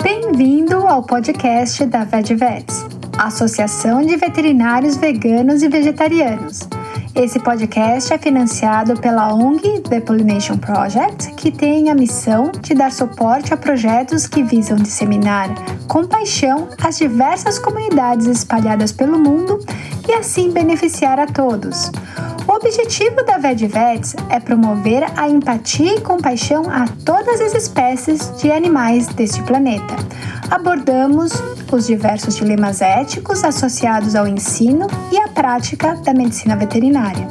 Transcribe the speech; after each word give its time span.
Bem-vindo 0.00 0.86
ao 0.86 1.02
podcast 1.02 1.84
da 1.86 2.04
VetVets, 2.04 2.86
Associação 3.18 4.02
de 4.02 4.16
Veterinários 4.16 4.96
Veganos 4.96 5.64
e 5.64 5.68
Vegetarianos. 5.68 6.60
Esse 7.14 7.40
podcast 7.40 8.12
é 8.12 8.18
financiado 8.18 8.98
pela 9.00 9.34
ONG 9.34 9.80
The 9.80 10.00
Pollination 10.00 10.56
Project, 10.56 11.32
que 11.34 11.50
tem 11.50 11.90
a 11.90 11.94
missão 11.94 12.52
de 12.60 12.72
dar 12.72 12.92
suporte 12.92 13.52
a 13.52 13.56
projetos 13.56 14.26
que 14.26 14.42
visam 14.44 14.76
disseminar 14.76 15.48
com 15.88 16.06
paixão 16.06 16.68
as 16.80 16.98
diversas 16.98 17.58
comunidades 17.58 18.26
espalhadas 18.26 18.92
pelo 18.92 19.18
mundo 19.18 19.58
e 20.08 20.12
assim 20.12 20.50
beneficiar 20.52 21.18
a 21.18 21.26
todos. 21.26 21.90
O 22.46 22.52
objetivo 22.52 23.24
da 23.24 23.38
VetVets 23.38 24.14
é 24.28 24.38
promover 24.38 25.04
a 25.16 25.28
empatia 25.28 25.96
e 25.96 26.00
compaixão 26.00 26.62
a 26.70 26.86
todas 27.04 27.40
as 27.40 27.54
espécies 27.54 28.32
de 28.38 28.50
animais 28.50 29.08
deste 29.08 29.42
planeta. 29.42 29.96
Abordamos 30.50 31.32
os 31.76 31.86
diversos 31.86 32.36
dilemas 32.36 32.80
éticos 32.80 33.44
associados 33.44 34.14
ao 34.14 34.26
ensino 34.26 34.86
e 35.12 35.18
à 35.18 35.28
prática 35.28 35.94
da 35.96 36.12
medicina 36.12 36.56
veterinária. 36.56 37.28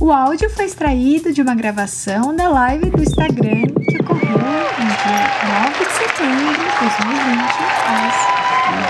O 0.00 0.10
áudio 0.10 0.50
foi 0.50 0.64
extraído 0.64 1.32
de 1.32 1.42
uma 1.42 1.54
gravação 1.54 2.34
da 2.34 2.48
live 2.48 2.90
do 2.90 3.02
Instagram 3.02 3.66
que 3.88 3.98
ocorreu 4.00 4.38
no 4.38 4.92
dia 5.02 5.30
9 5.68 5.84
de 5.84 5.92
setembro 5.92 6.52
de 6.52 6.66
2020, 6.80 7.52
às 7.86 8.16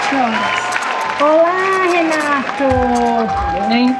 20 0.08 0.20
horas. 0.22 0.72
Olá, 1.20 1.82
Renato! 1.92 2.64
Tudo 3.52 3.68
bem? 3.68 3.96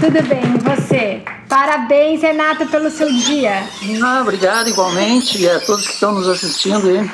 Tudo 0.00 0.28
bem, 0.28 0.42
e 0.42 0.58
você? 0.58 1.41
Parabéns, 1.52 2.22
Renato, 2.22 2.64
pelo 2.64 2.90
seu 2.90 3.12
dia. 3.12 3.62
Ah, 4.02 4.22
obrigado 4.22 4.70
igualmente 4.70 5.38
e 5.38 5.46
a 5.46 5.60
todos 5.60 5.86
que 5.86 5.92
estão 5.92 6.12
nos 6.12 6.26
assistindo 6.26 6.88
aí. 6.88 7.10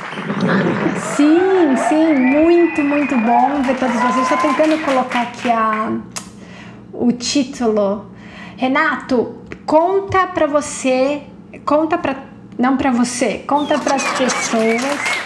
Sim, 1.16 1.76
sim, 1.88 2.14
muito, 2.14 2.80
muito 2.82 3.16
bom 3.16 3.60
ver 3.62 3.76
todos 3.76 3.96
vocês. 3.96 4.30
Estou 4.30 4.38
tentando 4.38 4.78
colocar 4.84 5.22
aqui 5.22 5.50
a, 5.50 5.90
o 6.92 7.10
título. 7.10 8.12
Renato, 8.56 9.38
conta 9.66 10.28
para 10.28 10.46
você, 10.46 11.22
conta 11.64 11.98
para 11.98 12.14
não 12.56 12.76
para 12.76 12.92
você, 12.92 13.38
conta 13.38 13.76
para 13.76 13.96
as 13.96 14.04
pessoas 14.16 14.82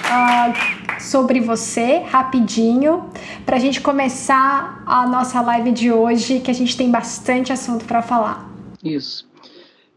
uh, 0.08 1.02
sobre 1.02 1.38
você 1.38 2.02
rapidinho, 2.10 3.10
para 3.44 3.56
a 3.56 3.60
gente 3.60 3.78
começar 3.82 4.82
a 4.86 5.06
nossa 5.06 5.42
live 5.42 5.70
de 5.70 5.92
hoje, 5.92 6.40
que 6.40 6.50
a 6.50 6.54
gente 6.54 6.74
tem 6.74 6.90
bastante 6.90 7.52
assunto 7.52 7.84
para 7.84 8.00
falar. 8.00 8.51
Isso. 8.82 9.28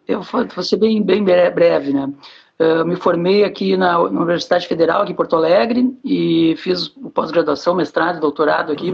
Eu 0.08 0.22
vou 0.22 0.64
ser 0.64 0.78
bem, 0.78 1.02
bem 1.02 1.24
breve, 1.24 1.92
né? 1.92 2.12
Eu 2.58 2.86
me 2.86 2.96
formei 2.96 3.44
aqui 3.44 3.76
na 3.76 4.00
Universidade 4.00 4.66
Federal, 4.66 5.02
aqui 5.02 5.12
em 5.12 5.16
Porto 5.16 5.36
Alegre, 5.36 5.94
e 6.06 6.56
fiz 6.58 6.88
pós-graduação, 7.14 7.76
mestrado, 7.76 8.22
doutorado 8.22 8.72
aqui. 8.72 8.94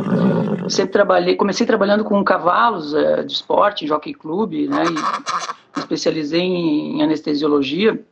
Sempre 0.67 0.93
trabalhei, 0.93 1.35
comecei 1.35 1.67
trabalhando 1.67 2.03
com 2.03 2.23
cavalos 2.23 2.95
é, 2.95 3.21
de 3.21 3.33
esporte, 3.33 3.85
jockey 3.85 4.15
clube, 4.15 4.67
né? 4.67 4.83
E 5.75 5.79
especializei 5.79 6.41
em 6.41 7.03
anestesiologia. 7.03 8.03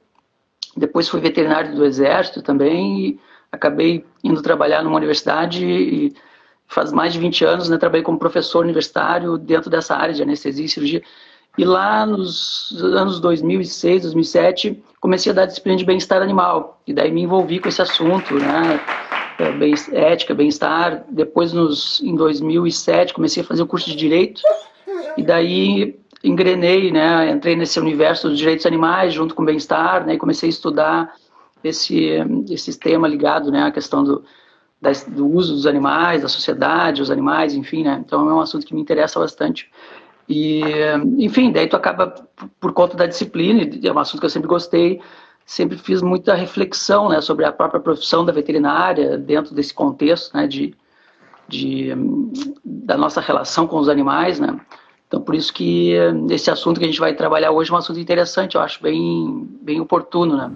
Depois 0.77 1.09
fui 1.09 1.19
veterinário 1.19 1.75
do 1.75 1.83
Exército 1.83 2.43
também 2.43 2.99
e 2.99 3.19
acabei 3.51 4.05
indo 4.23 4.43
trabalhar 4.43 4.83
numa 4.83 4.97
universidade 4.97 5.65
e 5.65 6.13
faz 6.67 6.91
mais 6.91 7.11
de 7.11 7.19
20 7.19 7.43
anos, 7.45 7.69
né? 7.69 7.77
Trabalhei 7.77 8.03
como 8.03 8.19
professor 8.19 8.63
universitário 8.63 9.35
dentro 9.35 9.67
dessa 9.67 9.95
área 9.95 10.13
de 10.13 10.21
anestesia 10.21 10.65
e 10.65 10.69
cirurgia 10.69 11.01
e 11.59 11.65
lá 11.65 12.05
nos 12.05 12.71
anos 12.81 13.19
2006, 13.19 14.03
2007, 14.03 14.81
comecei 15.01 15.29
a 15.29 15.35
dar 15.35 15.45
disciplina 15.45 15.77
de 15.77 15.83
bem-estar 15.83 16.21
animal. 16.21 16.81
E 16.87 16.93
daí 16.93 17.11
me 17.11 17.23
envolvi 17.23 17.59
com 17.59 17.67
esse 17.67 17.81
assunto, 17.81 18.33
né? 18.35 18.79
É, 19.37 19.51
bem, 19.51 19.73
ética, 19.91 20.33
bem-estar. 20.33 21.03
Depois, 21.09 21.51
nos, 21.51 22.01
em 22.01 22.15
2007, 22.15 23.13
comecei 23.13 23.43
a 23.43 23.45
fazer 23.45 23.61
o 23.61 23.67
curso 23.67 23.89
de 23.89 23.97
Direito. 23.97 24.41
E 25.17 25.21
daí 25.21 25.99
engrenei, 26.23 26.93
né? 26.93 27.29
Entrei 27.29 27.57
nesse 27.57 27.77
universo 27.77 28.29
dos 28.29 28.37
direitos 28.37 28.65
animais 28.65 29.13
junto 29.13 29.35
com 29.35 29.43
bem-estar, 29.43 30.05
né? 30.05 30.13
E 30.13 30.17
comecei 30.17 30.47
a 30.47 30.51
estudar 30.51 31.13
esse, 31.61 32.19
esse 32.49 32.79
tema 32.79 33.05
ligado, 33.05 33.51
né? 33.51 33.63
À 33.63 33.71
questão 33.71 34.01
do, 34.01 34.23
do 35.09 35.27
uso 35.27 35.55
dos 35.55 35.67
animais, 35.67 36.21
da 36.21 36.29
sociedade, 36.29 37.01
os 37.01 37.11
animais, 37.11 37.53
enfim, 37.53 37.83
né? 37.83 38.01
Então 38.05 38.29
é 38.29 38.33
um 38.33 38.39
assunto 38.39 38.65
que 38.65 38.73
me 38.73 38.79
interessa 38.79 39.19
bastante. 39.19 39.69
E, 40.29 40.61
enfim, 41.17 41.51
daí 41.51 41.67
tu 41.67 41.75
acaba, 41.75 42.13
por 42.59 42.71
conta 42.71 42.95
da 42.95 43.07
disciplina, 43.07 43.67
é 43.83 43.91
um 43.91 43.97
assunto 43.97 44.19
que 44.19 44.27
eu 44.27 44.29
sempre 44.29 44.47
gostei, 44.47 45.01
sempre 45.43 45.75
fiz 45.75 46.03
muita 46.03 46.35
reflexão 46.35 47.09
né, 47.09 47.19
sobre 47.19 47.45
a 47.45 47.51
própria 47.51 47.79
profissão 47.79 48.23
da 48.23 48.31
veterinária 48.31 49.17
dentro 49.17 49.55
desse 49.55 49.73
contexto 49.73 50.37
né, 50.37 50.45
de, 50.45 50.75
de, 51.47 51.91
da 52.63 52.95
nossa 52.95 53.19
relação 53.19 53.65
com 53.65 53.79
os 53.79 53.89
animais, 53.89 54.39
né? 54.39 54.59
Então, 55.07 55.19
por 55.19 55.33
isso 55.33 55.51
que 55.51 55.93
esse 56.29 56.51
assunto 56.51 56.77
que 56.77 56.85
a 56.85 56.87
gente 56.87 56.99
vai 56.99 57.15
trabalhar 57.15 57.49
hoje 57.49 57.71
é 57.71 57.73
um 57.73 57.77
assunto 57.77 57.99
interessante, 57.99 58.53
eu 58.53 58.61
acho 58.61 58.79
bem, 58.83 59.49
bem 59.59 59.81
oportuno, 59.81 60.37
né? 60.37 60.51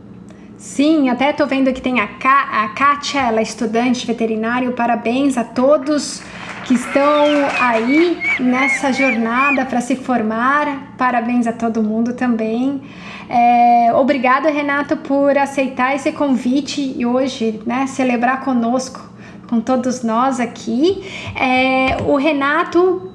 Sim, 0.55 1.09
até 1.09 1.31
estou 1.31 1.47
vendo 1.47 1.73
que 1.73 1.81
tem 1.81 1.99
a, 1.99 2.03
a 2.03 2.67
Kátia, 2.69 3.21
ela 3.21 3.39
é 3.39 3.43
estudante 3.43 4.05
veterinário. 4.05 4.73
Parabéns 4.73 5.35
a 5.35 5.43
todos 5.43 6.21
que 6.65 6.73
estão 6.73 7.25
aí 7.59 8.17
nessa 8.39 8.91
jornada 8.91 9.65
para 9.65 9.81
se 9.81 9.95
formar. 9.95 10.95
Parabéns 10.97 11.45
a 11.47 11.53
todo 11.53 11.83
mundo 11.83 12.13
também. 12.13 12.81
É, 13.29 13.93
obrigada, 13.93 14.49
Renato, 14.49 14.97
por 14.97 15.37
aceitar 15.37 15.95
esse 15.95 16.11
convite 16.11 16.93
e 16.97 17.05
hoje 17.05 17.61
né, 17.65 17.87
celebrar 17.87 18.43
conosco, 18.43 19.01
com 19.49 19.59
todos 19.59 20.03
nós 20.03 20.39
aqui. 20.39 21.03
É, 21.35 21.97
o 22.03 22.15
Renato, 22.15 23.11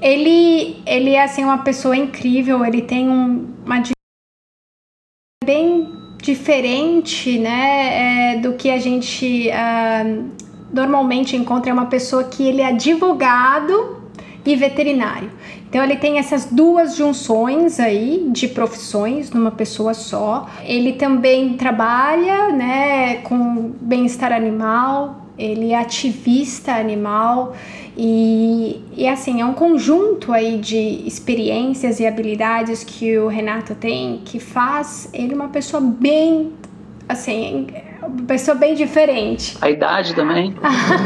ele, 0.00 0.82
ele 0.86 1.10
é 1.10 1.24
assim, 1.24 1.44
uma 1.44 1.58
pessoa 1.58 1.96
incrível, 1.96 2.64
ele 2.64 2.82
tem 2.82 3.08
um, 3.08 3.54
uma 3.64 3.82
bem 5.44 5.88
diferente 6.22 7.38
né, 7.38 8.34
é, 8.34 8.38
do 8.38 8.52
que 8.52 8.70
a 8.70 8.78
gente 8.78 9.50
uh, 9.50 10.41
normalmente 10.72 11.36
encontra. 11.36 11.72
Uma 11.72 11.86
pessoa 11.86 12.24
que 12.24 12.42
ele 12.42 12.60
é 12.60 12.66
advogado 12.66 14.02
e 14.44 14.56
veterinário. 14.56 15.30
Então 15.68 15.82
ele 15.82 15.96
tem 15.96 16.18
essas 16.18 16.46
duas 16.46 16.96
junções 16.96 17.80
aí 17.80 18.28
de 18.30 18.48
profissões 18.48 19.30
numa 19.30 19.50
pessoa 19.50 19.94
só. 19.94 20.46
Ele 20.64 20.92
também 20.92 21.54
trabalha, 21.54 22.48
né, 22.52 23.16
com 23.18 23.72
bem-estar 23.80 24.32
animal, 24.32 25.26
ele 25.38 25.72
é 25.72 25.78
ativista 25.78 26.74
animal 26.74 27.54
e, 27.96 28.82
e 28.94 29.08
assim, 29.08 29.40
é 29.40 29.46
um 29.46 29.54
conjunto 29.54 30.32
aí 30.32 30.58
de 30.58 31.06
experiências 31.06 32.00
e 32.00 32.06
habilidades 32.06 32.84
que 32.84 33.16
o 33.16 33.28
Renato 33.28 33.74
tem 33.74 34.20
que 34.24 34.38
faz 34.38 35.08
ele 35.12 35.34
uma 35.34 35.48
pessoa 35.48 35.80
bem 35.80 36.52
assim, 37.08 37.66
uma 38.02 38.26
pessoa 38.26 38.56
bem 38.56 38.74
diferente. 38.74 39.56
A 39.60 39.70
idade 39.70 40.14
também. 40.14 40.54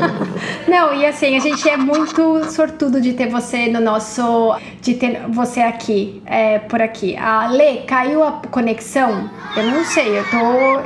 Não, 0.66 0.94
e 0.94 1.04
assim, 1.04 1.37
a 1.37 1.40
gente 1.40 1.69
é 1.69 1.76
muito 1.76 2.44
sortudo 2.50 3.00
de 3.00 3.12
ter 3.12 3.28
você 3.28 3.69
no 3.69 3.81
nosso. 3.81 4.56
de 4.81 4.94
ter 4.94 5.22
você 5.28 5.60
aqui, 5.60 6.22
é, 6.26 6.58
por 6.58 6.81
aqui. 6.81 7.16
A 7.16 7.48
Lê, 7.48 7.78
caiu 7.78 8.22
a 8.25 8.32
conexão? 8.50 9.31
Eu 9.56 9.64
não 9.64 9.84
sei, 9.84 10.19
eu 10.19 10.25
tô. 10.31 10.37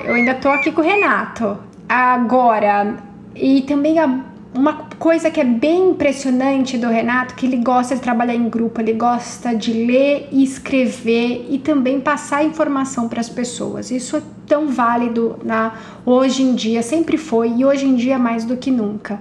Eu 0.05 0.15
ainda 0.15 0.35
tô 0.35 0.49
aqui 0.49 0.73
com 0.73 0.81
o 0.81 0.85
Renato. 0.85 1.59
Agora, 1.89 2.97
e 3.35 3.63
também 3.63 3.99
a 3.99 4.07
uma 4.55 4.89
coisa 4.99 5.31
que 5.31 5.41
é 5.41 5.45
bem 5.45 5.91
impressionante 5.91 6.77
do 6.77 6.89
Renato, 6.89 7.35
que 7.35 7.47
ele 7.47 7.59
gosta 7.59 7.95
de 7.95 8.01
trabalhar 8.01 8.35
em 8.35 8.49
grupo, 8.49 8.81
ele 8.81 8.93
gosta 8.93 9.55
de 9.55 9.73
ler 9.73 10.29
e 10.33 10.43
escrever 10.43 11.47
e 11.49 11.59
também 11.59 12.01
passar 12.01 12.45
informação 12.45 13.09
para 13.09 13.21
as 13.21 13.29
pessoas. 13.29 13.91
Isso 13.91 14.17
é 14.17 14.23
tão 14.51 14.67
válido 14.67 15.39
na 15.45 15.75
hoje 16.05 16.43
em 16.43 16.57
dia, 16.57 16.83
sempre 16.83 17.17
foi 17.17 17.53
e 17.59 17.65
hoje 17.65 17.87
em 17.87 17.95
dia 17.95 18.19
mais 18.19 18.45
do 18.45 18.57
que 18.57 18.69
nunca. 18.69 19.21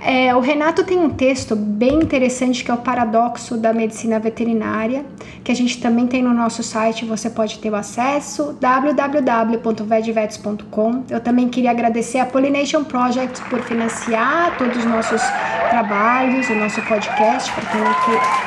É, 0.00 0.32
o 0.34 0.40
Renato 0.40 0.82
tem 0.84 0.98
um 0.98 1.10
texto 1.10 1.54
bem 1.54 1.96
interessante 1.96 2.64
que 2.64 2.70
é 2.70 2.74
o 2.74 2.78
paradoxo 2.78 3.56
da 3.56 3.72
medicina 3.72 4.20
veterinária, 4.20 5.04
que 5.42 5.52
a 5.52 5.54
gente 5.54 5.80
também 5.80 6.06
tem 6.06 6.22
no 6.22 6.32
nosso 6.32 6.62
site, 6.62 7.04
você 7.04 7.28
pode 7.28 7.58
ter 7.58 7.70
o 7.70 7.74
acesso 7.74 8.56
www.vedvets.com. 8.60 11.02
Eu 11.10 11.18
também 11.20 11.48
queria 11.48 11.72
agradecer 11.72 12.18
a 12.18 12.26
Pollination 12.26 12.84
Project 12.84 13.42
por 13.50 13.60
financiar 13.60 14.56
todos 14.56 14.76
os 14.78 14.84
nossos 14.84 15.20
trabalhos, 15.68 16.48
o 16.48 16.54
nosso 16.54 16.80
podcast. 16.82 17.50
Para 17.52 17.64
quem, 17.64 17.80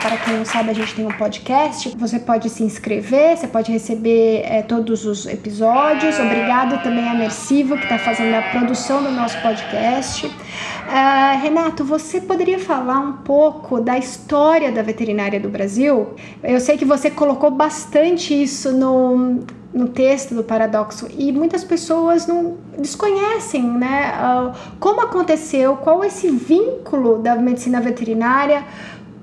para 0.01 0.15
quem 0.17 0.37
não 0.37 0.45
sabe, 0.45 0.69
a 0.71 0.73
gente 0.73 0.95
tem 0.95 1.05
um 1.05 1.11
podcast. 1.11 1.93
Você 1.97 2.19
pode 2.19 2.49
se 2.49 2.63
inscrever, 2.63 3.35
você 3.37 3.47
pode 3.47 3.71
receber 3.71 4.43
é, 4.45 4.61
todos 4.61 5.05
os 5.05 5.25
episódios. 5.25 6.12
Obrigado 6.21 6.83
também 6.83 7.09
a 7.09 7.13
Mersivo, 7.13 7.75
que 7.75 7.83
está 7.83 7.97
fazendo 7.97 8.35
a 8.35 8.41
produção 8.41 9.03
do 9.03 9.09
nosso 9.09 9.41
podcast. 9.41 10.27
Uh, 10.27 11.41
Renato, 11.41 11.83
você 11.83 12.21
poderia 12.21 12.59
falar 12.59 12.99
um 12.99 13.13
pouco 13.13 13.79
da 13.79 13.97
história 13.97 14.71
da 14.71 14.81
veterinária 14.81 15.39
do 15.39 15.49
Brasil? 15.49 16.13
Eu 16.43 16.59
sei 16.59 16.77
que 16.77 16.85
você 16.85 17.09
colocou 17.09 17.49
bastante 17.49 18.39
isso 18.39 18.71
no, 18.71 19.39
no 19.73 19.87
texto 19.87 20.35
do 20.35 20.43
paradoxo 20.43 21.07
e 21.17 21.31
muitas 21.31 21.63
pessoas 21.63 22.27
não 22.27 22.57
desconhecem, 22.77 23.63
né? 23.63 24.13
Uh, 24.13 24.77
como 24.79 25.01
aconteceu, 25.01 25.77
qual 25.77 26.03
esse 26.03 26.29
vínculo 26.29 27.19
da 27.19 27.35
medicina 27.35 27.81
veterinária 27.81 28.63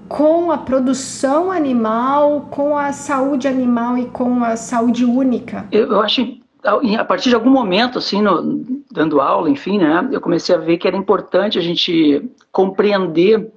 com 0.09 0.51
a 0.51 0.59
produção 0.59 1.53
animal, 1.53 2.49
com 2.51 2.77
a 2.77 2.91
saúde 2.93 3.47
animal 3.47 3.97
e 3.97 4.07
com 4.07 4.43
a 4.43 4.57
saúde 4.57 5.05
única? 5.05 5.67
Eu 5.71 6.01
acho 6.01 6.40
a 6.63 7.05
partir 7.05 7.31
de 7.31 7.35
algum 7.35 7.51
momento, 7.51 7.99
assim, 7.99 8.21
no, 8.21 8.65
dando 8.91 9.21
aula, 9.21 9.49
enfim, 9.49 9.79
né, 9.79 10.09
eu 10.13 10.21
comecei 10.21 10.55
a 10.55 10.59
ver 10.59 10.77
que 10.77 10.87
era 10.87 10.97
importante 10.97 11.59
a 11.59 11.63
gente 11.63 12.31
compreender, 12.53 13.51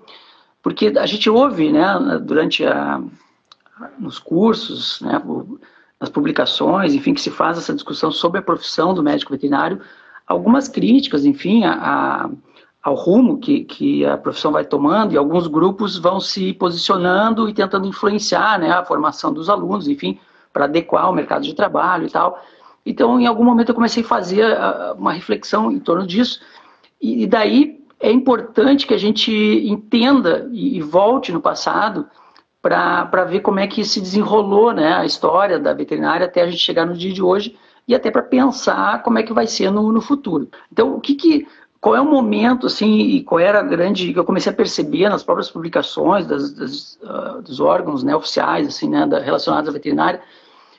porque 0.61 0.93
a 0.97 1.05
gente 1.05 1.29
ouve, 1.29 1.71
né, 1.71 1.85
durante 2.21 2.65
a, 2.65 3.01
nos 3.99 4.19
cursos, 4.19 5.01
né, 5.01 5.21
nas 5.99 6.09
publicações, 6.09 6.93
enfim, 6.93 7.13
que 7.13 7.21
se 7.21 7.31
faz 7.31 7.57
essa 7.57 7.73
discussão 7.73 8.11
sobre 8.11 8.39
a 8.39 8.43
profissão 8.43 8.93
do 8.93 9.03
médico 9.03 9.31
veterinário, 9.31 9.81
algumas 10.25 10.69
críticas, 10.69 11.25
enfim, 11.25 11.65
a, 11.65 11.73
a, 11.73 12.29
ao 12.81 12.95
rumo 12.95 13.37
que, 13.37 13.65
que 13.65 14.05
a 14.05 14.17
profissão 14.17 14.51
vai 14.51 14.63
tomando 14.63 15.13
e 15.13 15.17
alguns 15.17 15.47
grupos 15.47 15.97
vão 15.97 16.19
se 16.19 16.53
posicionando 16.53 17.49
e 17.49 17.53
tentando 17.53 17.87
influenciar, 17.87 18.57
né, 18.59 18.71
a 18.71 18.85
formação 18.85 19.33
dos 19.33 19.49
alunos, 19.49 19.89
enfim, 19.89 20.17
para 20.53 20.65
adequar 20.65 21.09
o 21.09 21.13
mercado 21.13 21.43
de 21.43 21.53
trabalho 21.53 22.07
e 22.07 22.09
tal. 22.09 22.41
Então, 22.85 23.19
em 23.19 23.25
algum 23.25 23.43
momento, 23.43 23.69
eu 23.69 23.75
comecei 23.75 24.03
a 24.03 24.07
fazer 24.07 24.43
ah, 24.43 24.95
uma 24.97 25.13
reflexão 25.13 25.71
em 25.71 25.79
torno 25.79 26.05
disso, 26.05 26.41
e 27.01 27.27
daí 27.27 27.83
é 27.99 28.11
importante 28.11 28.85
que 28.85 28.93
a 28.93 28.97
gente 28.97 29.31
entenda 29.31 30.49
e 30.51 30.81
volte 30.81 31.31
no 31.31 31.41
passado 31.41 32.05
para 32.61 33.25
ver 33.25 33.41
como 33.41 33.59
é 33.59 33.67
que 33.67 33.83
se 33.83 33.99
desenrolou 33.99 34.71
né, 34.71 34.93
a 34.93 35.05
história 35.05 35.59
da 35.59 35.73
veterinária 35.73 36.25
até 36.25 36.41
a 36.41 36.47
gente 36.47 36.61
chegar 36.61 36.85
no 36.85 36.95
dia 36.95 37.11
de 37.11 37.21
hoje 37.21 37.57
e 37.85 37.93
até 37.93 38.09
para 38.09 38.21
pensar 38.21 39.03
como 39.03 39.19
é 39.19 39.23
que 39.23 39.33
vai 39.33 39.47
ser 39.47 39.69
no, 39.69 39.91
no 39.91 40.01
futuro. 40.01 40.49
Então, 40.71 40.95
o 40.95 41.01
que, 41.01 41.15
que 41.15 41.47
qual 41.81 41.95
é 41.95 41.99
o 41.99 42.05
momento, 42.05 42.67
assim, 42.67 42.99
e 42.99 43.23
qual 43.23 43.39
era 43.39 43.59
a 43.59 43.63
grande, 43.63 44.13
que 44.13 44.17
eu 44.17 44.23
comecei 44.23 44.49
a 44.49 44.55
perceber 44.55 45.09
nas 45.09 45.21
próprias 45.21 45.51
publicações 45.51 46.25
das, 46.25 46.53
das, 46.53 46.99
uh, 47.03 47.41
dos 47.41 47.59
órgãos 47.59 48.03
né, 48.03 48.15
oficiais, 48.15 48.67
assim, 48.67 48.89
né, 48.89 49.05
da, 49.05 49.19
relacionados 49.19 49.69
à 49.69 49.73
veterinária, 49.73 50.21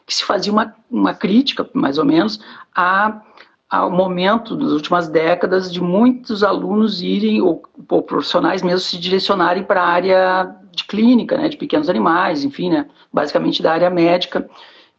que 0.06 0.14
se 0.14 0.24
fazia 0.24 0.52
uma, 0.52 0.74
uma 0.90 1.14
crítica, 1.14 1.68
mais 1.72 1.98
ou 1.98 2.04
menos, 2.04 2.40
a, 2.74 3.22
ao 3.68 3.90
momento 3.90 4.56
das 4.56 4.70
últimas 4.70 5.08
décadas 5.08 5.72
de 5.72 5.80
muitos 5.80 6.42
alunos 6.42 7.00
irem, 7.00 7.40
ou, 7.40 7.62
ou 7.88 8.02
profissionais 8.02 8.62
mesmo, 8.62 8.80
se 8.80 8.98
direcionarem 8.98 9.62
para 9.62 9.82
a 9.82 9.88
área 9.88 10.56
de 10.70 10.84
clínica, 10.84 11.36
né, 11.36 11.48
de 11.48 11.56
pequenos 11.56 11.88
animais, 11.88 12.44
enfim, 12.44 12.70
né, 12.70 12.86
basicamente 13.12 13.62
da 13.62 13.72
área 13.72 13.90
médica, 13.90 14.48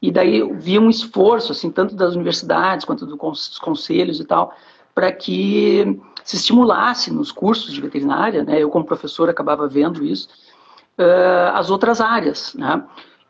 e 0.02 0.12
daí 0.12 0.44
via 0.54 0.82
um 0.82 0.90
esforço, 0.90 1.52
assim, 1.52 1.70
tanto 1.70 1.96
das 1.96 2.16
universidades 2.16 2.86
quanto 2.86 3.06
dos 3.06 3.60
conselhos 3.60 4.20
e 4.20 4.26
tal, 4.26 4.56
para 4.94 5.12
que 5.12 6.00
se 6.24 6.38
estimulasse 6.38 7.14
nos 7.14 7.32
cursos 7.32 7.74
de 7.74 7.82
veterinária, 7.82 8.44
né, 8.44 8.62
eu 8.62 8.70
como 8.70 8.86
professor 8.86 9.30
acabava 9.30 9.68
vendo 9.68 10.04
isso, 10.04 10.30
uh, 10.98 11.54
as 11.54 11.70
outras 11.70 12.02
áreas, 12.02 12.54
né, 12.56 12.84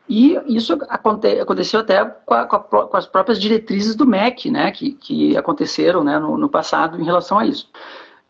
e 0.08 0.38
isso 0.46 0.72
aconte, 0.88 1.40
aconteceu 1.40 1.80
até 1.80 2.04
com, 2.04 2.34
a, 2.34 2.46
com, 2.46 2.96
as 2.96 3.06
próprias 3.06 3.40
diretrizes 3.40 3.96
do 3.96 4.06
MEC, 4.06 4.50
né, 4.50 4.70
que, 4.70 4.92
que 4.92 5.36
aconteceram 5.36 6.04
né, 6.04 6.18
no, 6.18 6.38
no 6.38 6.48
passado 6.48 7.00
em 7.00 7.04
relação 7.04 7.38
a 7.38 7.46
isso. 7.46 7.68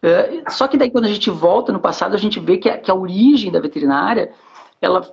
Uh, 0.02 0.50
só 0.50 0.66
que 0.68 0.76
daí 0.76 0.90
quando 0.90 1.04
a 1.04 1.08
gente 1.08 1.30
volta 1.30 1.72
no 1.72 1.80
passado, 1.80 2.14
a 2.14 2.18
gente 2.18 2.40
vê 2.40 2.56
que 2.56 2.68
a, 2.68 2.78
que 2.78 2.90
a 2.90 2.94
origem 2.94 3.52
da 3.52 3.60
veterinária, 3.60 4.32
ela, 4.80 5.06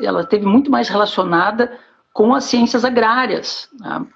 ela 0.00 0.24
teve 0.24 0.46
muito 0.46 0.70
mais 0.70 0.88
relacionada 0.88 1.78
com 2.12 2.32
as 2.32 2.44
ciências 2.44 2.84
agrárias. 2.84 3.68
Né? 3.80 4.06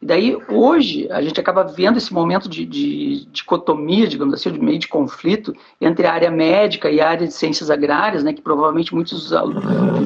E 0.00 0.04
daí, 0.04 0.36
hoje, 0.50 1.08
a 1.10 1.22
gente 1.22 1.40
acaba 1.40 1.64
vendo 1.64 1.96
esse 1.96 2.12
momento 2.12 2.50
de, 2.50 2.66
de, 2.66 3.20
de 3.20 3.26
dicotomia, 3.26 4.06
digamos 4.06 4.34
assim, 4.34 4.52
de 4.52 4.60
meio 4.60 4.78
de 4.78 4.88
conflito 4.88 5.54
entre 5.80 6.06
a 6.06 6.12
área 6.12 6.30
médica 6.30 6.90
e 6.90 7.00
a 7.00 7.08
área 7.08 7.26
de 7.26 7.32
ciências 7.32 7.70
agrárias, 7.70 8.22
né, 8.22 8.34
que 8.34 8.42
provavelmente 8.42 8.94
muitos 8.94 9.32
alunos, 9.32 9.64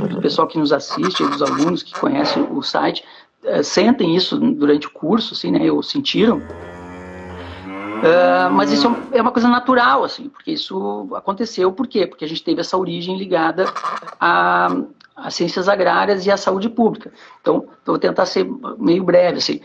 do 0.08 0.20
pessoal 0.20 0.46
que 0.46 0.58
nos 0.58 0.72
assiste, 0.72 1.26
dos 1.26 1.42
alunos 1.42 1.82
que 1.82 1.98
conhecem 1.98 2.46
o 2.50 2.62
site, 2.62 3.04
é, 3.42 3.62
sentem 3.64 4.14
isso 4.14 4.38
durante 4.38 4.86
o 4.86 4.90
curso, 4.90 5.34
assim, 5.34 5.50
né, 5.50 5.70
ou 5.72 5.82
sentiram. 5.82 6.38
Uh, 8.00 8.50
mas 8.52 8.72
isso 8.72 8.96
é 9.12 9.20
uma 9.20 9.32
coisa 9.32 9.48
natural, 9.48 10.04
assim, 10.04 10.28
porque 10.28 10.52
isso 10.52 11.08
aconteceu, 11.14 11.70
por 11.70 11.86
quê? 11.86 12.06
Porque 12.06 12.24
a 12.24 12.28
gente 12.28 12.42
teve 12.42 12.60
essa 12.60 12.78
origem 12.78 13.18
ligada 13.18 13.66
a, 14.18 14.74
as 15.22 15.34
ciências 15.34 15.68
agrárias 15.68 16.26
e 16.26 16.30
a 16.30 16.36
saúde 16.36 16.68
pública. 16.68 17.12
Então, 17.40 17.68
vou 17.84 17.98
tentar 17.98 18.26
ser 18.26 18.48
meio 18.78 19.04
breve, 19.04 19.38
assim. 19.38 19.60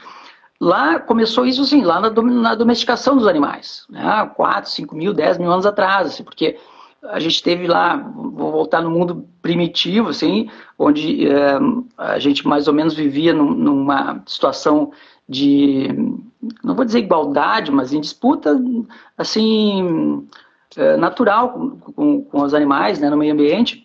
Lá 0.59 0.99
começou 0.99 1.45
isso, 1.45 1.61
assim, 1.61 1.83
lá 1.83 1.99
na, 1.99 2.09
na 2.09 2.55
domesticação 2.55 3.17
dos 3.17 3.27
animais, 3.27 3.85
né? 3.89 4.31
4, 4.35 4.69
5 4.69 4.95
mil, 4.95 5.13
10 5.13 5.37
mil 5.37 5.51
anos 5.51 5.65
atrás, 5.65 6.07
assim, 6.07 6.23
porque 6.23 6.57
a 7.03 7.19
gente 7.19 7.43
teve 7.43 7.67
lá, 7.67 7.97
vou 7.97 8.51
voltar 8.51 8.81
no 8.81 8.89
mundo 8.89 9.27
primitivo, 9.41 10.09
assim, 10.09 10.49
onde 10.77 11.27
é, 11.27 11.59
a 11.97 12.17
gente 12.19 12.47
mais 12.47 12.67
ou 12.67 12.73
menos 12.73 12.93
vivia 12.93 13.33
num, 13.33 13.51
numa 13.51 14.23
situação 14.25 14.91
de, 15.27 15.87
não 16.63 16.75
vou 16.75 16.85
dizer 16.85 16.99
igualdade, 16.99 17.71
mas 17.71 17.93
em 17.93 18.01
disputa, 18.01 18.59
assim, 19.17 20.27
é, 20.75 20.97
natural 20.97 21.51
com, 21.51 21.69
com, 21.93 22.21
com, 22.23 22.41
os 22.41 22.53
animais, 22.53 22.99
né, 22.99 23.09
no 23.09 23.17
meio 23.17 23.33
ambiente, 23.33 23.84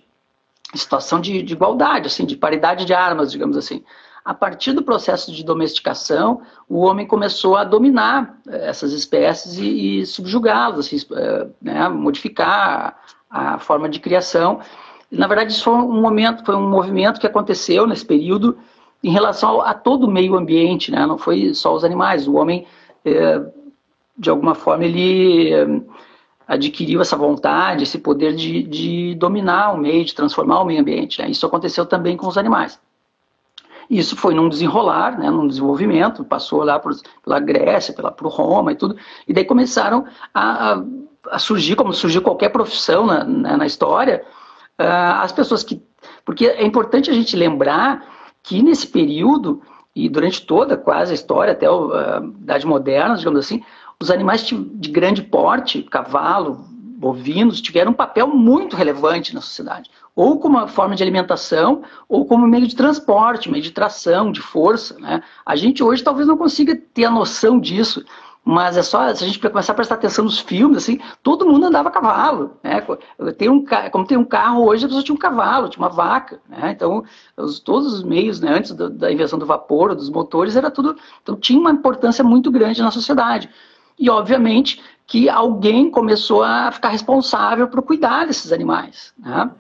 situação 0.75 1.21
de, 1.21 1.43
de 1.43 1.53
igualdade, 1.53 2.07
assim, 2.07 2.25
de 2.25 2.37
paridade 2.37 2.85
de 2.85 2.95
armas, 2.95 3.33
digamos 3.33 3.57
assim. 3.57 3.83
A 4.25 4.35
partir 4.35 4.73
do 4.73 4.83
processo 4.83 5.33
de 5.33 5.43
domesticação, 5.43 6.43
o 6.69 6.81
homem 6.81 7.07
começou 7.07 7.57
a 7.57 7.65
dominar 7.65 8.39
eh, 8.49 8.69
essas 8.69 8.93
espécies 8.93 9.59
e, 9.59 10.01
e 10.01 10.07
subjugá-las, 10.07 10.79
assim, 10.79 10.99
eh, 11.13 11.47
né, 11.61 11.89
modificar 11.89 12.97
a, 13.31 13.59
forma 13.59 13.89
de 13.89 13.99
criação. 13.99 14.61
Na 15.11 15.27
verdade, 15.27 15.53
isso 15.53 15.65
foi 15.65 15.75
um 15.75 16.01
momento, 16.01 16.45
foi 16.45 16.55
um 16.55 16.69
movimento 16.69 17.19
que 17.19 17.27
aconteceu 17.27 17.87
nesse 17.87 18.05
período 18.05 18.59
em 19.03 19.11
relação 19.11 19.63
a, 19.63 19.71
a 19.71 19.75
todo 19.75 20.05
o 20.05 20.11
meio 20.11 20.37
ambiente, 20.37 20.93
né? 20.93 21.07
não 21.07 21.17
foi 21.17 21.55
só 21.55 21.75
os 21.75 21.83
animais. 21.83 22.29
O 22.29 22.35
homem, 22.35 22.67
é, 23.05 23.41
de 24.19 24.29
alguma 24.29 24.55
forma, 24.55 24.85
ele 24.85 25.83
adquiriu 26.51 27.01
essa 27.01 27.17
vontade, 27.17 27.85
esse 27.85 27.97
poder 27.97 28.35
de, 28.35 28.65
de 28.65 29.15
dominar 29.15 29.73
o 29.73 29.79
meio, 29.79 30.05
de 30.05 30.13
transformar 30.13 30.61
o 30.61 30.65
meio 30.65 30.81
ambiente. 30.81 31.23
Né? 31.23 31.31
Isso 31.31 31.47
aconteceu 31.47 31.87
também 31.87 32.17
com 32.17 32.27
os 32.27 32.37
animais. 32.37 32.81
Isso 33.89 34.17
foi 34.17 34.35
num 34.35 34.49
desenrolar, 34.49 35.17
né, 35.17 35.31
num 35.31 35.47
desenvolvimento, 35.47 36.25
passou 36.25 36.65
lá 36.65 36.79
por, 36.79 36.93
pela 37.25 37.39
Grécia, 37.39 37.95
pela, 37.95 38.11
por 38.11 38.29
Roma 38.29 38.73
e 38.73 38.77
tudo, 38.77 38.97
e 39.27 39.33
daí 39.33 39.45
começaram 39.45 40.07
a, 40.35 40.75
a, 40.75 40.83
a 41.33 41.39
surgir, 41.39 41.77
como 41.77 41.93
surgiu 41.93 42.23
qualquer 42.23 42.51
profissão 42.51 43.07
na, 43.07 43.25
na, 43.25 43.57
na 43.57 43.67
história, 43.67 44.25
uh, 44.81 45.23
as 45.23 45.33
pessoas 45.33 45.65
que. 45.65 45.83
Porque 46.25 46.47
é 46.47 46.65
importante 46.65 47.11
a 47.11 47.13
gente 47.13 47.37
lembrar 47.37 48.05
que 48.45 48.63
nesse 48.63 48.87
período, 48.87 49.61
e 49.95 50.09
durante 50.09 50.47
toda 50.47 50.77
quase 50.77 51.11
a 51.11 51.15
história, 51.15 51.53
até 51.53 51.67
a 51.67 52.23
Idade 52.43 52.67
Moderna, 52.67 53.17
digamos 53.17 53.41
assim, 53.41 53.61
os 54.01 54.11
animais 54.11 54.43
de 54.47 54.91
grande 54.91 55.23
porte, 55.23 55.83
cavalo, 55.83 56.65
bovinos, 56.99 57.61
tiveram 57.61 57.93
um 57.93 57.95
papel 57.95 58.27
muito 58.29 58.77
relevante 58.77 59.35
na 59.35 59.41
sociedade 59.41 59.91
ou 60.15 60.39
como 60.39 60.67
forma 60.69 60.95
de 60.95 61.03
alimentação, 61.03 61.83
ou 62.09 62.27
como 62.27 62.47
meio 62.47 62.67
de 62.67 62.77
transporte, 62.77 63.51
meio 63.51 63.63
de 63.63 63.71
tração, 63.71 64.31
de 64.31 64.41
força. 64.41 64.99
Né? 64.99 65.23
A 65.47 65.57
gente 65.57 65.83
hoje 65.83 66.03
talvez 66.03 66.27
não 66.27 66.37
consiga 66.37 66.77
ter 66.77 67.05
a 67.05 67.11
noção 67.11 67.59
disso, 67.59 68.05
mas 68.45 68.77
é 68.77 68.83
só 68.83 69.15
se 69.15 69.23
a 69.23 69.27
gente 69.27 69.39
começar 69.39 69.73
a 69.73 69.77
prestar 69.77 69.95
atenção 69.95 70.25
nos 70.25 70.39
filmes, 70.39 70.79
assim, 70.79 70.99
todo 71.23 71.47
mundo 71.47 71.67
andava 71.67 71.89
a 71.89 71.93
cavalo, 71.93 72.59
né? 72.63 72.83
Tem 73.37 73.51
um, 73.51 73.65
como 73.93 74.07
tem 74.07 74.17
um 74.17 74.25
carro 74.25 74.67
hoje, 74.67 74.85
a 74.85 74.89
pessoa 74.89 75.05
tinha 75.05 75.15
um 75.15 75.19
cavalo, 75.19 75.69
tinha 75.69 75.83
uma 75.83 75.91
vaca, 75.91 76.41
né? 76.49 76.73
Então, 76.73 77.05
os, 77.37 77.61
todos 77.61 77.93
os 77.93 78.03
meios, 78.03 78.41
né, 78.41 78.51
antes 78.51 78.73
do, 78.73 78.89
da 78.89 79.13
invenção 79.13 79.39
do 79.39 79.45
vapor, 79.45 79.95
dos 79.95 80.09
motores, 80.09 80.57
era 80.57 80.71
tudo, 80.71 80.97
então 81.23 81.37
tinha 81.37 81.61
uma 81.61 81.71
importância 81.71 82.25
muito 82.25 82.51
grande 82.51 82.83
na 82.83 82.91
sociedade. 82.91 83.49
E, 84.01 84.09
obviamente, 84.09 84.81
que 85.07 85.29
alguém 85.29 85.91
começou 85.91 86.43
a 86.43 86.73
ficar 86.73 86.89
responsável 86.89 87.69
por 87.69 87.83
cuidar 87.83 88.27
desses 88.27 88.53
animais. 88.53 89.13
Né? 89.19 89.51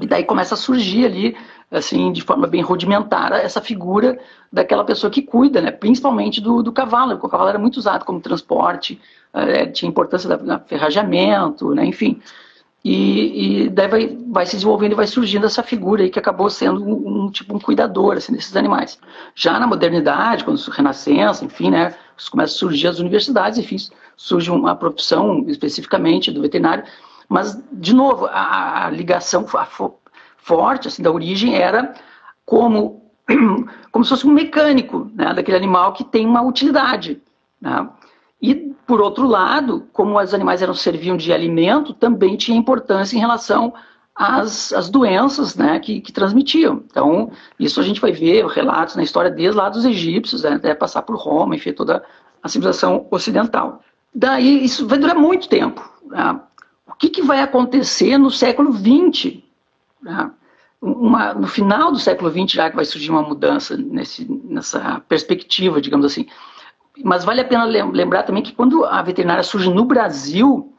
E 0.00 0.06
daí 0.06 0.24
começa 0.24 0.54
a 0.54 0.58
surgir 0.58 1.06
ali, 1.06 1.36
assim, 1.70 2.12
de 2.12 2.20
forma 2.20 2.46
bem 2.46 2.62
rudimentar, 2.62 3.32
essa 3.32 3.60
figura 3.60 4.18
daquela 4.52 4.84
pessoa 4.84 5.10
que 5.10 5.22
cuida, 5.22 5.60
né? 5.60 5.70
principalmente 5.70 6.40
do, 6.40 6.62
do 6.62 6.72
cavalo, 6.72 7.12
porque 7.12 7.26
o 7.26 7.30
cavalo 7.30 7.48
era 7.48 7.58
muito 7.58 7.76
usado 7.76 8.04
como 8.04 8.20
transporte, 8.20 9.00
é, 9.32 9.66
tinha 9.66 9.88
importância 9.88 10.36
da, 10.36 10.58
ferrajamento, 10.58 11.72
né? 11.74 11.86
enfim. 11.86 12.20
E, 12.88 13.64
e, 13.64 13.68
daí 13.68 13.88
vai, 13.88 14.18
vai 14.28 14.46
se 14.46 14.52
desenvolvendo 14.52 14.92
e 14.92 14.94
vai 14.94 15.08
surgindo 15.08 15.44
essa 15.44 15.60
figura 15.60 16.04
aí 16.04 16.08
que 16.08 16.20
acabou 16.20 16.48
sendo 16.48 16.84
um, 16.84 17.24
um 17.24 17.30
tipo 17.32 17.56
um 17.56 17.58
cuidador 17.58 18.16
assim, 18.16 18.32
desses 18.32 18.54
animais. 18.54 18.96
Já 19.34 19.58
na 19.58 19.66
modernidade, 19.66 20.44
quando 20.44 20.56
Renascença, 20.68 21.44
enfim, 21.44 21.68
né, 21.68 21.96
começam 22.30 22.54
a 22.54 22.58
surgir 22.58 22.86
as 22.86 23.00
universidades, 23.00 23.58
enfim, 23.58 23.76
surge 24.16 24.52
uma 24.52 24.76
profissão 24.76 25.44
especificamente 25.48 26.30
do 26.30 26.40
veterinário, 26.40 26.84
mas, 27.28 27.60
de 27.72 27.92
novo, 27.92 28.26
a, 28.26 28.86
a 28.86 28.90
ligação 28.90 29.44
a, 29.54 29.66
forte 30.36 30.86
assim, 30.86 31.02
da 31.02 31.10
origem 31.10 31.56
era 31.56 31.92
como, 32.44 33.02
como 33.90 34.04
se 34.04 34.10
fosse 34.10 34.28
um 34.28 34.32
mecânico 34.32 35.10
né, 35.12 35.34
daquele 35.34 35.56
animal 35.56 35.92
que 35.92 36.04
tem 36.04 36.24
uma 36.24 36.40
utilidade. 36.40 37.20
Né? 37.60 37.88
E, 38.40 38.75
por 38.86 39.00
outro 39.00 39.26
lado, 39.26 39.86
como 39.92 40.18
os 40.18 40.32
animais 40.32 40.62
eram 40.62 40.74
serviam 40.74 41.16
de 41.16 41.32
alimento, 41.32 41.92
também 41.92 42.36
tinha 42.36 42.56
importância 42.56 43.16
em 43.16 43.20
relação 43.20 43.74
às, 44.14 44.72
às 44.72 44.88
doenças 44.88 45.56
né, 45.56 45.78
que, 45.80 46.00
que, 46.00 46.12
transmitiam. 46.12 46.82
Então, 46.88 47.30
isso 47.58 47.80
a 47.80 47.82
gente 47.82 48.00
vai 48.00 48.12
ver 48.12 48.46
relatos 48.46 48.94
na 48.94 49.02
história 49.02 49.30
desde 49.30 49.56
lá 49.56 49.68
dos 49.68 49.84
egípcios, 49.84 50.44
né, 50.44 50.50
até 50.50 50.74
passar 50.74 51.02
por 51.02 51.16
Roma, 51.16 51.56
enfim, 51.56 51.72
toda 51.72 52.04
a 52.42 52.48
civilização 52.48 53.06
ocidental. 53.10 53.82
Daí, 54.14 54.64
isso 54.64 54.86
vai 54.86 54.98
durar 54.98 55.16
muito 55.16 55.48
tempo. 55.48 55.86
Né? 56.06 56.40
O 56.86 56.94
que, 56.94 57.08
que 57.08 57.22
vai 57.22 57.40
acontecer 57.40 58.16
no 58.16 58.30
século 58.30 58.72
XX? 58.72 59.42
Né? 60.00 60.30
Uma, 60.80 61.34
no 61.34 61.48
final 61.48 61.90
do 61.90 61.98
século 61.98 62.30
XX, 62.30 62.52
já 62.52 62.70
que 62.70 62.76
vai 62.76 62.84
surgir 62.84 63.10
uma 63.10 63.22
mudança 63.22 63.76
nesse, 63.76 64.26
nessa 64.44 65.02
perspectiva, 65.08 65.80
digamos 65.80 66.06
assim. 66.06 66.26
Mas 67.04 67.24
vale 67.24 67.40
a 67.40 67.44
pena 67.44 67.64
lembrar 67.64 68.22
também 68.22 68.42
que 68.42 68.52
quando 68.52 68.84
a 68.84 69.02
veterinária 69.02 69.42
surge 69.42 69.70
no 69.70 69.84
Brasil, 69.84 70.72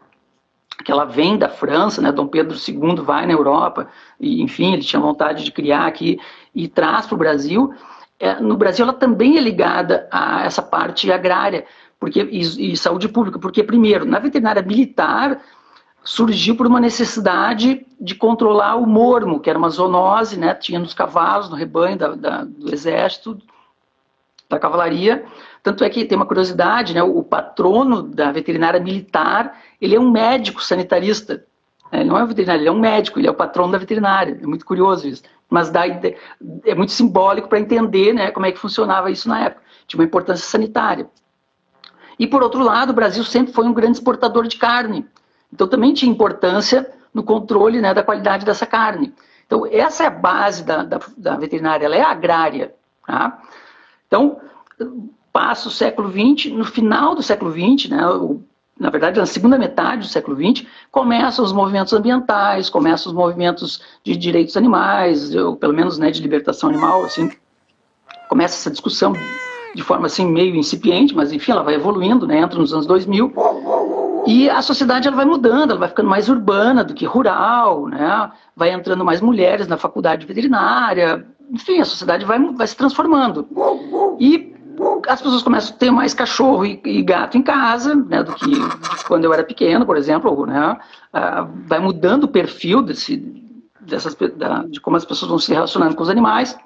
que 0.84 0.92
ela 0.92 1.06
vem 1.06 1.38
da 1.38 1.50
França, 1.50 2.02
né, 2.02 2.12
Dom 2.12 2.28
Pedro 2.28 2.58
II 2.58 2.96
vai 3.04 3.26
na 3.26 3.34
Europa, 3.34 3.88
e 4.20 4.42
enfim, 4.42 4.74
ele 4.74 4.84
tinha 4.84 5.00
vontade 5.00 5.44
de 5.44 5.52
criar 5.52 5.86
aqui 5.86 6.20
e 6.54 6.68
traz 6.68 7.06
para 7.06 7.16
o 7.16 7.18
Brasil. 7.18 7.74
É, 8.20 8.40
no 8.40 8.58
Brasil, 8.58 8.84
ela 8.84 8.94
também 8.94 9.38
é 9.38 9.42
ligada 9.42 10.08
a 10.12 10.44
essa 10.44 10.62
parte 10.62 11.12
agrária 11.12 11.66
porque, 12.00 12.22
e, 12.32 12.74
e 12.74 12.78
saúde 12.78 13.10
pública, 13.10 13.40
porque, 13.40 13.64
primeiro, 13.64 14.06
na 14.06 14.20
veterinária 14.20 14.62
militar, 14.62 15.42
surgiu 16.04 16.56
por 16.56 16.68
uma 16.68 16.80
necessidade 16.80 17.86
de 18.00 18.16
controlar 18.16 18.76
o 18.76 18.86
mormo, 18.86 19.40
que 19.40 19.50
era 19.50 19.58
uma 19.58 19.70
zoonose, 19.70 20.38
né? 20.38 20.54
Tinha 20.54 20.80
nos 20.80 20.94
cavalos, 20.94 21.50
no 21.50 21.56
rebanho 21.56 21.98
da, 21.98 22.10
da, 22.16 22.44
do 22.44 22.74
exército, 22.74 23.38
da 24.50 24.60
cavalaria. 24.60 25.26
Tanto 25.68 25.84
é 25.84 25.90
que 25.90 26.06
tem 26.06 26.16
uma 26.16 26.26
curiosidade, 26.26 26.94
né? 26.94 27.04
O 27.04 27.22
patrono 27.22 28.02
da 28.02 28.32
veterinária 28.32 28.80
militar, 28.80 29.60
ele 29.82 29.98
é 29.98 30.00
um 30.00 30.10
médico 30.10 30.64
sanitarista. 30.64 31.44
Ele 31.92 32.06
não 32.06 32.18
é 32.18 32.24
um 32.24 32.28
veterinário, 32.28 32.62
ele 32.62 32.70
é 32.70 32.72
um 32.72 32.80
médico, 32.80 33.20
ele 33.20 33.28
é 33.28 33.32
o 33.32 33.34
patrono 33.34 33.74
da 33.74 33.78
veterinária. 33.78 34.40
É 34.42 34.48
muito 34.48 34.66
curioso 34.66 35.10
isso. 35.10 35.24
Mas 35.50 35.70
dá, 35.70 35.86
é 35.86 36.74
muito 36.74 36.94
simbólico 36.94 37.50
para 37.50 37.60
entender 37.60 38.14
né, 38.14 38.32
como 38.32 38.46
é 38.46 38.52
que 38.54 38.58
funcionava 38.58 39.12
isso 39.12 39.28
na 39.28 39.44
época. 39.44 39.62
Tinha 39.86 40.00
uma 40.00 40.06
importância 40.06 40.48
sanitária. 40.48 41.10
E, 42.18 42.26
por 42.26 42.42
outro 42.42 42.64
lado, 42.64 42.92
o 42.92 42.96
Brasil 42.96 43.26
sempre 43.26 43.52
foi 43.52 43.66
um 43.66 43.74
grande 43.74 43.98
exportador 43.98 44.48
de 44.48 44.56
carne. 44.56 45.06
Então, 45.52 45.68
também 45.68 45.94
tinha 45.94 46.10
importância 46.10 46.90
no 47.14 47.24
controle 47.24 47.82
né, 47.82 47.94
da 47.94 48.04
qualidade 48.04 48.46
dessa 48.46 48.66
carne. 48.66 49.14
Então, 49.46 49.66
essa 49.70 50.06
é 50.06 50.08
a 50.08 50.12
base 50.12 50.64
da, 50.64 50.84
da, 50.84 51.02
da 51.18 51.36
veterinária, 51.36 51.86
ela 51.86 51.96
é 51.98 52.04
agrária. 52.04 52.74
Tá? 53.06 53.42
Então, 54.08 54.40
passa 55.38 55.68
o 55.68 55.72
século 55.72 56.12
XX, 56.12 56.52
no 56.52 56.66
final 56.66 57.14
do 57.14 57.22
século 57.22 57.52
XX, 57.52 57.92
né, 57.92 58.08
o, 58.08 58.42
na 58.80 58.90
verdade, 58.90 59.20
na 59.20 59.26
segunda 59.28 59.56
metade 59.56 60.02
do 60.02 60.08
século 60.08 60.36
XX, 60.36 60.66
começam 60.92 61.46
os 61.46 61.54
movimentos 61.54 61.94
ambientais, 61.94 62.72
começam 62.72 63.12
os 63.12 63.16
movimentos 63.16 63.80
de 64.04 64.18
direitos 64.18 64.58
animais, 64.58 65.36
ou 65.36 65.56
pelo 65.56 65.74
menos 65.74 66.00
né, 66.00 66.10
de 66.10 66.24
libertação 66.24 66.72
animal, 66.72 67.06
assim, 67.06 67.30
começa 68.28 68.56
essa 68.56 68.72
discussão 68.72 69.14
de 69.76 69.84
forma 69.84 70.08
assim 70.08 70.26
meio 70.26 70.56
incipiente, 70.56 71.14
mas 71.16 71.32
enfim, 71.32 71.52
ela 71.52 71.62
vai 71.62 71.76
evoluindo, 71.76 72.26
né, 72.26 72.40
entra 72.40 72.58
nos 72.58 72.74
anos 72.74 72.88
2000, 72.88 73.32
e 74.26 74.50
a 74.50 74.64
sociedade 74.64 75.08
ela 75.08 75.18
vai 75.18 75.26
mudando, 75.26 75.70
ela 75.70 75.80
vai 75.82 75.90
ficando 75.90 76.10
mais 76.10 76.30
urbana 76.30 76.84
do 76.84 76.96
que 76.96 77.06
rural, 77.06 77.86
né, 77.86 78.32
vai 78.56 78.72
entrando 78.72 79.06
mais 79.06 79.22
mulheres 79.22 79.68
na 79.68 79.78
faculdade 79.78 80.26
veterinária, 80.26 81.28
enfim, 81.52 81.80
a 81.80 81.86
sociedade 81.86 82.26
vai, 82.26 82.40
vai 82.40 82.66
se 82.66 82.76
transformando. 82.76 83.48
E 84.20 84.57
as 85.08 85.22
pessoas 85.22 85.42
começam 85.42 85.76
a 85.76 85.78
ter 85.78 85.92
mais 85.92 86.14
cachorro 86.14 86.66
e, 86.66 86.80
e 86.86 87.02
gato 87.02 87.38
em 87.38 87.42
casa, 87.42 87.96
né, 87.96 88.22
do 88.24 88.34
que 88.34 88.52
quando 89.08 89.26
eu 89.26 89.34
era 89.34 89.44
pequeno, 89.44 89.86
por 89.86 89.98
exemplo, 89.98 90.46
né, 90.46 90.78
uh, 91.14 91.50
vai 91.66 91.80
mudando 91.80 92.26
o 92.26 92.28
perfil 92.28 92.82
desse, 92.82 93.18
dessas, 93.80 94.16
da, 94.36 94.64
de 94.64 94.80
como 94.80 94.98
as 94.98 95.06
pessoas 95.06 95.30
vão 95.30 95.40
se 95.40 95.54
relacionando 95.54 95.96
com 95.96 96.04
os 96.04 96.10
animais. 96.10 96.58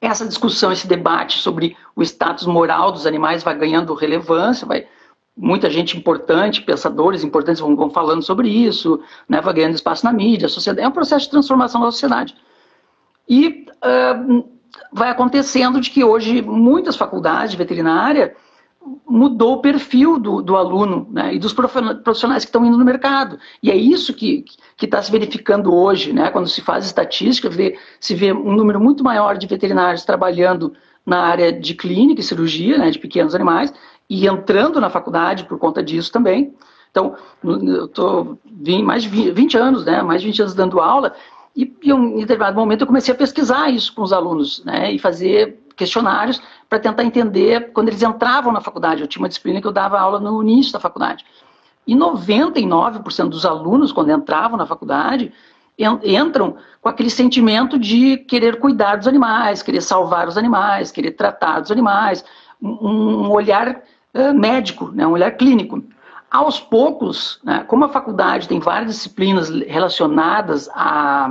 Essa 0.00 0.26
discussão, 0.26 0.72
esse 0.72 0.86
debate 0.86 1.38
sobre 1.38 1.76
o 1.96 2.02
status 2.02 2.46
moral 2.46 2.92
dos 2.92 3.06
animais 3.06 3.42
vai 3.42 3.56
ganhando 3.56 3.94
relevância, 3.94 4.66
vai 4.66 4.86
muita 5.36 5.70
gente 5.70 5.96
importante, 5.96 6.62
pensadores 6.62 7.24
importantes 7.24 7.60
vão, 7.60 7.74
vão 7.74 7.90
falando 7.90 8.22
sobre 8.22 8.48
isso, 8.48 9.00
né, 9.28 9.40
vai 9.40 9.54
ganhando 9.54 9.74
espaço 9.74 10.04
na 10.04 10.12
mídia, 10.12 10.48
sociedade, 10.48 10.84
é 10.84 10.88
um 10.88 10.92
processo 10.92 11.24
de 11.24 11.30
transformação 11.30 11.80
da 11.80 11.90
sociedade. 11.90 12.36
E 13.28 13.66
uh, 13.82 14.53
vai 14.92 15.10
acontecendo 15.10 15.80
de 15.80 15.90
que 15.90 16.04
hoje 16.04 16.42
muitas 16.42 16.96
faculdades 16.96 17.52
de 17.52 17.56
veterinária 17.56 18.34
mudou 19.08 19.54
o 19.54 19.60
perfil 19.60 20.18
do, 20.18 20.42
do 20.42 20.56
aluno 20.56 21.08
né, 21.10 21.34
e 21.34 21.38
dos 21.38 21.52
profissionais 21.52 22.44
que 22.44 22.48
estão 22.48 22.64
indo 22.64 22.76
no 22.76 22.84
mercado. 22.84 23.38
E 23.62 23.70
é 23.70 23.76
isso 23.76 24.12
que 24.12 24.44
está 24.80 25.02
se 25.02 25.10
verificando 25.10 25.74
hoje, 25.74 26.12
né, 26.12 26.30
quando 26.30 26.48
se 26.48 26.60
faz 26.60 26.84
estatística, 26.84 27.48
vê, 27.48 27.78
se 27.98 28.14
vê 28.14 28.32
um 28.32 28.52
número 28.52 28.80
muito 28.80 29.02
maior 29.02 29.36
de 29.36 29.46
veterinários 29.46 30.04
trabalhando 30.04 30.74
na 31.04 31.20
área 31.20 31.52
de 31.52 31.74
clínica 31.74 32.20
e 32.20 32.24
cirurgia, 32.24 32.78
né, 32.78 32.90
de 32.90 32.98
pequenos 32.98 33.34
animais, 33.34 33.72
e 34.08 34.26
entrando 34.26 34.80
na 34.80 34.90
faculdade 34.90 35.44
por 35.44 35.58
conta 35.58 35.82
disso 35.82 36.12
também. 36.12 36.54
Então, 36.90 37.16
eu 37.42 37.86
estou 37.86 38.38
mais 38.84 39.02
de 39.02 39.30
20 39.32 39.56
anos, 39.56 39.84
né, 39.84 40.02
mais 40.02 40.20
de 40.20 40.28
20 40.28 40.42
anos 40.42 40.54
dando 40.54 40.80
aula, 40.80 41.14
e, 41.56 41.72
e 41.82 41.92
em 41.92 42.20
determinado 42.20 42.56
momento 42.56 42.80
eu 42.82 42.86
comecei 42.86 43.14
a 43.14 43.16
pesquisar 43.16 43.70
isso 43.70 43.94
com 43.94 44.02
os 44.02 44.12
alunos, 44.12 44.64
né, 44.64 44.92
e 44.92 44.98
fazer 44.98 45.60
questionários 45.76 46.40
para 46.68 46.78
tentar 46.78 47.04
entender 47.04 47.72
quando 47.72 47.88
eles 47.88 48.02
entravam 48.02 48.52
na 48.52 48.60
faculdade. 48.60 49.00
Eu 49.00 49.08
tinha 49.08 49.22
uma 49.22 49.28
disciplina 49.28 49.60
que 49.60 49.66
eu 49.66 49.72
dava 49.72 49.98
aula 49.98 50.20
no 50.20 50.42
início 50.42 50.72
da 50.72 50.80
faculdade. 50.80 51.24
E 51.86 51.94
99% 51.94 53.28
dos 53.28 53.44
alunos, 53.44 53.92
quando 53.92 54.10
entravam 54.10 54.56
na 54.56 54.66
faculdade, 54.66 55.32
entram 56.02 56.56
com 56.80 56.88
aquele 56.88 57.10
sentimento 57.10 57.78
de 57.78 58.16
querer 58.16 58.58
cuidar 58.58 58.96
dos 58.96 59.08
animais, 59.08 59.62
querer 59.62 59.80
salvar 59.80 60.28
os 60.28 60.38
animais, 60.38 60.90
querer 60.90 61.12
tratar 61.12 61.60
dos 61.60 61.70
animais, 61.70 62.24
um 62.62 63.30
olhar 63.30 63.82
médico, 64.34 64.90
né, 64.92 65.06
um 65.06 65.12
olhar 65.12 65.32
clínico. 65.32 65.82
Aos 66.34 66.58
poucos, 66.58 67.38
né, 67.44 67.64
como 67.68 67.84
a 67.84 67.88
faculdade 67.88 68.48
tem 68.48 68.58
várias 68.58 68.96
disciplinas 68.96 69.48
relacionadas 69.48 70.68
a 70.74 71.30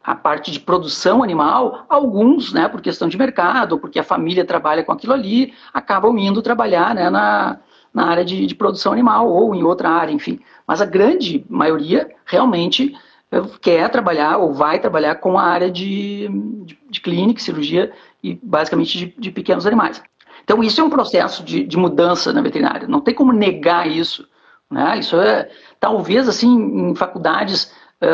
a 0.00 0.14
parte 0.14 0.50
de 0.50 0.58
produção 0.58 1.22
animal, 1.22 1.84
alguns, 1.86 2.50
né, 2.50 2.66
por 2.66 2.80
questão 2.80 3.08
de 3.08 3.18
mercado, 3.18 3.78
porque 3.78 3.98
a 3.98 4.02
família 4.02 4.42
trabalha 4.42 4.82
com 4.82 4.90
aquilo 4.90 5.12
ali, 5.12 5.52
acabam 5.70 6.16
indo 6.16 6.40
trabalhar 6.40 6.94
né, 6.94 7.10
na, 7.10 7.58
na 7.92 8.06
área 8.06 8.24
de, 8.24 8.46
de 8.46 8.54
produção 8.54 8.90
animal 8.90 9.28
ou 9.28 9.54
em 9.54 9.62
outra 9.62 9.90
área, 9.90 10.10
enfim. 10.10 10.40
Mas 10.66 10.80
a 10.80 10.86
grande 10.86 11.44
maioria 11.46 12.08
realmente 12.24 12.96
eh, 13.30 13.42
quer 13.60 13.90
trabalhar 13.90 14.38
ou 14.38 14.54
vai 14.54 14.78
trabalhar 14.78 15.16
com 15.16 15.38
a 15.38 15.42
área 15.42 15.70
de, 15.70 16.28
de, 16.64 16.78
de 16.88 17.00
clínica, 17.02 17.42
cirurgia 17.42 17.92
e 18.22 18.38
basicamente 18.42 18.96
de, 18.96 19.14
de, 19.18 19.30
pequenos 19.30 19.66
animais. 19.66 20.02
Então 20.48 20.64
isso 20.64 20.80
é 20.80 20.84
um 20.84 20.88
processo 20.88 21.44
de, 21.44 21.62
de 21.62 21.76
mudança 21.76 22.32
na 22.32 22.40
veterinária, 22.40 22.88
não 22.88 23.02
tem 23.02 23.12
como 23.12 23.34
negar 23.34 23.86
isso. 23.86 24.26
Né? 24.70 24.98
Isso 24.98 25.20
é, 25.20 25.50
talvez 25.78 26.26
assim, 26.26 26.48
em 26.48 26.94
faculdades 26.94 27.70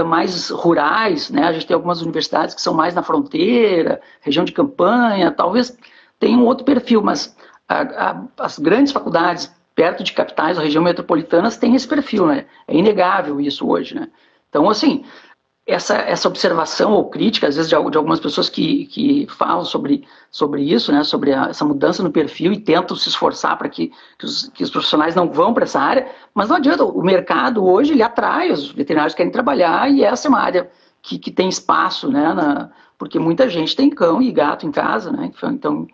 mais 0.06 0.50
rurais, 0.50 1.30
né? 1.30 1.46
A 1.46 1.52
gente 1.52 1.66
tem 1.66 1.74
algumas 1.74 2.00
universidades 2.00 2.54
que 2.54 2.62
são 2.62 2.72
mais 2.72 2.94
na 2.94 3.02
fronteira, 3.02 4.00
região 4.20 4.44
de 4.44 4.50
campanha, 4.50 5.30
talvez 5.30 5.76
tenha 6.18 6.36
um 6.36 6.44
outro 6.44 6.64
perfil, 6.64 7.02
mas 7.02 7.36
a, 7.68 7.82
a, 7.82 8.24
as 8.38 8.58
grandes 8.58 8.92
faculdades 8.92 9.54
perto 9.74 10.02
de 10.02 10.12
capitais, 10.12 10.56
região 10.56 10.82
metropolitanas, 10.82 11.56
têm 11.56 11.74
esse 11.76 11.86
perfil, 11.86 12.26
né? 12.26 12.46
É 12.66 12.74
inegável 12.74 13.40
isso 13.40 13.68
hoje, 13.68 13.94
né? 13.94 14.08
Então, 14.48 14.70
assim, 14.70 15.04
essa, 15.66 15.96
essa 15.96 16.28
observação 16.28 16.92
ou 16.92 17.08
crítica, 17.08 17.48
às 17.48 17.56
vezes, 17.56 17.70
de, 17.70 17.90
de 17.90 17.96
algumas 17.96 18.20
pessoas 18.20 18.50
que, 18.50 18.84
que 18.86 19.26
falam 19.30 19.64
sobre, 19.64 20.06
sobre 20.30 20.62
isso, 20.62 20.92
né, 20.92 21.02
sobre 21.02 21.32
a, 21.32 21.46
essa 21.46 21.64
mudança 21.64 22.02
no 22.02 22.10
perfil 22.10 22.52
e 22.52 22.60
tentam 22.60 22.94
se 22.96 23.08
esforçar 23.08 23.56
para 23.56 23.68
que, 23.68 23.90
que 24.18 24.26
os, 24.26 24.48
que, 24.50 24.62
os, 24.62 24.70
profissionais 24.70 25.14
não 25.14 25.30
vão 25.30 25.54
para 25.54 25.64
essa 25.64 25.80
área, 25.80 26.06
mas 26.34 26.50
não 26.50 26.56
adianta, 26.56 26.84
o 26.84 27.02
mercado 27.02 27.64
hoje 27.64 27.92
ele 27.92 28.02
atrai, 28.02 28.50
os 28.50 28.70
veterinários 28.72 29.14
querem 29.14 29.32
trabalhar 29.32 29.90
e 29.90 30.04
essa 30.04 30.28
é 30.28 30.30
uma 30.30 30.40
área 30.40 30.70
que, 31.00 31.18
que 31.18 31.30
tem 31.30 31.48
espaço, 31.48 32.10
né, 32.10 32.34
na, 32.34 32.70
porque 32.98 33.18
muita 33.18 33.48
gente 33.48 33.74
tem 33.74 33.88
cão 33.88 34.20
e 34.20 34.30
gato 34.30 34.66
em 34.66 34.70
casa, 34.70 35.10
né, 35.10 35.32
então 35.44 35.86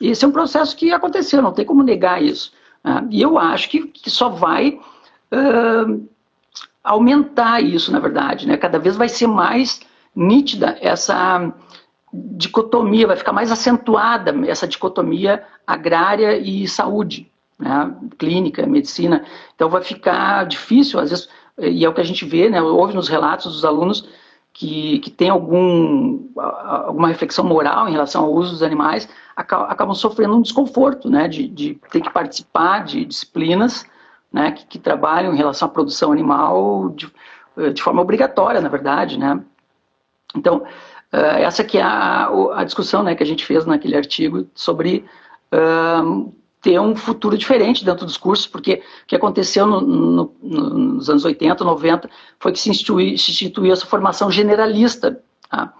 esse 0.00 0.24
é 0.24 0.28
um 0.28 0.32
processo 0.32 0.76
que 0.76 0.92
aconteceu, 0.92 1.42
não 1.42 1.52
tem 1.52 1.64
como 1.64 1.82
negar 1.82 2.22
isso. 2.22 2.52
Né, 2.84 3.08
e 3.10 3.22
eu 3.22 3.38
acho 3.38 3.68
que, 3.68 3.88
que 3.88 4.10
só 4.10 4.28
vai... 4.28 4.78
Uh, 5.32 6.06
aumentar 6.86 7.60
isso, 7.60 7.90
na 7.90 7.98
verdade, 7.98 8.46
né? 8.46 8.56
Cada 8.56 8.78
vez 8.78 8.96
vai 8.96 9.08
ser 9.08 9.26
mais 9.26 9.80
nítida 10.14 10.78
essa 10.80 11.52
dicotomia, 12.12 13.08
vai 13.08 13.16
ficar 13.16 13.32
mais 13.32 13.50
acentuada 13.50 14.32
essa 14.46 14.66
dicotomia 14.68 15.42
agrária 15.66 16.38
e 16.38 16.66
saúde, 16.68 17.28
né? 17.58 17.92
clínica, 18.16 18.64
medicina. 18.66 19.24
Então 19.54 19.68
vai 19.68 19.82
ficar 19.82 20.46
difícil, 20.46 21.00
às 21.00 21.10
vezes, 21.10 21.28
e 21.58 21.84
é 21.84 21.88
o 21.88 21.92
que 21.92 22.00
a 22.00 22.04
gente 22.04 22.24
vê, 22.24 22.48
né? 22.48 22.62
Ouve 22.62 22.94
nos 22.94 23.08
relatos 23.08 23.52
dos 23.52 23.64
alunos 23.64 24.08
que, 24.52 25.00
que 25.00 25.10
tem 25.10 25.28
algum, 25.28 26.28
alguma 26.36 27.08
reflexão 27.08 27.44
moral 27.44 27.88
em 27.88 27.92
relação 27.92 28.24
ao 28.24 28.32
uso 28.32 28.52
dos 28.52 28.62
animais, 28.62 29.08
acabam 29.34 29.94
sofrendo 29.94 30.36
um 30.36 30.42
desconforto, 30.42 31.10
né? 31.10 31.26
De, 31.26 31.48
de 31.48 31.74
ter 31.90 32.00
que 32.00 32.10
participar 32.10 32.84
de 32.84 33.04
disciplinas 33.04 33.84
né, 34.36 34.52
que, 34.52 34.66
que, 34.66 34.78
trabalham 34.78 35.32
em 35.32 35.36
relação 35.36 35.66
à 35.66 35.70
produção 35.70 36.12
animal 36.12 36.90
de, 36.90 37.10
eh, 37.56 37.70
de 37.70 37.82
forma 37.82 38.02
obrigatória, 38.02 38.60
na 38.60 38.68
verdade, 38.68 39.18
né. 39.18 39.40
Então, 40.36 40.58
uh, 40.58 41.36
essa 41.38 41.64
que 41.64 41.78
é 41.78 41.82
a, 41.82 42.28
a, 42.54 42.62
discussão 42.64 43.02
né, 43.02 43.14
que 43.14 43.22
a 43.22 43.26
gente 43.26 43.46
fez 43.46 43.64
naquele 43.64 43.96
artigo 43.96 44.46
sobre 44.54 45.06
uh, 45.54 46.30
ter 46.60 46.78
um 46.78 46.94
futuro 46.94 47.38
diferente 47.38 47.82
dentro 47.82 48.04
dos 48.04 48.18
cursos, 48.18 48.46
porque 48.46 48.82
o 49.04 49.06
que 49.06 49.16
aconteceu 49.16 49.66
no, 49.66 49.80
no, 49.80 50.34
nos 50.42 51.08
anos 51.08 51.24
80, 51.24 51.64
90, 51.64 52.10
foi 52.38 52.52
que 52.52 52.58
se 52.58 52.68
instituiu, 52.68 53.16
se 53.16 53.30
instituiu 53.30 53.72
essa 53.72 53.86
formação 53.86 54.30
generalista, 54.30 55.18
tá? 55.48 55.72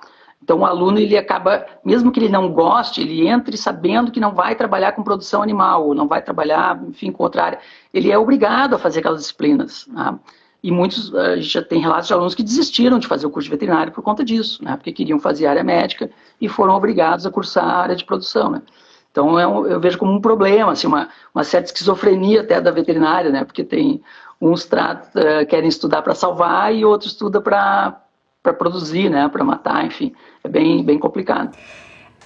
Então, 0.47 0.61
o 0.61 0.65
aluno, 0.65 1.01
ele 1.01 1.19
acaba, 1.19 1.67
mesmo 1.85 2.13
que 2.13 2.21
ele 2.21 2.29
não 2.29 2.53
goste, 2.53 3.01
ele 3.01 3.27
entre 3.27 3.57
sabendo 3.57 4.13
que 4.13 4.21
não 4.21 4.33
vai 4.33 4.55
trabalhar 4.55 4.93
com 4.93 5.03
produção 5.03 5.43
animal, 5.43 5.89
ou 5.89 5.93
não 5.93 6.07
vai 6.07 6.23
trabalhar, 6.23 6.81
enfim, 6.87 7.11
com 7.11 7.25
outra 7.25 7.43
área. 7.43 7.59
Ele 7.93 8.13
é 8.13 8.17
obrigado 8.17 8.77
a 8.77 8.79
fazer 8.79 9.01
aquelas 9.01 9.23
disciplinas. 9.23 9.89
Né? 9.89 10.17
E 10.63 10.71
muitos, 10.71 11.13
a 11.13 11.35
gente 11.35 11.49
já 11.49 11.63
tem 11.65 11.81
relatos 11.81 12.07
de 12.07 12.13
alunos 12.13 12.33
que 12.33 12.45
desistiram 12.45 13.01
de 13.01 13.09
fazer 13.09 13.27
o 13.27 13.31
curso 13.31 13.47
de 13.47 13.51
veterinário 13.51 13.93
por 13.93 14.05
conta 14.05 14.25
disso, 14.25 14.63
né? 14.63 14.77
porque 14.77 14.93
queriam 14.93 15.19
fazer 15.19 15.49
área 15.49 15.65
médica 15.65 16.09
e 16.41 16.49
foram 16.49 16.75
obrigados 16.77 17.27
a 17.27 17.31
cursar 17.33 17.65
a 17.65 17.79
área 17.79 17.97
de 17.97 18.05
produção. 18.05 18.49
Né? 18.49 18.63
Então, 19.11 19.37
é 19.41 19.49
um, 19.49 19.67
eu 19.67 19.81
vejo 19.81 19.99
como 19.99 20.13
um 20.13 20.21
problema, 20.21 20.71
assim, 20.71 20.87
uma, 20.87 21.09
uma 21.35 21.43
certa 21.43 21.67
esquizofrenia 21.67 22.43
até 22.43 22.61
da 22.61 22.71
veterinária, 22.71 23.33
né? 23.33 23.43
porque 23.43 23.65
tem 23.65 24.01
uns 24.41 24.65
trata, 24.65 25.11
eh, 25.19 25.45
querem 25.45 25.69
estudar 25.69 26.03
para 26.03 26.15
salvar 26.15 26.73
e 26.73 26.85
outros 26.85 27.11
estudam 27.13 27.43
para 27.43 28.06
para 28.47 28.55
produzir, 28.55 29.11
né, 29.11 29.29
para 29.29 29.43
matar, 29.43 29.85
enfim, 29.85 30.13
é 30.45 30.49
bem, 30.49 30.85
bem 30.85 30.99
complicado. 31.01 31.57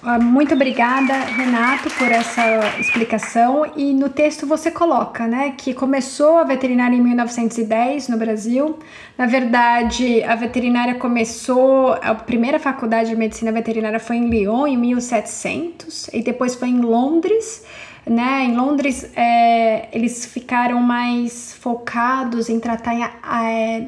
Ah, 0.03 0.19
muito 0.19 0.55
obrigada, 0.55 1.13
Renato, 1.13 1.89
por 1.91 2.11
essa 2.11 2.41
explicação. 2.79 3.71
E 3.75 3.93
no 3.93 4.09
texto 4.09 4.47
você 4.47 4.71
coloca, 4.71 5.27
né, 5.27 5.53
que 5.55 5.73
começou 5.73 6.37
a 6.37 6.43
veterinária 6.43 6.95
em 6.95 7.01
1910 7.01 8.07
no 8.07 8.17
Brasil. 8.17 8.79
Na 9.15 9.27
verdade, 9.27 10.23
a 10.23 10.35
veterinária 10.35 10.95
começou, 10.95 11.93
a 11.93 12.15
primeira 12.15 12.59
faculdade 12.59 13.09
de 13.09 13.15
medicina 13.15 13.51
veterinária 13.51 13.99
foi 13.99 14.17
em 14.17 14.27
Lyon 14.27 14.65
em 14.67 14.77
1700 14.77 16.09
e 16.13 16.21
depois 16.21 16.55
foi 16.55 16.69
em 16.69 16.81
Londres. 16.81 17.63
Né? 18.03 18.45
Em 18.45 18.55
Londres, 18.55 19.11
é, 19.15 19.87
eles 19.95 20.25
ficaram 20.25 20.81
mais 20.81 21.53
focados 21.53 22.49
em 22.49 22.59
tratar 22.59 22.95
é, 22.95 23.87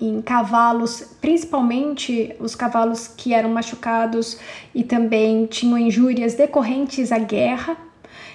em 0.00 0.20
cavalos, 0.20 1.16
principalmente 1.20 2.34
os 2.40 2.54
cavalos 2.54 3.08
que 3.08 3.32
eram 3.32 3.50
machucados 3.50 4.38
e 4.74 4.82
também 4.82 5.46
tinham 5.46 5.78
injúrias 5.78 6.34
decorrentes 6.34 7.12
à 7.12 7.18
guerra. 7.18 7.76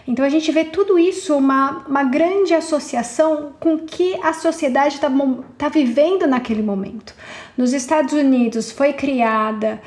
Então 0.07 0.25
a 0.25 0.29
gente 0.29 0.51
vê 0.51 0.65
tudo 0.65 0.97
isso, 0.97 1.35
uma, 1.37 1.83
uma 1.87 2.03
grande 2.03 2.53
associação 2.53 3.53
com 3.59 3.75
o 3.75 3.79
que 3.79 4.15
a 4.23 4.33
sociedade 4.33 4.95
está 4.95 5.11
tá 5.57 5.69
vivendo 5.69 6.25
naquele 6.25 6.63
momento. 6.63 7.13
Nos 7.55 7.73
Estados 7.73 8.13
Unidos 8.13 8.71
foi 8.71 8.93
criada 8.93 9.79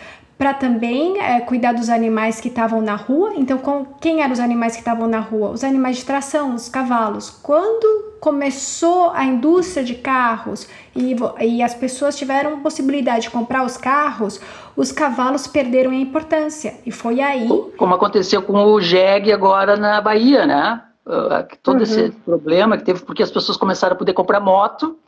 para 0.43 0.55
também 0.55 1.21
é, 1.21 1.39
cuidar 1.39 1.73
dos 1.73 1.89
animais 1.89 2.41
que 2.41 2.49
estavam 2.49 2.83
na 2.83 2.97
rua. 2.97 3.33
Então, 3.37 3.59
com, 3.59 3.85
quem 4.01 4.23
eram 4.23 4.33
os 4.33 4.41
animais 4.41 4.73
que 4.73 4.81
estavam 4.81 5.07
na 5.07 5.21
rua? 5.21 5.51
Os 5.51 5.63
animais 5.63 5.99
de 5.99 6.05
tração, 6.05 6.57
os 6.57 6.69
cavalos. 6.69 7.31
Quando 7.31 8.17
começou 8.19 9.11
a 9.11 9.25
indústria 9.25 9.85
de 9.85 9.95
carros 9.95 10.67
e, 10.97 11.15
e 11.41 11.63
as 11.63 11.77
pessoas 11.77 12.17
tiveram 12.17 12.59
possibilidade 12.59 13.23
de 13.23 13.31
comprar 13.31 13.65
os 13.65 13.77
carros, 13.77 14.41
os 14.77 14.91
cavalos 14.91 15.47
perderam 15.47 15.93
a 15.93 15.95
importância. 15.95 16.75
E 16.85 16.91
foi 16.91 17.21
aí. 17.21 17.47
Como 17.77 17.95
aconteceu 17.95 18.43
com 18.43 18.65
o 18.65 18.81
Jeg 18.81 19.31
agora 19.31 19.77
na 19.77 20.01
Bahia, 20.01 20.45
né? 20.45 20.83
Uh, 21.07 21.57
todo 21.63 21.77
uhum. 21.77 21.83
esse 21.85 22.11
problema 22.25 22.77
que 22.77 22.83
teve 22.83 23.01
porque 23.03 23.23
as 23.23 23.31
pessoas 23.31 23.57
começaram 23.57 23.95
a 23.95 23.97
poder 23.97 24.13
comprar 24.13 24.41
moto 24.41 24.99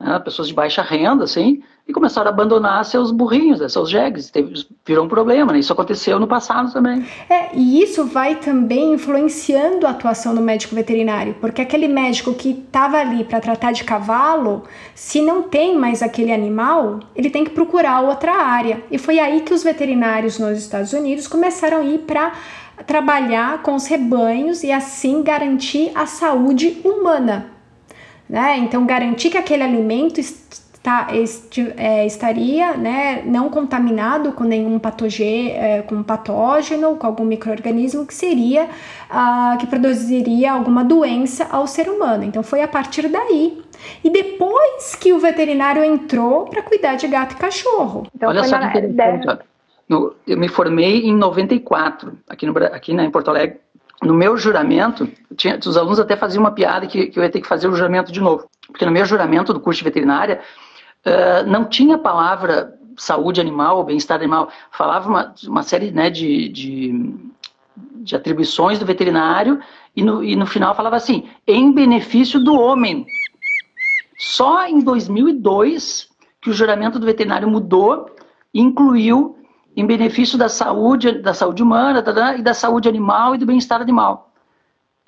né, 0.00 0.18
pessoas 0.18 0.48
de 0.48 0.54
baixa 0.54 0.80
renda, 0.80 1.24
assim, 1.24 1.62
e 1.86 1.92
começaram 1.92 2.30
a 2.30 2.32
abandonar 2.32 2.84
seus 2.86 3.10
burrinhos, 3.10 3.60
né, 3.60 3.68
seus 3.68 3.90
jegues. 3.90 4.30
Teve, 4.30 4.54
virou 4.86 5.04
um 5.04 5.08
problema, 5.08 5.52
né? 5.52 5.58
Isso 5.58 5.72
aconteceu 5.72 6.18
no 6.18 6.26
passado 6.26 6.72
também. 6.72 7.04
É, 7.28 7.54
e 7.54 7.82
isso 7.82 8.06
vai 8.06 8.36
também 8.36 8.94
influenciando 8.94 9.86
a 9.86 9.90
atuação 9.90 10.34
do 10.34 10.40
médico 10.40 10.74
veterinário, 10.74 11.34
porque 11.40 11.60
aquele 11.60 11.86
médico 11.86 12.32
que 12.32 12.50
estava 12.50 12.96
ali 12.96 13.24
para 13.24 13.40
tratar 13.40 13.72
de 13.72 13.84
cavalo, 13.84 14.62
se 14.94 15.20
não 15.20 15.42
tem 15.42 15.76
mais 15.76 16.02
aquele 16.02 16.32
animal, 16.32 17.00
ele 17.14 17.28
tem 17.28 17.44
que 17.44 17.50
procurar 17.50 18.00
outra 18.00 18.32
área. 18.32 18.82
E 18.90 18.96
foi 18.96 19.18
aí 19.18 19.42
que 19.42 19.52
os 19.52 19.62
veterinários 19.62 20.38
nos 20.38 20.58
Estados 20.58 20.94
Unidos 20.94 21.26
começaram 21.26 21.78
a 21.78 21.84
ir 21.84 21.98
para 21.98 22.32
trabalhar 22.86 23.62
com 23.62 23.74
os 23.74 23.86
rebanhos 23.86 24.62
e 24.62 24.72
assim 24.72 25.22
garantir 25.22 25.90
a 25.94 26.06
saúde 26.06 26.80
humana 26.82 27.59
né? 28.30 28.58
Então, 28.58 28.86
garantir 28.86 29.28
que 29.28 29.36
aquele 29.36 29.64
alimento 29.64 30.20
está, 30.20 31.08
este, 31.12 31.74
é, 31.76 32.06
estaria 32.06 32.76
né, 32.76 33.22
não 33.26 33.50
contaminado 33.50 34.30
com 34.30 34.44
nenhum 34.44 34.78
patogê, 34.78 35.50
é, 35.50 35.82
com 35.82 36.00
patógeno, 36.04 36.94
com 36.94 37.08
algum 37.08 37.24
microorganismo 37.24 38.06
que 38.06 38.14
seria 38.14 38.68
ah, 39.10 39.56
que 39.58 39.66
produziria 39.66 40.52
alguma 40.52 40.84
doença 40.84 41.48
ao 41.50 41.66
ser 41.66 41.88
humano. 41.88 42.22
Então, 42.22 42.40
foi 42.44 42.62
a 42.62 42.68
partir 42.68 43.08
daí. 43.08 43.60
E 44.04 44.08
depois 44.08 44.94
que 44.94 45.12
o 45.12 45.18
veterinário 45.18 45.82
entrou 45.82 46.44
para 46.44 46.62
cuidar 46.62 46.94
de 46.94 47.08
gato 47.08 47.32
e 47.32 47.36
cachorro. 47.36 48.06
Então, 48.14 48.28
Olha 48.28 48.44
só 48.44 48.58
que 48.70 48.78
interessante. 48.78 49.42
eu 49.88 50.14
me 50.38 50.46
formei 50.46 51.00
em 51.00 51.16
94, 51.16 52.12
aqui, 52.28 52.46
no, 52.46 52.56
aqui 52.56 52.94
né, 52.94 53.06
em 53.06 53.10
Porto 53.10 53.28
Alegre 53.28 53.58
no 54.02 54.14
meu 54.14 54.36
juramento, 54.36 55.08
tinha, 55.36 55.58
os 55.58 55.76
alunos 55.76 56.00
até 56.00 56.16
faziam 56.16 56.42
uma 56.42 56.52
piada 56.52 56.86
que, 56.86 57.06
que, 57.08 57.18
eu 57.18 57.22
ia 57.22 57.30
ter 57.30 57.40
que 57.40 57.48
fazer 57.48 57.68
o 57.68 57.74
juramento 57.74 58.10
de 58.10 58.20
novo. 58.20 58.48
Porque 58.66 58.86
no 58.86 58.92
meu 58.92 59.04
juramento 59.04 59.52
do 59.52 59.60
curso 59.60 59.78
de 59.78 59.84
veterinária, 59.84 60.40
uh, 61.04 61.48
não 61.48 61.66
tinha 61.66 61.98
palavra 61.98 62.78
saúde 62.96 63.40
animal 63.40 63.84
bem-estar 63.84 64.18
animal. 64.18 64.50
Falava 64.70 65.08
uma, 65.08 65.34
uma 65.46 65.62
série 65.62 65.90
né, 65.90 66.08
de, 66.08 66.48
de, 66.48 67.14
de, 67.76 68.16
atribuições 68.16 68.78
do 68.78 68.86
veterinário 68.86 69.60
e 69.94 70.02
no, 70.02 70.24
e 70.24 70.34
no 70.36 70.46
final 70.46 70.74
falava 70.74 70.96
assim, 70.96 71.28
em 71.46 71.72
benefício 71.72 72.42
do 72.42 72.54
homem. 72.54 73.06
Só 74.18 74.66
em 74.66 74.80
2002 74.80 76.08
que 76.40 76.50
o 76.50 76.54
juramento 76.54 76.98
do 76.98 77.06
veterinário 77.06 77.48
mudou 77.48 78.06
e 78.52 78.60
incluiu 78.60 79.36
em 79.80 79.86
benefício 79.86 80.38
da 80.38 80.48
saúde, 80.48 81.20
da 81.20 81.32
saúde 81.32 81.62
humana 81.62 82.02
tá, 82.02 82.12
tá, 82.12 82.36
e 82.36 82.42
da 82.42 82.54
saúde 82.54 82.88
animal 82.88 83.34
e 83.34 83.38
do 83.38 83.46
bem-estar 83.46 83.80
animal. 83.80 84.32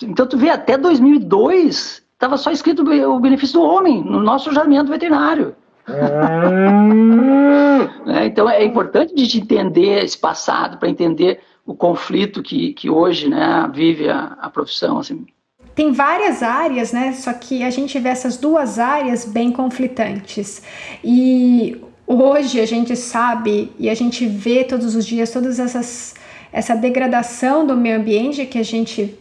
Então 0.02 0.26
tu 0.26 0.38
vê 0.38 0.48
até 0.48 0.78
2002 0.78 2.02
estava 2.12 2.36
só 2.36 2.50
escrito 2.50 2.82
o 2.82 3.20
benefício 3.20 3.60
do 3.60 3.66
homem 3.66 4.02
no 4.02 4.20
nosso 4.20 4.50
juramento 4.50 4.90
veterinário. 4.90 5.54
é, 8.06 8.26
então 8.26 8.48
é 8.48 8.64
importante 8.64 9.12
a 9.14 9.18
gente 9.18 9.40
entender 9.40 10.04
esse 10.04 10.16
passado 10.16 10.78
para 10.78 10.88
entender 10.88 11.40
o 11.66 11.74
conflito 11.74 12.40
que, 12.42 12.72
que 12.74 12.88
hoje 12.88 13.28
né, 13.28 13.68
vive 13.74 14.08
a, 14.08 14.36
a 14.40 14.48
profissão. 14.48 14.98
Assim. 14.98 15.26
Tem 15.74 15.90
várias 15.90 16.40
áreas, 16.42 16.92
né? 16.92 17.12
Só 17.12 17.32
que 17.32 17.64
a 17.64 17.70
gente 17.70 17.98
vê 17.98 18.10
essas 18.10 18.36
duas 18.36 18.78
áreas 18.78 19.24
bem 19.24 19.50
conflitantes. 19.50 20.62
E 21.02 21.82
hoje 22.20 22.60
a 22.60 22.66
gente 22.66 22.96
sabe 22.96 23.72
e 23.78 23.88
a 23.88 23.94
gente 23.94 24.26
vê 24.26 24.64
todos 24.64 24.94
os 24.94 25.06
dias 25.06 25.30
todas 25.30 25.58
essas 25.58 26.14
essa 26.52 26.74
degradação 26.74 27.66
do 27.66 27.74
meio 27.76 27.96
ambiente 27.96 28.44
que 28.44 28.58
a 28.58 28.62
gente 28.62 29.18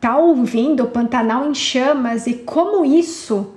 tá 0.00 0.16
ouvindo, 0.16 0.84
o 0.84 0.86
Pantanal 0.86 1.48
em 1.48 1.54
chamas 1.54 2.26
e 2.26 2.34
como 2.34 2.84
isso 2.84 3.54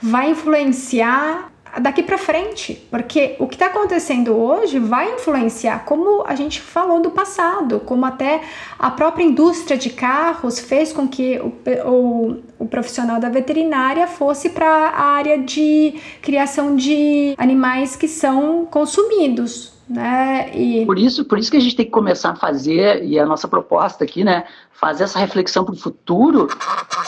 vai 0.00 0.30
influenciar 0.30 1.50
daqui 1.78 2.02
para 2.02 2.18
frente, 2.18 2.74
porque 2.90 3.36
o 3.38 3.46
que 3.46 3.54
está 3.54 3.66
acontecendo 3.66 4.34
hoje 4.34 4.78
vai 4.78 5.14
influenciar, 5.14 5.84
como 5.84 6.24
a 6.26 6.34
gente 6.34 6.60
falou 6.60 7.00
do 7.00 7.10
passado, 7.10 7.80
como 7.80 8.04
até 8.04 8.40
a 8.78 8.90
própria 8.90 9.24
indústria 9.24 9.76
de 9.76 9.90
carros 9.90 10.58
fez 10.58 10.92
com 10.92 11.06
que 11.06 11.38
o, 11.38 11.52
o, 11.86 12.36
o 12.60 12.66
profissional 12.66 13.18
da 13.18 13.30
veterinária 13.30 14.06
fosse 14.06 14.50
para 14.50 14.66
a 14.66 15.02
área 15.02 15.38
de 15.38 15.94
criação 16.20 16.76
de 16.76 17.34
animais 17.38 17.96
que 17.96 18.06
são 18.06 18.66
consumidos. 18.66 19.72
Né? 19.88 20.50
E... 20.54 20.86
Por 20.86 20.98
isso, 20.98 21.24
por 21.24 21.38
isso 21.38 21.50
que 21.50 21.56
a 21.56 21.60
gente 21.60 21.74
tem 21.74 21.86
que 21.86 21.90
começar 21.90 22.30
a 22.30 22.36
fazer 22.36 23.02
e 23.02 23.18
a 23.18 23.24
nossa 23.26 23.48
proposta 23.48 24.04
aqui, 24.04 24.22
né, 24.22 24.44
fazer 24.70 25.04
essa 25.04 25.18
reflexão 25.18 25.64
para 25.64 25.74
o 25.74 25.76
futuro, 25.76 26.48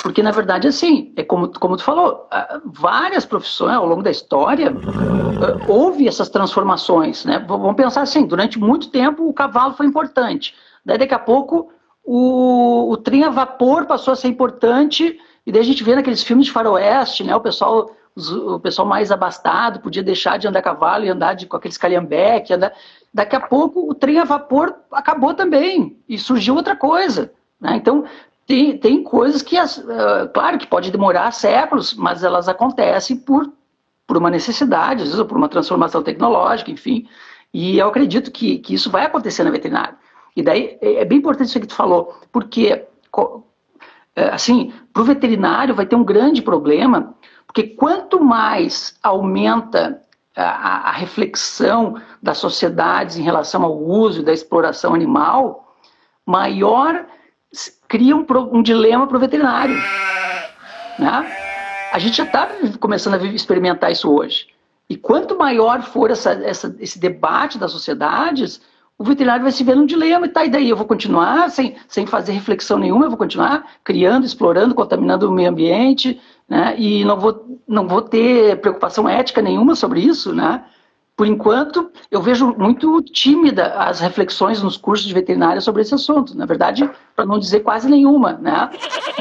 porque 0.03 0.21
na 0.23 0.33
verdade 0.33 0.67
assim, 0.67 1.13
é 1.15 1.23
como 1.23 1.47
como 1.61 1.77
tu 1.77 1.85
falou, 1.85 2.27
várias 2.65 3.25
profissões 3.25 3.77
ao 3.77 3.87
longo 3.87 4.03
da 4.03 4.11
história 4.11 4.75
houve 5.69 6.09
essas 6.09 6.29
transformações, 6.29 7.25
né? 7.25 7.45
Vamos 7.47 7.77
pensar 7.77 8.03
assim, 8.03 8.27
durante 8.27 8.59
muito 8.59 8.91
tempo 8.91 9.29
o 9.29 9.33
cavalo 9.33 9.75
foi 9.75 9.87
importante, 9.87 10.53
daí 10.85 10.99
daqui 10.99 11.15
a 11.15 11.21
pouco 11.21 11.71
o, 12.03 12.91
o 12.91 12.97
trem 12.97 13.23
a 13.23 13.31
vapor 13.31 13.87
passou 13.87 14.13
a 14.13 14.17
ser 14.17 14.27
importante 14.27 15.21
e 15.47 15.53
daí 15.53 15.61
a 15.61 15.65
gente 15.65 15.83
vê 15.83 15.95
naqueles 15.95 16.23
filmes 16.23 16.47
de 16.47 16.53
faroeste, 16.53 17.25
né, 17.25 17.35
o 17.35 17.41
pessoal 17.41 17.91
o 18.15 18.61
pessoal 18.61 18.87
mais 18.87 19.11
abastado 19.11 19.81
podia 19.81 20.03
deixar 20.03 20.37
de 20.39 20.47
andar 20.47 20.59
a 20.59 20.63
cavalo 20.63 21.05
e 21.05 21.09
andar 21.09 21.35
de, 21.35 21.47
com 21.47 21.57
aqueles 21.57 21.79
calhambeque. 21.79 22.53
Andar... 22.53 22.73
Daqui 23.13 23.35
a 23.35 23.41
pouco 23.41 23.91
o 23.91 23.95
trem 23.95 24.19
a 24.19 24.25
vapor 24.25 24.75
acabou 24.93 25.35
também 25.35 25.99
e 26.09 26.19
surgiu 26.19 26.55
outra 26.55 26.77
coisa. 26.77 27.33
Né? 27.61 27.77
Então, 27.77 28.05
tem, 28.47 28.77
tem 28.77 29.03
coisas 29.03 29.41
que, 29.41 29.57
as, 29.57 29.79
uh, 29.79 30.29
claro 30.35 30.59
que 30.59 30.67
pode 30.67 30.91
demorar 30.91 31.31
séculos, 31.33 31.95
mas 31.95 32.23
elas 32.23 32.49
acontecem 32.49 33.17
por, 33.17 33.51
por 34.07 34.17
uma 34.17 34.31
necessidade, 34.31 35.03
às 35.03 35.11
vezes 35.11 35.27
por 35.27 35.37
uma 35.37 35.49
transformação 35.49 36.03
tecnológica, 36.03 36.71
enfim. 36.71 37.09
E 37.53 37.79
eu 37.79 37.89
acredito 37.89 38.31
que, 38.31 38.59
que 38.59 38.75
isso 38.75 38.91
vai 38.91 39.07
acontecer 39.07 39.45
na 39.45 39.51
veterinária. 39.51 39.97
E 40.37 40.43
daí 40.43 40.79
é, 40.81 40.97
é 40.97 41.05
bem 41.05 41.19
importante 41.19 41.49
isso 41.49 41.61
que 41.61 41.67
tu 41.67 41.75
falou, 41.75 42.15
porque, 42.31 42.85
assim, 44.17 44.73
para 44.93 45.03
o 45.03 45.07
veterinário 45.07 45.75
vai 45.75 45.87
ter 45.87 45.97
um 45.97 46.05
grande 46.05 46.43
problema 46.43 47.15
porque 47.53 47.65
quanto 47.65 48.19
mais 48.19 48.99
aumenta 49.03 50.01
a, 50.35 50.89
a, 50.89 50.93
reflexão 50.93 52.01
das 52.23 52.39
sociedades 52.39 53.19
em 53.19 53.23
relação 53.23 53.63
ao 53.63 53.79
uso 53.79 54.23
da 54.23 54.33
exploração 54.33 54.95
animal, 54.95 55.77
maior 56.25 57.05
cria 57.87 58.17
um, 58.17 58.25
um 58.51 58.63
dilema 58.63 59.07
para 59.07 59.19
o 59.19 59.21
veterinário. 59.21 59.77
Né? 60.99 61.37
A 61.93 61.99
gente 61.99 62.17
já 62.17 62.25
está 62.25 62.49
começando 62.81 63.21
a 63.21 63.27
experimentar 63.27 63.93
isso 63.93 64.11
hoje. 64.11 64.47
E 64.89 64.97
quanto 64.97 65.37
maior 65.37 65.83
for 65.83 66.11
essa, 66.11 66.33
essa, 66.33 66.75
esse 66.81 66.99
debate 66.99 67.59
das 67.59 67.71
sociedades, 67.71 68.63
o 69.03 69.05
veterinário 69.05 69.43
vai 69.43 69.51
se 69.51 69.65
ver 69.65 69.75
num 69.75 69.85
dilema, 69.85 70.29
tá, 70.29 70.45
e 70.45 70.49
daí 70.49 70.71
eu 70.71 70.77
vou 70.77 70.87
continuar 70.87 71.51
sem, 71.51 71.75
sem 71.89 72.07
fazer 72.07 72.31
reflexão 72.31 72.79
nenhuma, 72.79 73.07
eu 73.07 73.11
vou 73.11 73.19
continuar 73.19 73.67
criando, 73.83 74.25
explorando, 74.25 74.77
contaminando 74.77 75.29
o 75.29 75.33
meio 75.33 75.51
ambiente, 75.51 76.21
né? 76.49 76.77
E 76.79 77.05
não 77.05 77.19
vou, 77.19 77.59
não 77.67 77.89
vou 77.89 78.01
ter 78.01 78.61
preocupação 78.61 79.09
ética 79.09 79.43
nenhuma 79.43 79.75
sobre 79.75 80.01
isso, 80.01 80.33
né? 80.33 80.63
Por 81.17 81.27
enquanto, 81.27 81.91
eu 82.13 82.23
vejo 82.23 82.55
muito 82.57 83.03
tímida 83.03 83.75
as 83.75 83.99
reflexões 83.99 84.63
nos 84.63 84.77
cursos 84.77 85.07
de 85.07 85.13
veterinária 85.13 85.61
sobre 85.61 85.83
esse 85.83 85.95
assunto. 85.95 86.37
Na 86.39 86.47
verdade, 86.47 86.89
para 87.17 87.27
não 87.27 87.41
dizer 87.41 87.61
quase 87.61 87.89
nenhuma, 87.91 88.35
né? 88.35 88.71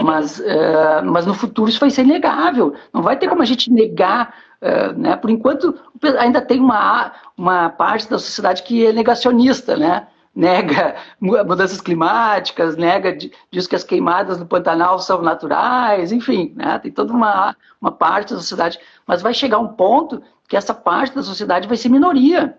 Mas, 0.03 0.39
uh, 0.39 1.03
mas 1.05 1.25
no 1.25 1.33
futuro 1.33 1.69
isso 1.69 1.79
vai 1.79 1.89
ser 1.89 2.03
inegável. 2.03 2.75
Não 2.93 3.01
vai 3.01 3.17
ter 3.17 3.27
como 3.27 3.41
a 3.41 3.45
gente 3.45 3.71
negar, 3.71 4.33
uh, 4.61 4.97
né? 4.97 5.15
Por 5.15 5.29
enquanto, 5.29 5.77
ainda 6.19 6.41
tem 6.41 6.59
uma, 6.59 7.11
uma 7.37 7.69
parte 7.69 8.09
da 8.09 8.19
sociedade 8.19 8.63
que 8.63 8.85
é 8.85 8.93
negacionista, 8.93 9.75
né? 9.75 10.07
nega 10.33 10.95
mudanças 11.19 11.81
climáticas, 11.81 12.77
nega, 12.77 13.17
diz 13.51 13.67
que 13.67 13.75
as 13.75 13.83
queimadas 13.83 14.39
no 14.39 14.45
Pantanal 14.45 14.97
são 14.99 15.21
naturais, 15.21 16.11
enfim, 16.11 16.53
né? 16.55 16.79
tem 16.79 16.91
toda 16.91 17.13
uma, 17.13 17.55
uma 17.79 17.91
parte 17.91 18.33
da 18.33 18.39
sociedade. 18.39 18.79
Mas 19.05 19.21
vai 19.21 19.33
chegar 19.33 19.59
um 19.59 19.67
ponto 19.67 20.21
que 20.47 20.57
essa 20.57 20.73
parte 20.73 21.15
da 21.15 21.23
sociedade 21.23 21.67
vai 21.67 21.77
ser 21.77 21.89
minoria. 21.89 22.57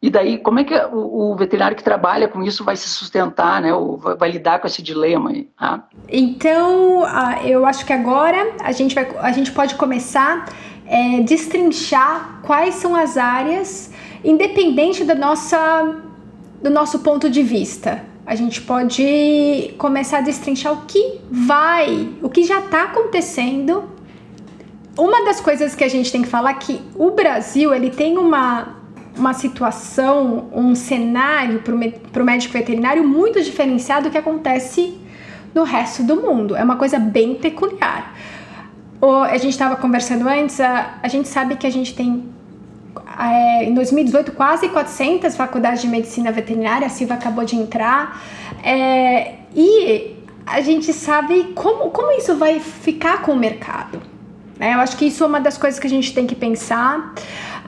E 0.00 0.10
daí, 0.10 0.38
como 0.38 0.58
é 0.58 0.64
que 0.64 0.74
o, 0.74 1.30
o 1.30 1.36
veterinário 1.36 1.76
que 1.76 1.84
trabalha 1.84 2.26
com 2.26 2.42
isso 2.42 2.64
vai 2.64 2.74
se 2.74 2.88
sustentar, 2.88 3.62
né? 3.62 3.72
Ou 3.72 3.96
vai, 3.96 4.16
vai 4.16 4.30
lidar 4.32 4.58
com 4.58 4.66
esse 4.66 4.82
dilema 4.82 5.30
aí? 5.30 5.48
Tá? 5.56 5.84
Então, 6.08 7.04
eu 7.44 7.64
acho 7.64 7.86
que 7.86 7.92
agora 7.92 8.56
a 8.60 8.72
gente, 8.72 8.96
vai, 8.96 9.08
a 9.20 9.30
gente 9.30 9.52
pode 9.52 9.76
começar 9.76 10.46
é, 10.92 11.22
destrinchar 11.22 12.40
quais 12.42 12.74
são 12.74 12.94
as 12.94 13.16
áreas, 13.16 13.90
independente 14.22 15.04
da 15.04 15.14
nossa 15.14 15.96
do 16.60 16.70
nosso 16.70 16.98
ponto 16.98 17.30
de 17.30 17.42
vista. 17.42 18.04
A 18.26 18.36
gente 18.36 18.60
pode 18.60 19.74
começar 19.78 20.18
a 20.18 20.20
destrinchar 20.20 20.72
o 20.74 20.82
que 20.82 21.18
vai, 21.28 22.10
o 22.22 22.28
que 22.28 22.44
já 22.44 22.60
está 22.60 22.84
acontecendo. 22.84 23.84
Uma 24.96 25.24
das 25.24 25.40
coisas 25.40 25.74
que 25.74 25.82
a 25.82 25.88
gente 25.88 26.12
tem 26.12 26.22
que 26.22 26.28
falar 26.28 26.50
é 26.50 26.54
que 26.54 26.80
o 26.94 27.10
Brasil 27.10 27.74
ele 27.74 27.90
tem 27.90 28.18
uma, 28.18 28.76
uma 29.16 29.32
situação, 29.32 30.50
um 30.52 30.74
cenário 30.74 31.62
para 31.62 32.22
o 32.22 32.24
médico 32.24 32.52
veterinário 32.52 33.02
muito 33.02 33.42
diferenciado 33.42 34.08
do 34.08 34.12
que 34.12 34.18
acontece 34.18 34.96
no 35.54 35.64
resto 35.64 36.04
do 36.04 36.16
mundo. 36.16 36.54
É 36.54 36.62
uma 36.62 36.76
coisa 36.76 36.98
bem 36.98 37.34
peculiar. 37.34 38.14
A 39.02 39.36
gente 39.36 39.50
estava 39.50 39.74
conversando 39.74 40.28
antes, 40.28 40.60
a, 40.60 40.98
a 41.02 41.08
gente 41.08 41.26
sabe 41.28 41.56
que 41.56 41.66
a 41.66 41.70
gente 41.70 41.92
tem 41.92 42.24
é, 43.18 43.64
em 43.64 43.74
2018 43.74 44.30
quase 44.32 44.68
400 44.68 45.34
faculdades 45.34 45.82
de 45.82 45.88
medicina 45.88 46.30
veterinária, 46.30 46.86
a 46.86 46.90
Silva 46.90 47.14
acabou 47.14 47.44
de 47.44 47.56
entrar, 47.56 48.22
é, 48.62 49.34
e 49.56 50.16
a 50.46 50.60
gente 50.60 50.92
sabe 50.92 51.52
como, 51.54 51.90
como 51.90 52.12
isso 52.12 52.36
vai 52.36 52.60
ficar 52.60 53.22
com 53.22 53.32
o 53.32 53.36
mercado. 53.36 54.11
Né? 54.62 54.74
Eu 54.74 54.78
acho 54.78 54.96
que 54.96 55.06
isso 55.06 55.24
é 55.24 55.26
uma 55.26 55.40
das 55.40 55.58
coisas 55.58 55.80
que 55.80 55.88
a 55.88 55.90
gente 55.90 56.14
tem 56.14 56.24
que 56.24 56.36
pensar. 56.36 57.12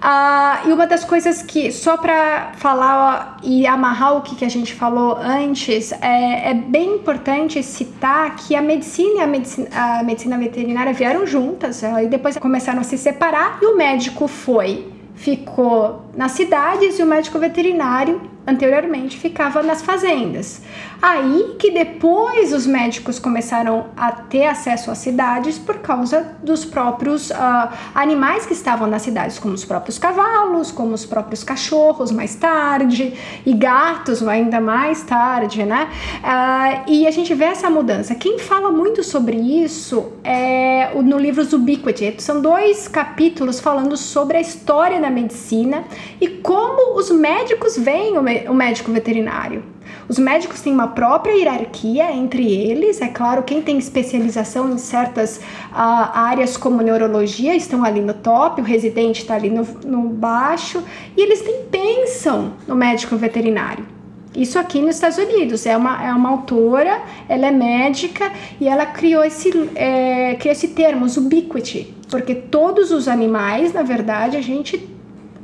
Ah, 0.01 0.61
e 0.65 0.73
uma 0.73 0.87
das 0.87 1.03
coisas 1.03 1.43
que, 1.43 1.73
só 1.73 1.97
para 1.97 2.53
falar 2.57 2.95
ó, 3.03 3.41
e 3.43 3.67
amarrar 3.67 4.17
o 4.17 4.21
que, 4.21 4.37
que 4.37 4.45
a 4.45 4.49
gente 4.49 4.73
falou 4.75 5.17
antes, 5.17 5.91
é, 5.93 6.51
é, 6.51 6.55
bem 6.55 6.97
importante 6.97 7.61
citar 7.63 8.37
que 8.37 8.55
a 8.55 8.63
medicina 8.63 9.21
e 9.21 9.23
a 9.23 9.27
medicina, 9.27 9.69
a 9.73 10.03
medicina 10.05 10.39
veterinária 10.39 10.93
vieram 10.93 11.27
juntas, 11.27 11.83
e 11.83 12.07
depois 12.07 12.37
começaram 12.37 12.81
a 12.81 12.85
se 12.85 12.99
separar, 12.99 13.59
e 13.63 13.67
o 13.67 13.77
médico 13.77 14.29
foi 14.29 14.93
ficou 15.15 16.05
nas 16.15 16.33
cidades 16.33 16.99
e 16.99 17.03
o 17.03 17.07
médico 17.07 17.39
veterinário 17.39 18.21
anteriormente 18.47 19.17
ficava 19.19 19.63
nas 19.63 19.81
fazendas. 19.81 20.61
Aí 21.07 21.57
que 21.59 21.71
depois 21.71 22.51
os 22.55 22.67
médicos 22.67 23.19
começaram 23.19 23.89
a 23.95 24.11
ter 24.11 24.47
acesso 24.47 24.91
às 24.91 24.97
cidades 24.97 25.59
por 25.59 25.81
causa 25.81 26.35
dos 26.43 26.65
próprios 26.65 27.29
uh, 27.29 27.69
animais 27.95 28.47
que 28.47 28.55
estavam 28.55 28.89
nas 28.89 29.03
cidades, 29.03 29.39
como 29.39 29.53
os 29.53 29.67
próprios 29.67 29.99
cavalos, 29.99 30.71
como 30.71 30.95
os 30.95 31.05
próprios 31.05 31.45
cachorros 31.45 32.11
mais 32.11 32.37
tarde, 32.37 33.13
e 33.45 33.53
gatos 33.53 34.27
ainda 34.27 34.63
mais 34.63 35.03
tarde, 35.03 35.67
né? 35.67 35.91
Uh, 36.23 36.91
e 36.91 37.07
a 37.07 37.11
gente 37.11 37.35
vê 37.35 37.45
essa 37.45 37.69
mudança. 37.69 38.15
Quem 38.15 38.39
fala 38.39 38.71
muito 38.71 39.03
sobre 39.03 39.37
isso 39.37 40.11
é 40.25 40.91
no 40.95 41.19
livro 41.19 41.47
Ubiquity. 41.55 42.15
São 42.17 42.41
dois 42.41 42.89
capítulos 42.89 43.61
falando 43.61 43.95
sobre 43.99 44.39
a 44.39 44.41
história 44.41 44.99
da 44.99 45.11
medicina 45.11 45.85
e 46.19 46.29
como 46.29 46.99
os 46.99 47.11
médicos 47.11 47.77
veem 47.77 48.17
o 48.17 48.55
médico 48.55 48.91
veterinário. 48.91 49.74
Os 50.09 50.19
médicos 50.19 50.61
têm 50.61 50.73
uma 50.73 50.89
própria 50.89 51.33
hierarquia 51.33 52.13
entre 52.13 52.53
eles, 52.53 53.01
é 53.01 53.09
claro, 53.09 53.43
quem 53.43 53.63
tem 53.63 53.79
especialização 53.79 54.71
em 54.71 54.79
certas 54.79 55.39
uh, 55.39 55.73
áreas 55.73 56.57
como 56.57 56.83
neurologia 56.83 57.55
estão 57.55 57.85
ali 57.85 58.01
no 58.01 58.15
top, 58.15 58.61
o 58.61 58.65
residente 58.65 59.23
está 59.23 59.35
ali 59.35 59.51
no, 59.51 59.65
no 59.85 60.09
baixo, 60.11 60.83
e 61.17 61.23
eles 61.23 61.41
têm, 61.41 61.65
pensam 61.71 62.53
no 62.69 62.75
médico 62.75 63.17
veterinário. 63.17 63.95
Isso 64.37 64.59
aqui 64.59 64.81
nos 64.81 64.97
Estados 64.97 65.17
Unidos. 65.17 65.65
É 65.65 65.77
uma, 65.77 66.05
é 66.05 66.13
uma 66.13 66.31
autora, 66.31 67.03
ela 67.29 67.47
é 67.47 67.51
médica 67.53 68.33
e 68.61 68.69
ela 68.69 68.85
criou 68.85 69.25
esse, 69.25 69.51
é, 69.77 70.35
criou 70.35 70.53
esse 70.53 70.69
termo, 70.69 71.07
ubiquity, 71.07 71.95
porque 72.11 72.35
todos 72.35 72.91
os 72.91 73.07
animais, 73.07 73.73
na 73.73 73.83
verdade, 73.83 74.37
a 74.37 74.41
gente, 74.41 74.89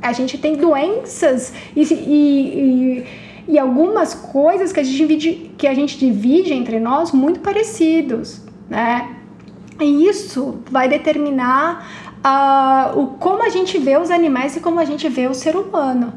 a 0.01 0.11
gente 0.11 0.37
tem 0.37 0.55
doenças 0.55 1.53
e, 1.73 1.81
e, 1.81 3.03
e, 3.03 3.05
e 3.51 3.59
algumas 3.59 4.13
coisas 4.13 4.71
que 4.71 4.79
a, 4.79 4.83
gente 4.83 4.97
divide, 4.97 5.51
que 5.57 5.67
a 5.67 5.73
gente 5.73 5.97
divide 5.97 6.53
entre 6.53 6.79
nós 6.79 7.11
muito 7.11 7.41
parecidos, 7.41 8.39
né? 8.69 9.17
E 9.77 10.07
isso 10.07 10.59
vai 10.71 10.87
determinar 10.87 11.85
uh, 12.23 12.97
o, 12.97 13.07
como 13.19 13.43
a 13.43 13.49
gente 13.49 13.77
vê 13.77 13.97
os 13.97 14.09
animais 14.09 14.55
e 14.55 14.61
como 14.61 14.79
a 14.79 14.85
gente 14.85 15.09
vê 15.09 15.27
o 15.27 15.33
ser 15.33 15.57
humano. 15.57 16.13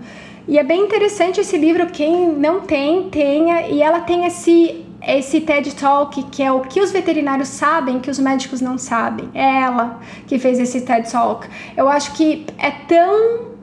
E 0.47 0.59
é 0.59 0.63
bem 0.63 0.83
interessante 0.83 1.41
esse 1.41 1.59
livro, 1.59 1.87
quem 1.87 2.29
não 2.29 2.61
tem, 2.61 3.11
tenha, 3.11 3.67
e 3.67 3.83
ela 3.83 4.01
tem 4.01 4.25
esse 4.27 4.85
esse 5.07 5.41
TED 5.43 5.75
Talk, 5.75 6.23
que 6.31 6.43
é 6.43 6.51
o 6.51 6.61
que 6.61 6.81
os 6.81 6.91
veterinários 6.91 7.49
sabem 7.49 8.01
que 8.01 8.11
os 8.11 8.19
médicos 8.19 8.63
não 8.63 8.79
sabem. 8.79 9.29
É 9.35 9.63
ela 9.63 10.01
que 10.27 10.39
fez 10.39 10.59
esse 10.59 10.81
TED 10.81 11.11
Talk. 11.11 11.47
Eu 11.77 11.91
acho 11.91 12.13
que 12.13 12.47
é 12.57 12.71
tão 12.71 13.54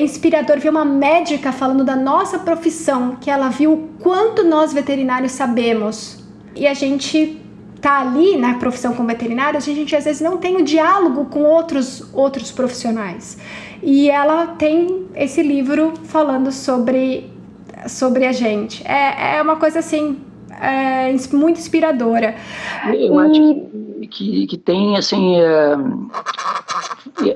inspirador 0.00 0.58
ver 0.58 0.70
uma 0.70 0.84
médica 0.84 1.52
falando 1.52 1.84
da 1.84 1.96
nossa 1.96 2.38
profissão, 2.38 3.16
que 3.20 3.30
ela 3.30 3.48
viu 3.48 3.72
o 3.72 3.88
quanto 4.02 4.42
nós 4.44 4.72
veterinários 4.72 5.32
sabemos. 5.32 6.24
E 6.54 6.66
a 6.66 6.74
gente 6.74 7.40
tá 7.80 8.00
ali 8.00 8.36
na 8.36 8.54
profissão 8.54 8.94
como 8.94 9.08
veterinário, 9.08 9.58
a 9.58 9.60
gente 9.60 9.94
às 9.94 10.04
vezes 10.04 10.22
não 10.22 10.38
tem 10.38 10.56
o 10.56 10.62
diálogo 10.62 11.26
com 11.26 11.42
outros 11.42 12.08
outros 12.14 12.50
profissionais. 12.50 13.36
E 13.82 14.08
ela 14.08 14.46
tem 14.46 15.06
esse 15.14 15.42
livro 15.42 15.92
falando 16.04 16.50
sobre, 16.50 17.30
sobre 17.86 18.24
a 18.24 18.32
gente. 18.32 18.82
É, 18.86 19.36
é 19.36 19.42
uma 19.42 19.56
coisa 19.56 19.80
assim 19.80 20.18
é, 20.60 21.14
muito 21.36 21.58
inspiradora. 21.58 22.34
Eu 22.94 23.18
acho 23.18 23.32
que, 23.32 23.93
que 24.06 24.56
tem 24.56 24.96
assim 24.96 25.36
é, 25.36 25.76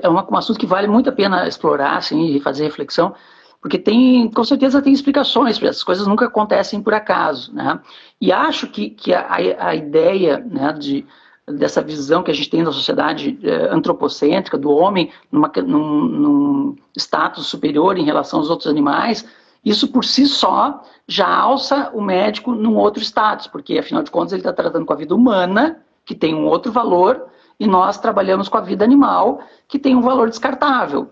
é 0.01 0.09
um 0.09 0.37
assunto 0.37 0.59
que 0.59 0.65
vale 0.65 0.87
muito 0.87 1.09
a 1.09 1.13
pena 1.13 1.47
explorar 1.47 1.97
assim, 1.97 2.35
e 2.35 2.39
fazer 2.39 2.63
reflexão, 2.63 3.13
porque 3.61 3.77
tem 3.77 4.29
com 4.29 4.43
certeza 4.43 4.81
tem 4.81 4.93
explicações 4.93 5.61
essas 5.61 5.83
coisas 5.83 6.07
nunca 6.07 6.25
acontecem 6.25 6.81
por 6.81 6.93
acaso, 6.93 7.53
né? 7.53 7.79
E 8.19 8.31
acho 8.31 8.67
que, 8.67 8.89
que 8.89 9.13
a, 9.13 9.27
a 9.59 9.75
ideia 9.75 10.39
né, 10.39 10.73
de 10.73 11.05
dessa 11.51 11.81
visão 11.81 12.21
que 12.21 12.31
a 12.31 12.33
gente 12.33 12.49
tem 12.49 12.63
da 12.63 12.71
sociedade 12.71 13.39
é, 13.43 13.73
antropocêntrica, 13.73 14.57
do 14.57 14.69
homem 14.69 15.11
numa, 15.31 15.51
num, 15.65 16.03
num 16.03 16.75
status 16.95 17.47
superior 17.47 17.97
em 17.97 18.03
relação 18.03 18.39
aos 18.39 18.49
outros 18.49 18.69
animais, 18.69 19.25
isso 19.63 19.87
por 19.87 20.05
si 20.05 20.25
só 20.25 20.81
já 21.07 21.27
alça 21.27 21.91
o 21.93 22.01
médico 22.01 22.53
num 22.53 22.75
outro 22.75 23.01
status, 23.01 23.47
porque 23.47 23.77
afinal 23.77 24.03
de 24.03 24.11
contas 24.11 24.33
ele 24.33 24.41
está 24.41 24.53
tratando 24.53 24.85
com 24.85 24.93
a 24.93 24.97
vida 24.97 25.15
humana, 25.15 25.81
que 26.09 26.15
tem 26.15 26.33
um 26.33 26.47
outro 26.47 26.71
valor, 26.71 27.27
e 27.59 27.67
nós 27.67 27.99
trabalhamos 27.99 28.49
com 28.49 28.57
a 28.57 28.61
vida 28.61 28.83
animal, 28.83 29.43
que 29.67 29.77
tem 29.77 29.95
um 29.95 30.01
valor 30.01 30.27
descartável. 30.27 31.11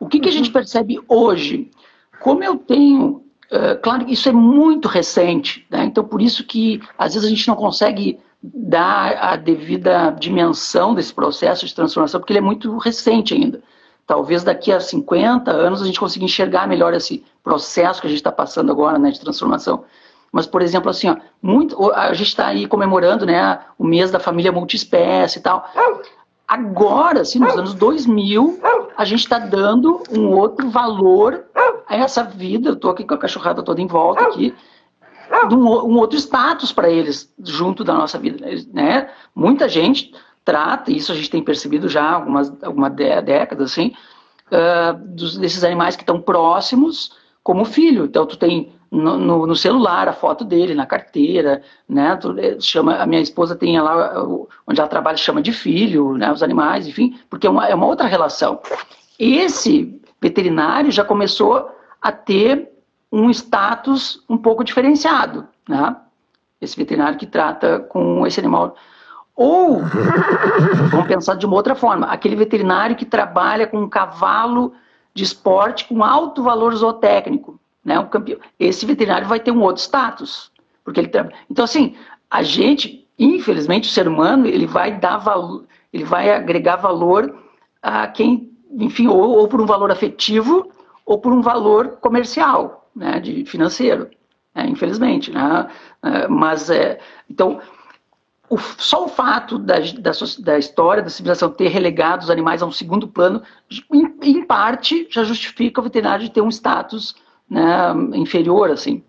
O 0.00 0.08
que, 0.08 0.18
que 0.18 0.28
a 0.30 0.32
gente 0.32 0.46
uhum. 0.46 0.54
percebe 0.54 0.98
hoje? 1.06 1.70
Como 2.18 2.42
eu 2.42 2.56
tenho. 2.56 3.22
Uh, 3.52 3.78
claro 3.82 4.06
que 4.06 4.14
isso 4.14 4.30
é 4.30 4.32
muito 4.32 4.88
recente, 4.88 5.66
né? 5.70 5.84
então 5.84 6.02
por 6.02 6.22
isso 6.22 6.44
que 6.44 6.80
às 6.96 7.12
vezes 7.12 7.26
a 7.26 7.30
gente 7.30 7.46
não 7.46 7.54
consegue 7.54 8.18
dar 8.42 9.18
a 9.22 9.36
devida 9.36 10.16
dimensão 10.18 10.94
desse 10.94 11.12
processo 11.12 11.66
de 11.66 11.74
transformação, 11.74 12.18
porque 12.18 12.32
ele 12.32 12.38
é 12.38 12.42
muito 12.42 12.78
recente 12.78 13.34
ainda. 13.34 13.62
Talvez 14.06 14.42
daqui 14.42 14.72
a 14.72 14.80
50 14.80 15.50
anos 15.50 15.82
a 15.82 15.84
gente 15.84 16.00
consiga 16.00 16.24
enxergar 16.24 16.66
melhor 16.66 16.94
esse 16.94 17.22
processo 17.44 18.00
que 18.00 18.06
a 18.06 18.10
gente 18.10 18.20
está 18.20 18.32
passando 18.32 18.72
agora 18.72 18.98
né, 18.98 19.10
de 19.10 19.20
transformação. 19.20 19.84
Mas, 20.32 20.46
por 20.46 20.62
exemplo, 20.62 20.90
assim, 20.90 21.10
ó, 21.10 21.16
muito, 21.42 21.92
a 21.92 22.12
gente 22.14 22.28
está 22.28 22.46
aí 22.46 22.66
comemorando 22.66 23.26
né, 23.26 23.60
o 23.78 23.84
mês 23.84 24.10
da 24.10 24.18
família 24.18 24.50
multiespécie 24.50 25.38
e 25.38 25.42
tal. 25.42 25.68
Agora, 26.48 27.20
assim, 27.20 27.38
nos 27.38 27.56
anos 27.56 27.74
2000, 27.74 28.58
a 28.96 29.04
gente 29.04 29.20
está 29.20 29.38
dando 29.38 30.02
um 30.10 30.30
outro 30.30 30.70
valor 30.70 31.44
a 31.86 31.96
essa 31.96 32.22
vida. 32.22 32.70
Eu 32.70 32.74
estou 32.74 32.90
aqui 32.90 33.04
com 33.04 33.14
a 33.14 33.18
cachorrada 33.18 33.62
toda 33.62 33.80
em 33.80 33.86
volta 33.86 34.24
aqui 34.24 34.54
um, 35.50 35.56
um 35.56 35.98
outro 35.98 36.18
status 36.18 36.72
para 36.72 36.90
eles 36.90 37.32
junto 37.42 37.82
da 37.82 37.94
nossa 37.94 38.18
vida, 38.18 38.46
né? 38.72 39.08
Muita 39.34 39.68
gente 39.68 40.12
trata, 40.44 40.92
isso 40.92 41.12
a 41.12 41.14
gente 41.14 41.30
tem 41.30 41.42
percebido 41.42 41.88
já 41.88 42.02
há 42.02 42.14
algumas, 42.14 42.50
décadas, 43.24 43.72
assim, 43.72 43.92
uh, 44.48 44.98
dos, 45.14 45.38
desses 45.38 45.64
animais 45.64 45.96
que 45.96 46.02
estão 46.02 46.20
próximos 46.20 47.16
como 47.42 47.64
filho. 47.64 48.04
Então, 48.04 48.26
tu 48.26 48.36
tem 48.36 48.72
no, 48.92 49.16
no, 49.16 49.46
no, 49.46 49.56
celular 49.56 50.06
a 50.06 50.12
foto 50.12 50.44
dele, 50.44 50.74
na 50.74 50.84
carteira, 50.84 51.62
né? 51.88 52.18
Eh, 52.36 52.60
chama, 52.60 52.96
a 52.96 53.06
minha 53.06 53.22
esposa 53.22 53.56
tem 53.56 53.80
lá, 53.80 54.22
onde 54.66 54.78
ela 54.78 54.88
trabalha, 54.88 55.16
chama 55.16 55.40
de 55.40 55.50
filho, 55.50 56.18
né? 56.18 56.30
Os 56.30 56.42
animais, 56.42 56.86
enfim, 56.86 57.18
porque 57.30 57.46
é 57.46 57.50
uma, 57.50 57.66
é 57.66 57.74
uma 57.74 57.86
outra 57.86 58.06
relação. 58.06 58.60
Esse 59.18 59.98
veterinário 60.20 60.92
já 60.92 61.02
começou 61.02 61.70
a 62.02 62.12
ter 62.12 62.68
um 63.10 63.30
status 63.30 64.22
um 64.28 64.36
pouco 64.36 64.62
diferenciado, 64.62 65.48
né? 65.66 65.96
Esse 66.60 66.76
veterinário 66.76 67.18
que 67.18 67.26
trata 67.26 67.80
com 67.80 68.26
esse 68.26 68.38
animal. 68.38 68.76
Ou, 69.34 69.80
vamos 70.92 71.06
pensar 71.06 71.36
de 71.36 71.46
uma 71.46 71.56
outra 71.56 71.74
forma, 71.74 72.06
aquele 72.08 72.36
veterinário 72.36 72.94
que 72.94 73.06
trabalha 73.06 73.66
com 73.66 73.78
um 73.78 73.88
cavalo 73.88 74.74
de 75.14 75.24
esporte 75.24 75.86
com 75.86 76.04
alto 76.04 76.42
valor 76.42 76.74
zootécnico, 76.74 77.58
né? 77.84 77.98
Um 77.98 78.06
campeão. 78.06 78.38
Esse 78.58 78.86
veterinário 78.86 79.26
vai 79.26 79.40
ter 79.40 79.50
um 79.50 79.62
outro 79.62 79.82
status, 79.82 80.50
porque 80.84 81.00
ele 81.00 81.08
trabalha. 81.08 81.36
Então, 81.50 81.64
assim, 81.64 81.94
a 82.30 82.42
gente, 82.42 83.06
infelizmente, 83.18 83.88
o 83.88 83.92
ser 83.92 84.08
humano, 84.08 84.46
ele 84.46 84.66
vai 84.66 84.98
dar 84.98 85.18
valor, 85.18 85.64
ele 85.92 86.04
vai 86.04 86.30
agregar 86.30 86.76
valor 86.76 87.42
a 87.82 88.06
quem, 88.06 88.50
enfim, 88.70 89.08
ou, 89.08 89.38
ou 89.38 89.48
por 89.48 89.60
um 89.60 89.66
valor 89.66 89.90
afetivo 89.90 90.70
ou 91.04 91.18
por 91.18 91.32
um 91.32 91.42
valor 91.42 91.98
comercial 92.00 92.88
né, 92.94 93.18
de 93.18 93.44
financeiro, 93.44 94.08
né, 94.54 94.66
infelizmente. 94.66 95.30
Né? 95.30 95.68
É, 96.02 96.28
mas, 96.28 96.70
é, 96.70 97.00
então, 97.28 97.60
o, 98.48 98.58
só 98.58 99.04
o 99.04 99.08
fato 99.08 99.58
da, 99.58 99.76
da, 99.78 100.12
da, 100.38 100.58
história 100.58 101.02
da 101.02 101.08
civilização 101.08 101.50
ter 101.50 101.68
relegado 101.68 102.22
os 102.22 102.30
animais 102.30 102.62
a 102.62 102.66
um 102.66 102.72
segundo 102.72 103.08
plano, 103.08 103.42
em, 103.92 104.14
em 104.22 104.44
parte, 104.44 105.06
já 105.10 105.24
justifica 105.24 105.80
o 105.80 105.84
veterinário 105.84 106.24
de 106.24 106.30
ter 106.30 106.40
um 106.40 106.50
status 106.50 107.14
né, 107.52 107.94
inferior, 108.14 108.70
assim. 108.70 109.04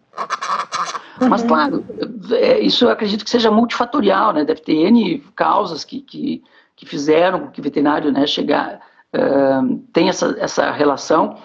Mas, 1.30 1.42
uhum. 1.42 1.48
claro, 1.48 1.86
é, 2.32 2.60
isso 2.60 2.86
eu 2.86 2.90
acredito 2.90 3.24
que 3.24 3.30
seja 3.30 3.50
multifatorial, 3.50 4.34
né? 4.34 4.44
Deve 4.44 4.62
ter 4.62 4.74
N 4.74 5.20
causas 5.36 5.86
que, 5.86 6.02
que, 6.02 6.44
que 6.76 6.86
fizeram 6.86 7.40
com 7.40 7.52
que 7.52 7.62
o 7.62 7.64
veterinário 7.64 8.12
né, 8.12 8.28
chegar, 8.28 8.82
uh, 9.14 9.78
tenha 9.94 10.10
essa, 10.10 10.36
essa 10.38 10.72
relação. 10.72 11.38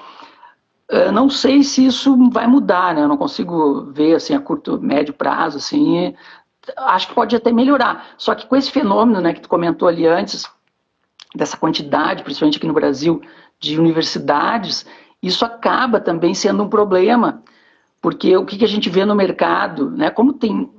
Eu 0.88 1.12
não 1.12 1.30
sei 1.30 1.62
se 1.62 1.86
isso 1.86 2.16
vai 2.30 2.46
mudar, 2.46 2.94
né? 2.94 3.02
Eu 3.02 3.08
não 3.08 3.16
consigo 3.16 3.92
ver 3.92 4.16
assim 4.16 4.34
a 4.34 4.40
curto, 4.40 4.80
médio 4.80 5.14
prazo, 5.14 5.58
assim. 5.58 6.14
Acho 6.76 7.08
que 7.08 7.14
pode 7.14 7.36
até 7.36 7.52
melhorar. 7.52 8.06
Só 8.16 8.34
que 8.34 8.46
com 8.46 8.56
esse 8.56 8.70
fenômeno, 8.70 9.20
né, 9.20 9.34
que 9.34 9.40
tu 9.40 9.48
comentou 9.48 9.86
ali 9.86 10.06
antes, 10.06 10.50
dessa 11.34 11.56
quantidade, 11.56 12.24
principalmente 12.24 12.56
aqui 12.56 12.66
no 12.66 12.72
Brasil, 12.72 13.20
de 13.60 13.78
universidades, 13.78 14.86
isso 15.22 15.44
acaba 15.44 16.00
também 16.00 16.34
sendo 16.34 16.62
um 16.62 16.68
problema, 16.68 17.42
porque 18.00 18.36
o 18.36 18.44
que, 18.44 18.58
que 18.58 18.64
a 18.64 18.68
gente 18.68 18.88
vê 18.88 19.04
no 19.04 19.14
mercado, 19.14 19.90
né? 19.90 20.10
Como 20.10 20.32
tem 20.32 20.70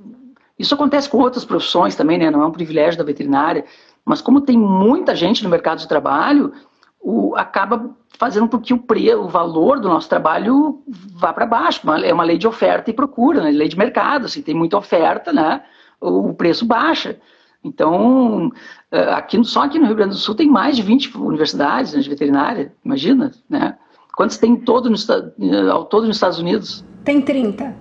isso 0.58 0.74
acontece 0.74 1.08
com 1.08 1.16
outras 1.18 1.42
profissões 1.44 1.96
também, 1.96 2.18
né? 2.18 2.30
Não 2.30 2.42
é 2.42 2.46
um 2.46 2.50
privilégio 2.50 2.98
da 2.98 3.04
veterinária, 3.04 3.64
mas 4.04 4.20
como 4.20 4.42
tem 4.42 4.58
muita 4.58 5.14
gente 5.16 5.42
no 5.42 5.48
mercado 5.48 5.78
de 5.78 5.88
trabalho, 5.88 6.52
o, 7.00 7.34
acaba 7.34 7.96
fazendo 8.18 8.46
com 8.46 8.58
que 8.58 8.74
o, 8.74 8.78
pre, 8.78 9.14
o 9.14 9.26
valor 9.26 9.80
do 9.80 9.88
nosso 9.88 10.06
trabalho 10.06 10.82
vá 10.86 11.32
para 11.32 11.46
baixo. 11.46 11.80
É 12.04 12.12
uma 12.12 12.24
lei 12.24 12.36
de 12.36 12.46
oferta 12.46 12.90
e 12.90 12.94
procura, 12.94 13.42
né? 13.42 13.50
lei 13.50 13.68
de 13.68 13.78
mercado. 13.78 14.28
Se 14.28 14.38
assim, 14.38 14.42
tem 14.42 14.54
muita 14.54 14.76
oferta, 14.76 15.32
né? 15.32 15.62
o 16.00 16.32
preço 16.34 16.64
baixa. 16.64 17.18
Então, 17.62 18.50
eh, 18.90 19.12
aqui, 19.12 19.42
só 19.44 19.64
aqui 19.64 19.78
no 19.78 19.86
Rio 19.86 19.96
Grande 19.96 20.14
do 20.14 20.20
Sul 20.20 20.34
tem 20.34 20.48
mais 20.48 20.76
de 20.76 20.82
20 20.82 21.16
universidades 21.18 21.92
né, 21.92 22.00
de 22.00 22.08
veterinária, 22.08 22.72
imagina, 22.82 23.32
né? 23.48 23.76
Quantos 24.20 24.36
tem 24.36 24.54
todo 24.54 24.90
no, 24.90 24.96
eh, 24.98 25.70
ao 25.70 25.86
todo 25.86 26.06
nos 26.06 26.16
Estados 26.16 26.38
Unidos? 26.38 26.84
Tem 27.06 27.22
30 27.22 27.74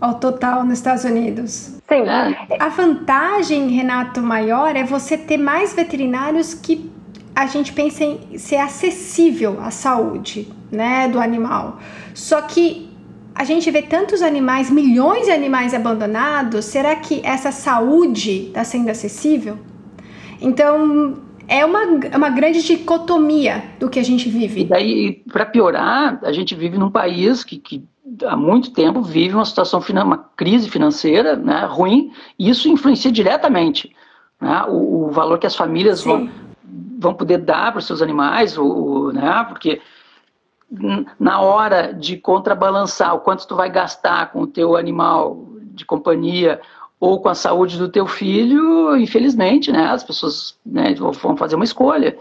ao 0.00 0.20
total 0.20 0.62
nos 0.62 0.74
Estados 0.74 1.02
Unidos. 1.02 1.50
Sim. 1.88 2.02
É. 2.08 2.62
A 2.62 2.68
vantagem, 2.68 3.66
Renato, 3.70 4.22
maior 4.22 4.76
é 4.76 4.84
você 4.84 5.18
ter 5.18 5.36
mais 5.36 5.74
veterinários 5.74 6.54
que 6.54 6.88
a 7.34 7.46
gente 7.46 7.72
pensa 7.72 8.04
em 8.04 8.38
ser 8.38 8.58
acessível 8.58 9.58
à 9.60 9.72
saúde, 9.72 10.46
né, 10.70 11.08
do 11.08 11.18
animal. 11.18 11.80
Só 12.14 12.40
que 12.40 12.88
a 13.34 13.42
gente 13.42 13.68
vê 13.68 13.82
tantos 13.82 14.22
animais, 14.22 14.70
milhões 14.70 15.24
de 15.24 15.32
animais 15.32 15.74
abandonados, 15.74 16.66
será 16.66 16.94
que 16.94 17.20
essa 17.24 17.50
saúde 17.50 18.46
está 18.46 18.62
sendo 18.62 18.90
acessível? 18.90 19.58
Então, 20.40 21.16
é 21.50 21.64
uma, 21.64 21.82
é 22.06 22.16
uma 22.16 22.30
grande 22.30 22.62
dicotomia 22.62 23.64
do 23.80 23.90
que 23.90 23.98
a 23.98 24.04
gente 24.04 24.28
vive. 24.28 24.60
E 24.60 24.64
daí, 24.64 25.24
para 25.32 25.44
piorar, 25.44 26.20
a 26.22 26.30
gente 26.30 26.54
vive 26.54 26.78
num 26.78 26.90
país 26.90 27.42
que, 27.42 27.58
que 27.58 27.84
há 28.24 28.36
muito 28.36 28.72
tempo 28.72 29.02
vive 29.02 29.34
uma 29.34 29.44
situação, 29.44 29.82
uma 29.90 30.18
crise 30.36 30.70
financeira 30.70 31.34
né, 31.34 31.66
ruim, 31.68 32.12
e 32.38 32.48
isso 32.48 32.68
influencia 32.68 33.10
diretamente 33.10 33.92
né, 34.40 34.64
o, 34.68 35.06
o 35.06 35.10
valor 35.10 35.40
que 35.40 35.46
as 35.46 35.56
famílias 35.56 36.04
vão, 36.04 36.30
vão 36.96 37.14
poder 37.14 37.38
dar 37.38 37.72
para 37.72 37.80
os 37.80 37.86
seus 37.86 38.00
animais, 38.00 38.56
o, 38.56 39.10
né, 39.12 39.44
porque 39.48 39.80
na 41.18 41.40
hora 41.40 41.92
de 41.92 42.16
contrabalançar 42.16 43.12
o 43.12 43.20
quanto 43.20 43.44
tu 43.44 43.56
vai 43.56 43.68
gastar 43.68 44.30
com 44.30 44.42
o 44.42 44.46
teu 44.46 44.76
animal 44.76 45.48
de 45.74 45.84
companhia 45.84 46.60
ou 47.00 47.18
com 47.18 47.30
a 47.30 47.34
saúde 47.34 47.78
do 47.78 47.88
teu 47.88 48.06
filho, 48.06 48.94
infelizmente, 48.94 49.72
né, 49.72 49.86
as 49.86 50.04
pessoas 50.04 50.58
né, 50.64 50.94
vão 50.94 51.34
fazer 51.34 51.56
uma 51.56 51.64
escolha. 51.64 52.16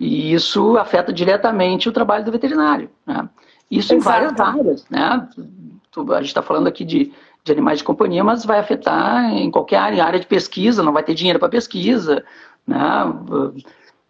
E 0.00 0.32
isso 0.32 0.78
afeta 0.78 1.12
diretamente 1.12 1.88
o 1.88 1.92
trabalho 1.92 2.24
do 2.24 2.32
veterinário. 2.32 2.90
Né? 3.06 3.28
Isso 3.70 3.94
Exato. 3.94 3.94
em 3.94 4.00
várias 4.00 4.40
áreas. 4.40 4.86
Né? 4.88 5.00
A 5.00 6.16
gente 6.16 6.26
está 6.26 6.40
falando 6.40 6.66
aqui 6.66 6.82
de, 6.82 7.12
de 7.44 7.52
animais 7.52 7.78
de 7.78 7.84
companhia, 7.84 8.24
mas 8.24 8.44
vai 8.44 8.58
afetar 8.58 9.30
em 9.34 9.50
qualquer 9.50 9.76
área, 9.76 9.96
em 9.96 10.00
área 10.00 10.18
de 10.18 10.26
pesquisa, 10.26 10.82
não 10.82 10.92
vai 10.92 11.04
ter 11.04 11.14
dinheiro 11.14 11.38
para 11.38 11.50
pesquisa. 11.50 12.24
Né? 12.66 12.78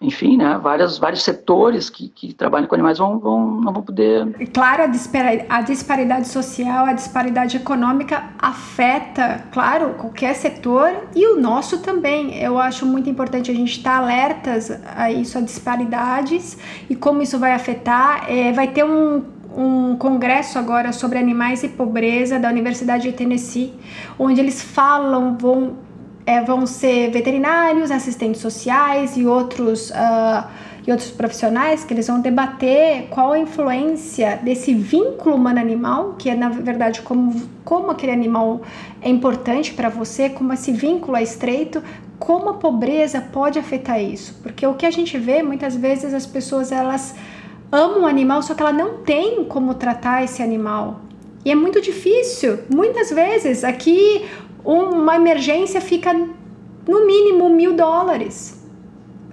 Enfim, 0.03 0.37
né, 0.37 0.59
várias, 0.62 0.99
vários 0.99 1.23
setores 1.23 1.88
que, 1.88 2.09
que 2.09 2.35
trabalham 2.35 2.67
com 2.67 2.75
animais 2.75 2.99
vão, 2.99 3.19
vão, 3.19 3.61
não 3.61 3.73
vão 3.73 3.83
poder. 3.83 4.27
Claro, 4.53 4.83
a 4.83 4.87
disparidade, 4.87 5.47
a 5.49 5.62
disparidade 5.62 6.29
social, 6.29 6.87
a 6.87 6.93
disparidade 6.93 7.57
econômica 7.57 8.25
afeta, 8.38 9.45
claro, 9.53 9.95
qualquer 9.95 10.35
setor 10.35 10.91
e 11.15 11.27
o 11.27 11.41
nosso 11.41 11.79
também. 11.79 12.37
Eu 12.37 12.59
acho 12.59 12.85
muito 12.85 13.09
importante 13.09 13.51
a 13.51 13.55
gente 13.55 13.79
estar 13.79 13.99
alertas 13.99 14.71
a 14.97 15.11
isso, 15.11 15.38
a 15.38 15.41
disparidades 15.41 16.59
e 16.91 16.97
como 16.97 17.23
isso 17.23 17.38
vai 17.38 17.53
afetar. 17.53 18.31
É, 18.31 18.53
vai 18.53 18.69
ter 18.69 18.85
um 18.85 19.23
um 19.55 19.97
congresso 19.97 20.59
agora 20.59 20.93
sobre 20.93 21.19
animais 21.19 21.62
e 21.62 21.69
pobreza 21.69 22.38
da 22.38 22.49
Universidade 22.49 23.11
de 23.11 23.12
Tennessee, 23.12 23.75
onde 24.19 24.41
eles 24.41 24.62
falam, 24.62 25.37
vão 25.37 25.77
é, 26.25 26.41
vão 26.41 26.67
ser 26.67 27.11
veterinários, 27.11 27.91
assistentes 27.91 28.41
sociais 28.41 29.17
e 29.17 29.27
outros, 29.27 29.91
uh, 29.91 30.47
e 30.87 30.91
outros 30.91 31.11
profissionais 31.11 31.85
que 31.85 31.93
eles 31.93 32.07
vão 32.07 32.21
debater 32.21 33.09
qual 33.11 33.33
a 33.33 33.39
influência 33.39 34.39
desse 34.43 34.75
vínculo 34.75 35.37
humano-animal, 35.37 36.15
que 36.19 36.31
é 36.31 36.35
na 36.35 36.49
verdade 36.49 37.03
como, 37.03 37.43
como 37.65 37.91
aquele 37.91 38.13
animal 38.13 38.63
é 39.01 39.09
importante 39.09 39.73
para 39.75 39.89
você, 39.89 40.29
como 40.29 40.53
esse 40.53 40.73
vínculo 40.73 41.17
é 41.17 41.23
estreito, 41.23 41.83
como 42.19 42.51
a 42.51 42.55
pobreza 42.55 43.21
pode 43.21 43.59
afetar 43.59 44.01
isso. 44.01 44.39
Porque 44.43 44.65
o 44.67 44.75
que 44.75 44.87
a 44.87 44.91
gente 44.91 45.19
vê, 45.19 45.43
muitas 45.43 45.75
vezes 45.75 46.15
as 46.15 46.25
pessoas 46.25 46.71
elas 46.71 47.17
amam 47.71 48.03
o 48.03 48.07
animal, 48.07 48.43
só 48.43 48.55
que 48.55 48.63
ela 48.63 48.73
não 48.73 48.99
tem 48.99 49.45
como 49.45 49.75
tratar 49.75 50.23
esse 50.23 50.43
animal. 50.43 51.01
E 51.45 51.51
é 51.51 51.55
muito 51.55 51.81
difícil. 51.81 52.61
Muitas 52.73 53.11
vezes 53.11 53.65
aqui 53.65 54.25
uma 54.64 55.16
emergência 55.16 55.81
fica 55.81 56.12
no 56.12 57.07
mínimo 57.07 57.48
mil 57.48 57.75
dólares. 57.75 58.61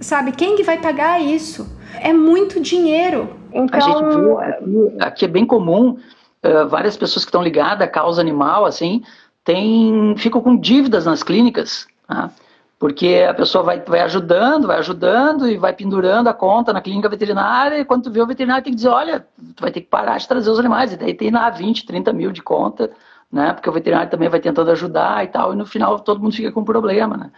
Sabe? 0.00 0.32
Quem 0.32 0.56
que 0.56 0.62
vai 0.62 0.78
pagar 0.78 1.20
isso? 1.20 1.76
É 2.00 2.12
muito 2.12 2.60
dinheiro. 2.60 3.36
Então... 3.52 3.78
A 3.78 3.80
gente 3.80 4.16
viu 4.16 4.38
aqui, 4.38 4.96
aqui 5.00 5.24
é 5.24 5.28
bem 5.28 5.44
comum, 5.44 5.96
uh, 6.44 6.68
várias 6.68 6.96
pessoas 6.96 7.24
que 7.24 7.28
estão 7.28 7.42
ligadas 7.42 7.86
à 7.86 7.90
causa 7.90 8.20
animal, 8.20 8.64
assim, 8.64 9.02
tem, 9.44 10.14
ficam 10.16 10.40
com 10.40 10.56
dívidas 10.56 11.04
nas 11.04 11.22
clínicas, 11.22 11.86
tá? 12.06 12.30
porque 12.78 13.26
a 13.28 13.34
pessoa 13.34 13.62
vai, 13.62 13.80
vai 13.80 14.00
ajudando, 14.00 14.66
vai 14.66 14.78
ajudando 14.78 15.46
e 15.46 15.58
vai 15.58 15.72
pendurando 15.72 16.28
a 16.28 16.34
conta 16.34 16.72
na 16.72 16.80
clínica 16.80 17.10
veterinária, 17.10 17.78
e 17.78 17.84
quando 17.84 18.04
tu 18.04 18.10
vê 18.10 18.22
o 18.22 18.26
veterinário 18.26 18.64
tem 18.64 18.72
que 18.72 18.76
dizer, 18.76 18.88
olha, 18.88 19.26
tu 19.54 19.60
vai 19.60 19.70
ter 19.70 19.82
que 19.82 19.88
parar 19.88 20.16
de 20.16 20.26
trazer 20.26 20.48
os 20.48 20.58
animais, 20.58 20.92
e 20.92 20.96
daí 20.96 21.12
tem 21.12 21.30
lá 21.30 21.50
20, 21.50 21.84
30 21.84 22.12
mil 22.14 22.32
de 22.32 22.42
conta, 22.42 22.90
né? 23.32 23.52
Porque 23.52 23.68
o 23.68 23.72
veterinário 23.72 24.10
também 24.10 24.28
vai 24.28 24.40
tentando 24.40 24.70
ajudar 24.70 25.24
e 25.24 25.28
tal, 25.28 25.52
e 25.52 25.56
no 25.56 25.66
final 25.66 25.98
todo 26.00 26.20
mundo 26.20 26.34
fica 26.34 26.50
com 26.50 26.64
problema, 26.64 27.16
né? 27.16 27.30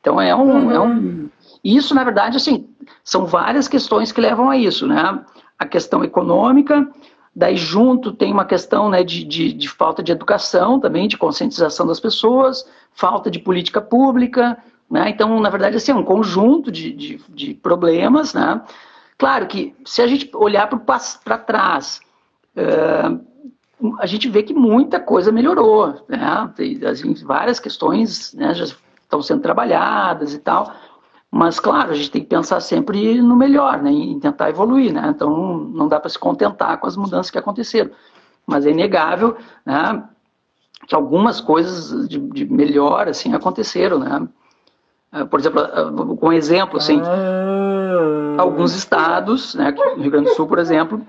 Então 0.00 0.20
é 0.20 0.34
um, 0.34 0.66
uhum. 0.66 0.70
é 0.70 0.80
um 0.80 1.30
isso 1.62 1.94
na 1.94 2.04
verdade 2.04 2.36
assim 2.36 2.68
são 3.02 3.24
várias 3.24 3.66
questões 3.66 4.12
que 4.12 4.20
levam 4.20 4.50
a 4.50 4.56
isso, 4.56 4.86
né? 4.86 5.24
A 5.58 5.66
questão 5.66 6.04
econômica, 6.04 6.86
daí 7.34 7.56
junto 7.56 8.12
tem 8.12 8.32
uma 8.32 8.44
questão 8.44 8.90
né, 8.90 9.02
de, 9.02 9.24
de, 9.24 9.52
de 9.52 9.68
falta 9.68 10.02
de 10.02 10.12
educação 10.12 10.78
também, 10.78 11.08
de 11.08 11.16
conscientização 11.16 11.86
das 11.86 11.98
pessoas, 11.98 12.68
falta 12.92 13.30
de 13.30 13.38
política 13.38 13.80
pública, 13.80 14.58
né? 14.90 15.08
Então 15.08 15.40
na 15.40 15.48
verdade 15.48 15.76
assim 15.76 15.92
é 15.92 15.94
um 15.94 16.04
conjunto 16.04 16.70
de, 16.70 16.92
de, 16.92 17.20
de 17.30 17.54
problemas, 17.54 18.34
né? 18.34 18.60
Claro 19.16 19.46
que 19.46 19.74
se 19.84 20.02
a 20.02 20.06
gente 20.06 20.30
olhar 20.34 20.68
para 20.68 21.38
trás 21.38 22.00
uh, 22.56 23.33
a 23.98 24.06
gente 24.06 24.28
vê 24.28 24.42
que 24.42 24.54
muita 24.54 25.00
coisa 25.00 25.32
melhorou, 25.32 26.04
né? 26.08 26.50
Tem, 26.56 26.78
assim, 26.84 27.14
várias 27.24 27.58
questões 27.58 28.32
né, 28.34 28.54
já 28.54 28.64
estão 29.02 29.22
sendo 29.22 29.42
trabalhadas 29.42 30.34
e 30.34 30.38
tal, 30.38 30.72
mas 31.30 31.58
claro, 31.58 31.90
a 31.90 31.94
gente 31.94 32.10
tem 32.10 32.22
que 32.22 32.28
pensar 32.28 32.60
sempre 32.60 33.20
no 33.20 33.36
melhor, 33.36 33.82
né? 33.82 33.90
Em 33.90 34.18
tentar 34.20 34.50
evoluir, 34.50 34.92
né? 34.92 35.12
Então 35.14 35.56
não 35.72 35.88
dá 35.88 35.98
para 35.98 36.08
se 36.08 36.18
contentar 36.18 36.78
com 36.78 36.86
as 36.86 36.96
mudanças 36.96 37.30
que 37.30 37.38
aconteceram, 37.38 37.90
mas 38.46 38.66
é 38.66 38.70
inegável, 38.70 39.36
né? 39.66 40.04
Que 40.86 40.94
algumas 40.94 41.40
coisas 41.40 42.08
de, 42.08 42.18
de 42.18 42.44
melhor 42.44 43.08
assim 43.08 43.34
aconteceram, 43.34 43.98
né? 43.98 44.28
Ah, 45.14 45.24
por 45.24 45.38
exemplo, 45.38 45.60
ah, 45.60 46.16
com 46.16 46.28
um 46.28 46.32
exemplo, 46.32 46.76
assim, 46.76 47.00
ah. 47.00 48.34
alguns 48.36 48.74
estados, 48.74 49.54
né, 49.54 49.70
no 49.70 50.02
Rio 50.02 50.10
Grande 50.10 50.30
do 50.30 50.34
Sul, 50.34 50.48
por 50.48 50.58
exemplo, 50.58 51.00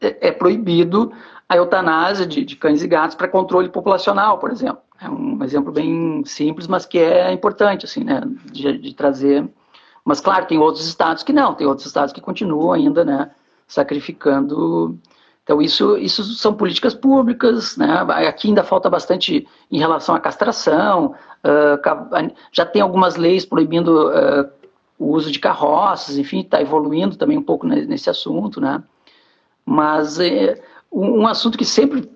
é, 0.00 0.28
é 0.28 0.32
proibido 0.32 1.12
a 1.48 1.56
eutanásia 1.56 2.26
de, 2.26 2.44
de 2.44 2.56
cães 2.56 2.82
e 2.82 2.88
gatos 2.88 3.16
para 3.16 3.26
controle 3.26 3.70
populacional, 3.70 4.38
por 4.38 4.50
exemplo. 4.50 4.82
É 5.00 5.08
um 5.08 5.42
exemplo 5.42 5.72
bem 5.72 6.22
simples, 6.24 6.66
mas 6.66 6.84
que 6.84 6.98
é 6.98 7.32
importante, 7.32 7.86
assim, 7.86 8.04
né, 8.04 8.20
de, 8.52 8.76
de, 8.76 8.94
trazer. 8.94 9.48
Mas, 10.04 10.20
claro, 10.20 10.46
tem 10.46 10.58
outros 10.58 10.86
estados 10.86 11.22
que 11.22 11.32
não, 11.32 11.54
tem 11.54 11.66
outros 11.66 11.86
estados 11.86 12.12
que 12.12 12.20
continuam 12.20 12.72
ainda, 12.72 13.04
né, 13.04 13.30
sacrificando. 13.66 14.98
Então, 15.42 15.62
isso, 15.62 15.96
isso 15.96 16.22
são 16.34 16.52
políticas 16.52 16.94
públicas, 16.94 17.76
né, 17.76 18.04
aqui 18.26 18.48
ainda 18.48 18.62
falta 18.62 18.90
bastante 18.90 19.48
em 19.70 19.78
relação 19.78 20.14
à 20.14 20.20
castração, 20.20 21.14
uh, 21.42 22.34
já 22.52 22.66
tem 22.66 22.82
algumas 22.82 23.16
leis 23.16 23.46
proibindo 23.46 24.08
uh, 24.08 24.50
o 24.98 25.12
uso 25.12 25.30
de 25.30 25.38
carroças, 25.38 26.18
enfim, 26.18 26.40
está 26.40 26.60
evoluindo 26.60 27.16
também 27.16 27.38
um 27.38 27.42
pouco 27.42 27.66
nesse 27.66 28.10
assunto, 28.10 28.60
né, 28.60 28.82
mas... 29.64 30.18
Uh, 30.18 30.67
um, 30.92 31.26
assunto 31.26 31.58
que 31.58 31.64
sempre 31.64 32.08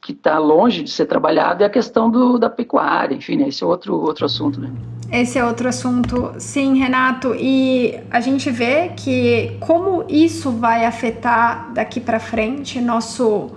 que 0.00 0.12
está 0.12 0.38
longe 0.38 0.82
de 0.82 0.90
ser 0.90 1.06
trabalhado 1.06 1.62
é 1.62 1.66
a 1.66 1.70
questão 1.70 2.10
do, 2.10 2.38
da 2.38 2.50
pecuária, 2.50 3.14
enfim, 3.14 3.36
né? 3.36 3.48
esse 3.48 3.64
é 3.64 3.66
outro, 3.66 3.94
outro 3.94 4.26
assunto. 4.26 4.60
Né? 4.60 4.70
Esse 5.10 5.38
é 5.38 5.44
outro 5.44 5.68
assunto, 5.68 6.34
sim, 6.38 6.78
Renato. 6.78 7.34
E 7.34 7.98
a 8.10 8.20
gente 8.20 8.50
vê 8.50 8.90
que 8.90 9.56
como 9.60 10.04
isso 10.08 10.50
vai 10.50 10.84
afetar 10.84 11.72
daqui 11.72 12.00
para 12.00 12.20
frente 12.20 12.80
nosso, 12.80 13.50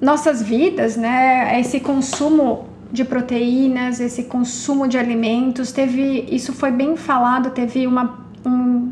nossas 0.00 0.42
vidas, 0.42 0.96
né? 0.96 1.60
Esse 1.60 1.80
consumo 1.80 2.68
de 2.90 3.04
proteínas, 3.04 4.00
esse 4.00 4.24
consumo 4.24 4.88
de 4.88 4.96
alimentos, 4.96 5.72
teve 5.72 6.26
isso 6.30 6.52
foi 6.52 6.70
bem 6.70 6.96
falado, 6.96 7.50
teve 7.50 7.86
uma 7.86 8.18
um 8.44 8.90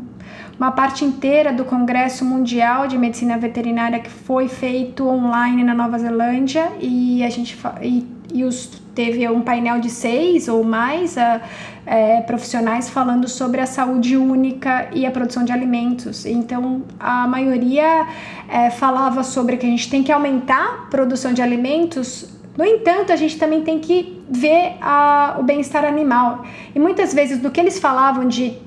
uma 0.59 0.71
parte 0.71 1.05
inteira 1.05 1.53
do 1.53 1.63
Congresso 1.63 2.25
Mundial 2.25 2.85
de 2.85 2.97
Medicina 2.97 3.37
Veterinária 3.37 3.99
que 3.99 4.09
foi 4.09 4.49
feito 4.49 5.07
online 5.07 5.63
na 5.63 5.73
Nova 5.73 5.97
Zelândia 5.97 6.69
e 6.81 7.23
a 7.23 7.29
gente 7.29 7.57
e, 7.81 8.05
e 8.33 8.43
os, 8.43 8.65
teve 8.93 9.25
um 9.29 9.41
painel 9.41 9.79
de 9.79 9.89
seis 9.89 10.49
ou 10.49 10.61
mais 10.61 11.15
uh, 11.15 11.39
é, 11.85 12.19
profissionais 12.21 12.89
falando 12.89 13.25
sobre 13.29 13.61
a 13.61 13.65
saúde 13.65 14.17
única 14.17 14.89
e 14.91 15.05
a 15.05 15.11
produção 15.11 15.45
de 15.45 15.53
alimentos. 15.53 16.25
Então 16.25 16.83
a 16.99 17.25
maioria 17.25 18.05
é, 18.49 18.69
falava 18.69 19.23
sobre 19.23 19.55
que 19.55 19.65
a 19.65 19.69
gente 19.69 19.89
tem 19.89 20.03
que 20.03 20.11
aumentar 20.11 20.83
a 20.87 20.89
produção 20.89 21.31
de 21.31 21.41
alimentos 21.41 22.37
no 22.57 22.65
entanto, 22.65 23.13
a 23.13 23.15
gente 23.15 23.37
também 23.37 23.61
tem 23.61 23.79
que 23.79 24.21
ver 24.29 24.75
a, 24.81 25.37
o 25.39 25.43
bem-estar 25.43 25.85
animal. 25.85 26.43
E 26.75 26.79
muitas 26.79 27.13
vezes, 27.13 27.39
do 27.39 27.49
que 27.49 27.57
eles 27.57 27.79
falavam 27.79 28.27
de 28.27 28.57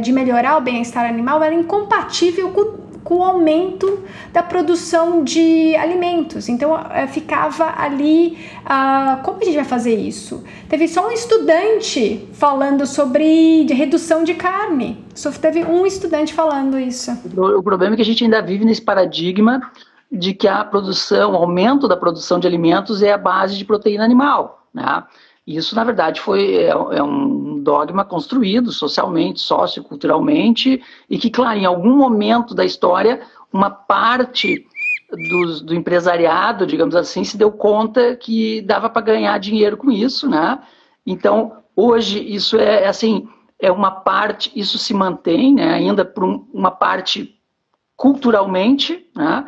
de 0.00 0.12
melhorar 0.12 0.58
o 0.58 0.60
bem-estar 0.60 1.04
animal 1.04 1.42
era 1.42 1.54
incompatível 1.54 2.50
com, 2.50 2.82
com 3.02 3.18
o 3.18 3.22
aumento 3.22 4.00
da 4.32 4.42
produção 4.42 5.24
de 5.24 5.74
alimentos. 5.76 6.48
Então 6.48 6.78
é, 6.90 7.06
ficava 7.06 7.74
ali, 7.76 8.38
ah, 8.64 9.20
como 9.24 9.40
a 9.40 9.44
gente 9.44 9.56
vai 9.56 9.64
fazer 9.64 9.94
isso? 9.94 10.42
Teve 10.68 10.88
só 10.88 11.08
um 11.08 11.10
estudante 11.10 12.28
falando 12.32 12.86
sobre 12.86 13.64
de 13.64 13.74
redução 13.74 14.24
de 14.24 14.34
carne. 14.34 15.04
Só 15.14 15.30
teve 15.30 15.64
um 15.64 15.84
estudante 15.84 16.32
falando 16.32 16.78
isso. 16.78 17.10
O 17.36 17.62
problema 17.62 17.94
é 17.94 17.96
que 17.96 18.02
a 18.02 18.06
gente 18.06 18.24
ainda 18.24 18.40
vive 18.40 18.64
nesse 18.64 18.82
paradigma 18.82 19.60
de 20.10 20.34
que 20.34 20.46
a 20.46 20.62
produção, 20.62 21.32
o 21.32 21.36
aumento 21.36 21.88
da 21.88 21.96
produção 21.96 22.38
de 22.38 22.46
alimentos 22.46 23.02
é 23.02 23.12
a 23.12 23.18
base 23.18 23.56
de 23.56 23.64
proteína 23.64 24.04
animal. 24.04 24.66
Né? 24.72 25.02
Isso, 25.46 25.74
na 25.74 25.84
verdade, 25.84 26.20
foi, 26.20 26.54
é, 26.54 26.68
é 26.68 27.02
um 27.02 27.51
dogma 27.62 28.04
construído 28.04 28.72
socialmente, 28.72 29.40
socioculturalmente, 29.40 30.82
e 31.08 31.18
que, 31.18 31.30
claro, 31.30 31.58
em 31.58 31.64
algum 31.64 31.96
momento 31.96 32.54
da 32.54 32.64
história, 32.64 33.22
uma 33.52 33.70
parte 33.70 34.66
do, 35.10 35.60
do 35.64 35.74
empresariado, 35.74 36.66
digamos 36.66 36.94
assim, 36.94 37.22
se 37.24 37.36
deu 37.36 37.52
conta 37.52 38.16
que 38.16 38.62
dava 38.62 38.88
para 38.88 39.02
ganhar 39.02 39.38
dinheiro 39.38 39.76
com 39.76 39.90
isso, 39.90 40.28
né? 40.28 40.58
Então, 41.06 41.52
hoje, 41.76 42.18
isso 42.22 42.56
é, 42.56 42.86
assim, 42.86 43.28
é 43.58 43.70
uma 43.70 43.90
parte, 43.90 44.50
isso 44.54 44.78
se 44.78 44.94
mantém, 44.94 45.54
né, 45.54 45.72
ainda 45.74 46.04
por 46.04 46.24
um, 46.24 46.46
uma 46.52 46.70
parte 46.70 47.38
culturalmente, 47.96 49.06
né, 49.14 49.46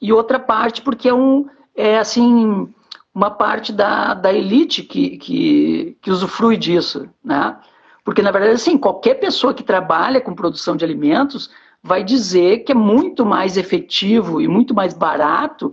e 0.00 0.12
outra 0.12 0.38
parte 0.38 0.82
porque 0.82 1.08
é 1.08 1.14
um, 1.14 1.46
é 1.74 1.98
assim, 1.98 2.72
uma 3.16 3.30
parte 3.30 3.72
da, 3.72 4.12
da 4.12 4.30
elite 4.30 4.82
que, 4.82 5.16
que, 5.16 5.96
que 6.02 6.10
usufrui 6.10 6.58
disso, 6.58 7.08
né? 7.24 7.56
Porque, 8.04 8.20
na 8.20 8.30
verdade, 8.30 8.56
assim, 8.56 8.76
qualquer 8.76 9.14
pessoa 9.14 9.54
que 9.54 9.62
trabalha 9.62 10.20
com 10.20 10.34
produção 10.34 10.76
de 10.76 10.84
alimentos 10.84 11.48
vai 11.82 12.04
dizer 12.04 12.58
que 12.58 12.72
é 12.72 12.74
muito 12.74 13.24
mais 13.24 13.56
efetivo 13.56 14.38
e 14.38 14.46
muito 14.46 14.74
mais 14.74 14.92
barato 14.92 15.72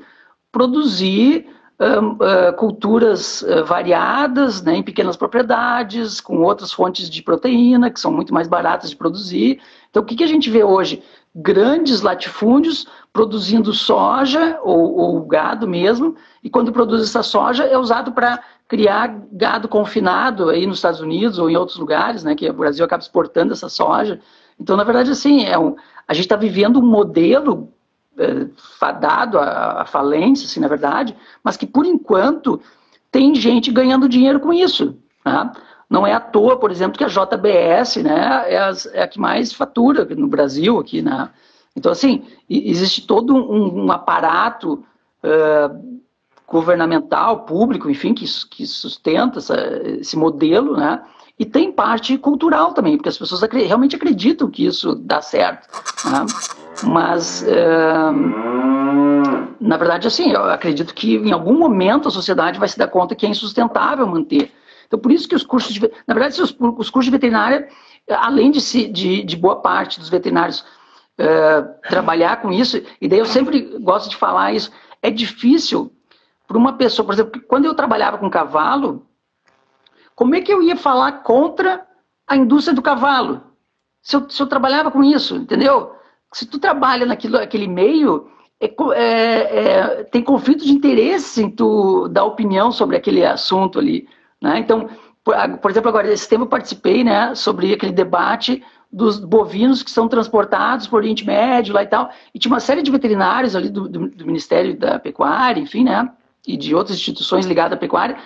produzir 0.54 1.46
uh, 1.82 2.54
culturas 2.56 3.42
uh, 3.42 3.66
variadas, 3.66 4.62
né, 4.62 4.78
em 4.78 4.84
pequenas 4.84 5.18
propriedades, 5.18 6.22
com 6.22 6.42
outras 6.44 6.72
fontes 6.72 7.10
de 7.10 7.22
proteína, 7.22 7.92
que 7.92 8.00
são 8.00 8.12
muito 8.12 8.34
mais 8.34 8.48
baratas 8.48 8.90
de 8.90 8.96
produzir. 8.96 9.60
Então, 9.90 10.02
o 10.02 10.06
que, 10.06 10.16
que 10.16 10.24
a 10.24 10.28
gente 10.28 10.50
vê 10.50 10.64
hoje? 10.64 11.04
Grandes 11.36 12.02
latifúndios 12.02 12.88
produzindo 13.12 13.74
soja 13.74 14.60
ou, 14.64 14.96
ou 14.96 15.26
gado 15.26 15.68
mesmo, 15.68 16.16
e 16.44 16.50
quando 16.50 16.72
produz 16.72 17.04
essa 17.04 17.24
soja 17.24 17.64
é 17.64 17.78
usado 17.78 18.12
para 18.12 18.40
criar 18.68 19.20
gado 19.32 19.68
confinado 19.68 20.50
aí 20.50 20.66
nos 20.66 20.78
Estados 20.78 21.00
Unidos 21.00 21.38
ou 21.40 21.50
em 21.50 21.56
outros 21.56 21.78
lugares, 21.78 22.24
né, 22.24 22.36
que 22.36 22.50
o 22.50 22.54
Brasil 22.54 22.84
acaba 22.86 23.02
exportando 23.02 23.54
essa 23.54 23.70
soja. 23.70 24.20
Então, 24.60 24.78
na 24.78 24.84
verdade, 24.84 25.12
assim, 25.12 25.46
é 25.46 25.58
um, 25.58 25.76
a 26.08 26.14
gente 26.14 26.26
está 26.26 26.36
vivendo 26.36 26.80
um 26.80 26.86
modelo 26.86 27.72
é, 28.18 28.48
fadado 28.80 29.40
à, 29.40 29.86
falência, 29.86 30.46
assim, 30.46 30.60
na 30.60 30.68
verdade, 30.68 31.16
mas 31.44 31.58
que 31.58 31.66
por 31.66 31.86
enquanto 31.86 32.62
tem 33.12 33.36
gente 33.36 33.72
ganhando 33.72 34.10
dinheiro 34.10 34.40
com 34.40 34.54
isso. 34.54 34.98
Né? 35.26 35.52
Não 35.94 36.08
é 36.08 36.12
à 36.12 36.20
toa, 36.20 36.58
por 36.58 36.72
exemplo, 36.72 36.98
que 36.98 37.04
a 37.04 37.08
JBS 37.08 37.98
né, 37.98 38.46
é, 38.52 38.58
a, 38.58 38.74
é 38.94 39.04
a 39.04 39.08
que 39.08 39.20
mais 39.20 39.54
fatura 39.54 40.04
no 40.16 40.28
Brasil 40.28 40.80
aqui, 40.80 41.04
né? 41.04 41.30
Então, 41.76 41.92
assim, 41.92 42.24
existe 42.50 43.06
todo 43.06 43.36
um, 43.36 43.86
um 43.86 43.92
aparato 43.92 44.84
uh, 45.24 46.00
governamental, 46.48 47.42
público, 47.42 47.92
enfim, 47.92 48.16
que, 48.16 48.26
que 48.50 48.66
sustenta 48.66 49.38
essa, 49.38 49.56
esse 50.00 50.18
modelo, 50.18 50.76
né? 50.76 51.00
E 51.38 51.46
tem 51.46 51.72
parte 51.72 52.18
cultural 52.18 52.74
também, 52.74 52.98
porque 52.98 53.10
as 53.10 53.18
pessoas 53.18 53.44
realmente 53.52 53.96
acreditam 53.96 54.50
que 54.50 54.66
isso 54.66 54.96
dá 54.96 55.22
certo. 55.22 55.68
Né? 56.10 56.26
Mas, 56.86 57.44
é, 57.44 57.96
na 59.60 59.78
verdade, 59.78 60.08
assim, 60.08 60.32
eu 60.32 60.46
acredito 60.46 60.92
que 60.96 61.18
em 61.18 61.32
algum 61.32 61.58
momento 61.58 62.08
a 62.08 62.12
sociedade 62.12 62.58
vai 62.58 62.68
se 62.68 62.80
dar 62.80 62.88
conta 62.88 63.14
que 63.14 63.28
é 63.28 63.30
insustentável 63.30 64.08
manter. 64.08 64.52
Então, 64.94 65.02
por 65.02 65.12
isso 65.12 65.28
que 65.28 65.34
os 65.34 65.44
cursos 65.44 65.74
de. 65.74 65.82
Na 66.06 66.14
verdade, 66.14 66.40
os, 66.40 66.52
os 66.52 66.90
cursos 66.92 67.06
de 67.06 67.10
veterinária, 67.10 67.68
além 68.08 68.52
de, 68.52 68.62
se, 68.62 68.88
de, 68.88 69.24
de 69.24 69.36
boa 69.36 69.56
parte 69.56 70.00
dos 70.00 70.08
veterinários 70.08 70.64
é, 71.18 71.62
trabalhar 71.90 72.44
com 72.44 72.52
isso, 72.52 72.80
e 73.02 73.08
daí 73.08 73.18
eu 73.18 73.26
sempre 73.26 73.76
gosto 73.80 74.12
de 74.12 74.16
falar 74.16 74.54
isso, 74.54 74.72
é 75.02 75.10
difícil 75.10 75.92
para 76.48 76.60
uma 76.60 76.74
pessoa, 76.74 77.04
por 77.04 77.14
exemplo, 77.14 77.42
quando 77.48 77.66
eu 77.66 77.74
trabalhava 77.74 78.20
com 78.20 78.30
cavalo, 78.30 79.08
como 80.14 80.36
é 80.36 80.42
que 80.42 80.54
eu 80.54 80.62
ia 80.62 80.76
falar 80.76 81.24
contra 81.24 81.88
a 82.28 82.36
indústria 82.36 82.76
do 82.76 82.82
cavalo? 82.84 83.42
Se 84.00 84.16
eu, 84.16 84.30
se 84.30 84.40
eu 84.40 84.46
trabalhava 84.46 84.92
com 84.92 85.04
isso, 85.04 85.38
entendeu? 85.38 85.96
Se 86.32 86.46
tu 86.46 86.60
trabalha 86.60 87.04
naquilo, 87.04 87.40
naquele 87.40 87.68
meio, 87.68 88.30
é, 88.60 88.68
é, 88.94 89.00
é, 89.00 90.04
tem 90.04 90.22
conflito 90.22 90.64
de 90.64 90.72
interesse 90.72 91.42
em 91.42 91.50
tu 91.50 92.08
dar 92.10 92.26
opinião 92.26 92.72
sobre 92.72 92.96
aquele 92.96 93.26
assunto 93.26 93.80
ali. 93.80 94.08
Né? 94.44 94.60
Então, 94.60 94.90
por, 95.24 95.34
por, 95.60 95.72
exemplo, 95.72 95.88
agora, 95.88 96.12
esse 96.12 96.28
tempo 96.28 96.44
eu 96.44 96.50
participei 96.50 97.02
né, 97.02 97.34
sobre 97.34 97.74
aquele 97.74 97.94
debate 97.94 98.62
dos 98.92 99.18
bovinos 99.18 99.82
que 99.82 99.90
são 99.90 100.10
transportados 100.10 100.86
por 100.86 100.98
Oriente 100.98 101.26
Médio 101.26 101.74
lá 101.74 101.82
e 101.82 101.88
tal, 101.88 102.12
e 102.36 102.38
tinha 102.38 102.52
uma 102.54 102.60
série 102.60 102.84
de 102.84 102.92
veterinários 102.92 103.56
ali 103.56 103.70
do, 103.70 103.88
do, 103.88 104.10
do 104.10 104.26
Ministério 104.26 104.78
da 104.78 105.00
Pecuária, 105.00 105.62
enfim, 105.62 105.86
né, 105.86 106.12
e 106.46 106.58
de 106.58 106.76
outras 106.76 106.98
instituições 106.98 107.46
ligadas 107.46 107.78
à 107.78 107.80
pecuária, 107.80 108.18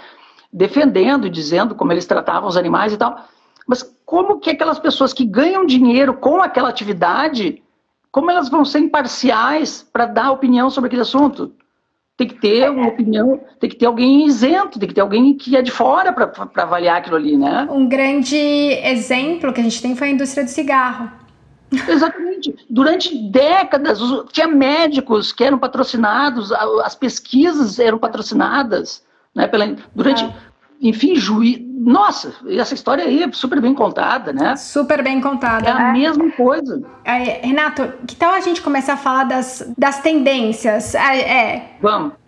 defendendo 0.51 1.27
e 1.27 1.29
dizendo 1.29 1.75
como 1.75 1.91
eles 1.91 2.07
tratavam 2.07 2.49
os 2.49 2.57
animais 2.57 2.91
e 2.91 2.97
tal. 2.97 3.23
Mas 3.67 3.83
como 4.03 4.39
que 4.39 4.49
aquelas 4.49 4.79
pessoas 4.79 5.13
que 5.13 5.23
ganham 5.23 5.65
dinheiro 5.65 6.15
com 6.15 6.41
aquela 6.41 6.67
atividade, 6.67 7.61
como 8.11 8.31
elas 8.31 8.49
vão 8.49 8.65
ser 8.65 8.79
imparciais 8.79 9.87
para 9.93 10.07
dar 10.07 10.31
opinião 10.31 10.69
sobre 10.69 10.87
aquele 10.87 11.03
assunto? 11.03 11.53
Tem 12.17 12.27
que 12.27 12.33
ter 12.33 12.69
uma 12.71 12.87
opinião, 12.87 13.39
tem 13.59 13.69
que 13.69 13.75
ter 13.75 13.85
alguém 13.85 14.25
isento, 14.25 14.79
tem 14.79 14.89
que 14.89 14.95
ter 14.95 15.01
alguém 15.01 15.35
que 15.35 15.55
é 15.55 15.61
de 15.61 15.69
fora 15.69 16.11
para 16.11 16.63
avaliar 16.63 16.97
aquilo 16.97 17.15
ali, 17.15 17.37
né? 17.37 17.67
Um 17.69 17.87
grande 17.87 18.35
exemplo 18.35 19.53
que 19.53 19.61
a 19.61 19.63
gente 19.63 19.79
tem 19.79 19.95
foi 19.95 20.07
a 20.07 20.11
indústria 20.11 20.43
do 20.43 20.49
cigarro. 20.49 21.11
Exatamente. 21.87 22.55
Durante 22.67 23.15
décadas, 23.15 23.99
tinha 24.31 24.47
médicos 24.47 25.31
que 25.31 25.43
eram 25.43 25.59
patrocinados, 25.59 26.51
as 26.51 26.95
pesquisas 26.95 27.77
eram 27.77 27.99
patrocinadas. 27.99 29.05
Né, 29.35 29.47
pela, 29.47 29.75
durante, 29.93 30.23
é. 30.23 30.33
enfim, 30.81 31.15
juiz. 31.15 31.59
Nossa, 31.87 32.33
essa 32.49 32.73
história 32.73 33.05
aí 33.05 33.23
é 33.23 33.31
super 33.31 33.61
bem 33.61 33.73
contada, 33.73 34.33
né? 34.33 34.57
Super 34.57 35.01
bem 35.01 35.21
contada. 35.21 35.69
É 35.69 35.71
a 35.71 35.79
né? 35.79 35.93
mesma 35.93 36.29
coisa. 36.31 36.81
É, 37.05 37.47
Renato, 37.47 37.93
que 38.05 38.13
tal 38.13 38.33
a 38.33 38.41
gente 38.41 38.61
começar 38.61 38.95
a 38.95 38.97
falar 38.97 39.23
das, 39.23 39.65
das 39.77 40.01
tendências? 40.01 40.93
É. 40.93 41.19
é. 41.21 41.71
Vamos. 41.81 42.11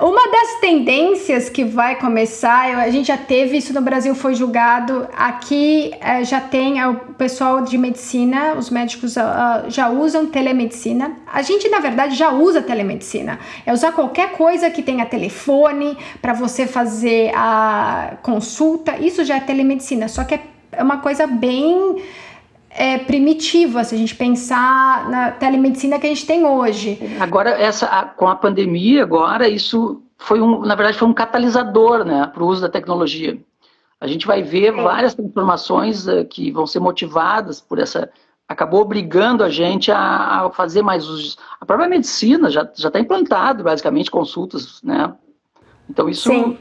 Uma 0.00 0.30
das 0.30 0.60
tendências 0.60 1.48
que 1.48 1.64
vai 1.64 1.96
começar, 1.96 2.78
a 2.78 2.88
gente 2.88 3.08
já 3.08 3.16
teve 3.16 3.56
isso 3.56 3.74
no 3.74 3.80
Brasil, 3.80 4.14
foi 4.14 4.36
julgado. 4.36 5.08
Aqui 5.16 5.92
é, 6.00 6.22
já 6.22 6.40
tem 6.40 6.84
o 6.84 6.94
pessoal 7.14 7.62
de 7.62 7.76
medicina, 7.76 8.54
os 8.54 8.70
médicos 8.70 9.16
uh, 9.16 9.68
já 9.68 9.88
usam 9.88 10.26
telemedicina. 10.26 11.16
A 11.32 11.42
gente, 11.42 11.68
na 11.68 11.80
verdade, 11.80 12.14
já 12.14 12.30
usa 12.30 12.62
telemedicina. 12.62 13.40
É 13.66 13.72
usar 13.72 13.90
qualquer 13.90 14.32
coisa 14.32 14.70
que 14.70 14.82
tenha 14.82 15.04
telefone 15.04 15.98
para 16.20 16.32
você 16.32 16.64
fazer 16.64 17.32
a 17.34 17.71
consulta. 18.22 18.96
Isso 18.98 19.24
já 19.24 19.36
é 19.36 19.40
telemedicina, 19.40 20.08
só 20.08 20.24
que 20.24 20.34
é 20.72 20.82
uma 20.82 20.98
coisa 20.98 21.26
bem 21.26 22.02
é, 22.70 22.98
primitiva 22.98 23.84
se 23.84 23.94
a 23.94 23.98
gente 23.98 24.14
pensar 24.14 25.08
na 25.10 25.30
telemedicina 25.30 25.98
que 25.98 26.06
a 26.06 26.08
gente 26.08 26.26
tem 26.26 26.44
hoje. 26.44 26.98
Agora, 27.20 27.50
essa, 27.50 27.86
a, 27.86 28.04
com 28.04 28.26
a 28.26 28.34
pandemia, 28.34 29.02
agora, 29.02 29.48
isso 29.48 30.02
foi 30.16 30.40
um, 30.40 30.60
na 30.60 30.74
verdade, 30.74 30.98
foi 30.98 31.08
um 31.08 31.14
catalisador 31.14 32.04
né, 32.04 32.30
para 32.32 32.42
o 32.42 32.46
uso 32.46 32.62
da 32.62 32.68
tecnologia. 32.68 33.38
A 34.00 34.06
gente 34.06 34.26
vai 34.26 34.42
ver 34.42 34.66
é. 34.66 34.82
várias 34.82 35.14
transformações 35.14 36.06
uh, 36.08 36.24
que 36.24 36.50
vão 36.50 36.66
ser 36.66 36.80
motivadas 36.80 37.60
por 37.60 37.78
essa. 37.78 38.10
Acabou 38.48 38.80
obrigando 38.80 39.44
a 39.44 39.48
gente 39.48 39.92
a, 39.92 40.46
a 40.46 40.50
fazer 40.50 40.82
mais 40.82 41.06
usos. 41.06 41.38
A 41.60 41.64
própria 41.64 41.88
medicina 41.88 42.50
já 42.50 42.62
está 42.62 42.98
implantado, 42.98 43.62
basicamente, 43.62 44.10
consultas, 44.10 44.82
né? 44.82 45.12
Então 45.88 46.08
isso. 46.08 46.28
Sim. 46.28 46.58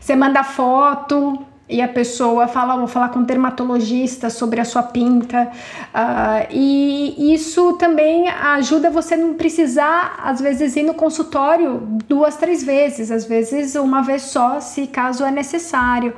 Você 0.00 0.14
manda 0.14 0.42
foto, 0.42 1.38
e 1.66 1.80
a 1.80 1.88
pessoa 1.88 2.46
fala, 2.46 2.76
vou 2.76 2.86
falar 2.86 3.08
com 3.08 3.20
um 3.20 3.22
dermatologista 3.24 4.28
sobre 4.28 4.60
a 4.60 4.64
sua 4.66 4.82
pinta. 4.82 5.50
Uh, 5.94 6.46
e 6.50 7.32
isso 7.32 7.72
também 7.74 8.28
ajuda 8.28 8.90
você 8.90 9.16
não 9.16 9.32
precisar, 9.34 10.20
às 10.22 10.40
vezes, 10.40 10.76
ir 10.76 10.82
no 10.82 10.92
consultório 10.92 11.80
duas, 12.06 12.36
três 12.36 12.62
vezes, 12.62 13.10
às 13.10 13.24
vezes 13.24 13.74
uma 13.76 14.02
vez 14.02 14.22
só, 14.22 14.60
se 14.60 14.86
caso 14.86 15.24
é 15.24 15.30
necessário. 15.30 16.12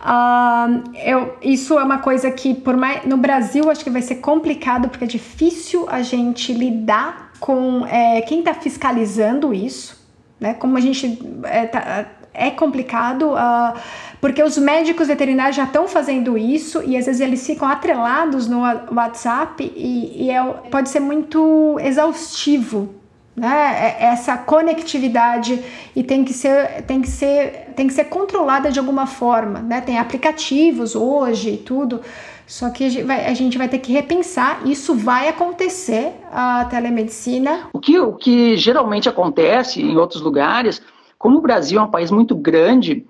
Uh, 0.00 0.82
eu, 0.96 1.36
isso 1.40 1.78
é 1.78 1.84
uma 1.84 1.98
coisa 1.98 2.28
que, 2.30 2.52
por 2.52 2.76
mais, 2.76 3.06
no 3.06 3.16
Brasil, 3.16 3.70
acho 3.70 3.84
que 3.84 3.90
vai 3.90 4.02
ser 4.02 4.16
complicado, 4.16 4.88
porque 4.88 5.04
é 5.04 5.08
difícil 5.08 5.86
a 5.88 6.02
gente 6.02 6.52
lidar 6.52 7.30
com 7.38 7.86
é, 7.86 8.22
quem 8.22 8.40
está 8.40 8.54
fiscalizando 8.54 9.54
isso. 9.54 10.00
Né? 10.40 10.54
Como 10.54 10.76
a 10.76 10.80
gente 10.80 11.18
é, 11.44 11.66
tá, 11.66 12.06
é 12.32 12.50
complicado. 12.50 13.32
Uh, 13.32 13.78
porque 14.20 14.42
os 14.42 14.58
médicos 14.58 15.08
veterinários 15.08 15.56
já 15.56 15.64
estão 15.64 15.88
fazendo 15.88 16.36
isso 16.36 16.82
e 16.84 16.96
às 16.96 17.06
vezes 17.06 17.20
eles 17.20 17.46
ficam 17.46 17.66
atrelados 17.66 18.46
no 18.46 18.60
WhatsApp 18.60 19.72
e, 19.74 20.26
e 20.26 20.30
é, 20.30 20.42
pode 20.70 20.90
ser 20.90 21.00
muito 21.00 21.78
exaustivo 21.80 23.00
né? 23.40 23.96
É, 23.98 24.04
essa 24.06 24.36
conectividade 24.36 25.62
e 25.96 26.02
tem 26.02 26.24
que 26.24 26.32
ser, 26.32 26.82
tem 26.82 27.00
que 27.00 27.08
ser, 27.08 27.72
tem 27.74 27.86
que 27.86 27.94
ser 27.94 28.04
controlada 28.04 28.70
de 28.70 28.78
alguma 28.78 29.06
forma, 29.06 29.60
né? 29.60 29.80
Tem 29.80 29.98
aplicativos 29.98 30.94
hoje 30.94 31.54
e 31.54 31.56
tudo, 31.56 32.02
só 32.46 32.68
que 32.68 32.84
a 32.84 32.88
gente, 32.90 33.04
vai, 33.04 33.26
a 33.26 33.32
gente 33.32 33.56
vai 33.56 33.68
ter 33.68 33.78
que 33.78 33.92
repensar. 33.92 34.60
Isso 34.66 34.94
vai 34.94 35.28
acontecer 35.28 36.12
a 36.30 36.66
telemedicina. 36.66 37.68
O 37.72 37.80
que, 37.80 37.98
o 37.98 38.12
que 38.12 38.56
geralmente 38.56 39.08
acontece 39.08 39.80
em 39.80 39.96
outros 39.96 40.20
lugares, 40.20 40.82
como 41.20 41.36
o 41.36 41.42
Brasil 41.42 41.78
é 41.78 41.82
um 41.82 41.90
país 41.90 42.10
muito 42.10 42.34
grande 42.34 43.06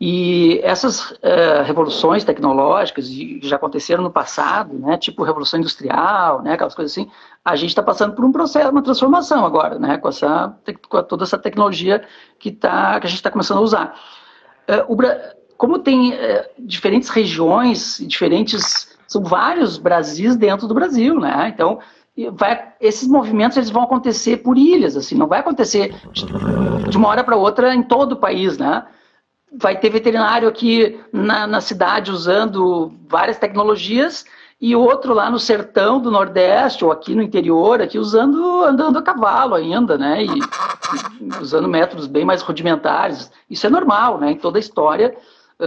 e 0.00 0.58
essas 0.64 1.12
uh, 1.12 1.62
revoluções 1.64 2.24
tecnológicas 2.24 3.08
já 3.40 3.54
aconteceram 3.54 4.02
no 4.02 4.10
passado, 4.10 4.76
né, 4.76 4.98
tipo 4.98 5.22
revolução 5.22 5.60
industrial, 5.60 6.42
né, 6.42 6.54
aquelas 6.54 6.74
coisas 6.74 6.90
assim, 6.90 7.08
a 7.44 7.54
gente 7.54 7.68
está 7.68 7.84
passando 7.84 8.16
por 8.16 8.24
um 8.24 8.32
processo, 8.32 8.68
uma 8.68 8.82
transformação 8.82 9.46
agora, 9.46 9.78
né, 9.78 9.96
com, 9.96 10.08
essa, 10.08 10.56
com 10.88 11.02
toda 11.04 11.22
essa 11.22 11.38
tecnologia 11.38 12.02
que, 12.36 12.50
tá, 12.50 12.98
que 12.98 13.06
a 13.06 13.08
gente 13.08 13.20
está 13.20 13.30
começando 13.30 13.58
a 13.58 13.62
usar. 13.62 14.00
Uh, 14.68 14.92
o, 14.92 14.96
como 15.56 15.78
tem 15.78 16.14
uh, 16.14 16.16
diferentes 16.58 17.10
regiões, 17.10 18.02
diferentes, 18.08 18.98
são 19.06 19.22
vários 19.22 19.78
Brasis 19.78 20.34
dentro 20.34 20.66
do 20.66 20.74
Brasil, 20.74 21.20
né, 21.20 21.52
então 21.54 21.78
vai, 22.32 22.72
esses 22.80 23.08
movimentos 23.08 23.56
eles 23.56 23.70
vão 23.70 23.82
acontecer 23.82 24.38
por 24.38 24.56
ilhas, 24.58 24.96
assim, 24.96 25.14
não 25.14 25.26
vai 25.26 25.40
acontecer 25.40 25.94
de, 26.12 26.96
uma 26.96 27.08
hora 27.08 27.24
para 27.24 27.36
outra 27.36 27.74
em 27.74 27.82
todo 27.82 28.12
o 28.12 28.16
país, 28.16 28.58
né, 28.58 28.84
vai 29.52 29.78
ter 29.78 29.90
veterinário 29.90 30.48
aqui 30.48 31.00
na, 31.12 31.46
na 31.46 31.60
cidade 31.60 32.10
usando 32.10 32.92
várias 33.08 33.38
tecnologias 33.38 34.24
e 34.60 34.76
outro 34.76 35.12
lá 35.12 35.28
no 35.28 35.40
sertão 35.40 36.00
do 36.00 36.10
Nordeste 36.10 36.84
ou 36.84 36.92
aqui 36.92 37.14
no 37.14 37.22
interior, 37.22 37.82
aqui 37.82 37.98
usando 37.98 38.62
andando 38.62 38.96
a 38.96 39.02
cavalo 39.02 39.56
ainda, 39.56 39.98
né? 39.98 40.22
E, 40.22 40.28
e 40.28 41.40
usando 41.40 41.66
métodos 41.66 42.06
bem 42.06 42.24
mais 42.24 42.42
rudimentares. 42.42 43.28
Isso 43.50 43.66
é 43.66 43.70
normal, 43.70 44.18
né? 44.18 44.30
Em 44.30 44.36
toda 44.36 44.58
a 44.58 44.60
história 44.60 45.16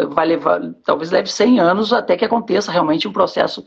vai 0.10 0.26
levar, 0.26 0.62
talvez 0.84 1.12
leve 1.12 1.32
100 1.32 1.60
anos 1.60 1.94
até 1.94 2.18
que 2.18 2.26
aconteça 2.26 2.72
realmente 2.72 3.08
um 3.08 3.14
processo 3.14 3.66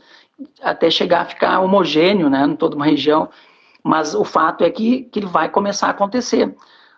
até 0.61 0.89
chegar 0.89 1.21
a 1.21 1.25
ficar 1.25 1.59
homogêneo, 1.59 2.29
né? 2.29 2.45
Em 2.45 2.55
toda 2.55 2.75
uma 2.75 2.85
região. 2.85 3.29
Mas 3.83 4.13
o 4.13 4.23
fato 4.23 4.63
é 4.63 4.69
que, 4.69 5.03
que 5.03 5.19
ele 5.19 5.25
vai 5.25 5.49
começar 5.49 5.87
a 5.87 5.91
acontecer. 5.91 6.55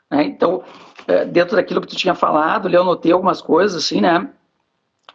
Né? 0.09 0.23
Então, 0.25 0.63
é, 1.07 1.25
dentro 1.25 1.55
daquilo 1.55 1.81
que 1.81 1.87
tu 1.87 1.95
tinha 1.95 2.13
falado, 2.13 2.69
eu 2.69 2.83
notei 2.83 3.11
algumas 3.11 3.41
coisas 3.41 3.83
assim, 3.83 4.01
né, 4.01 4.29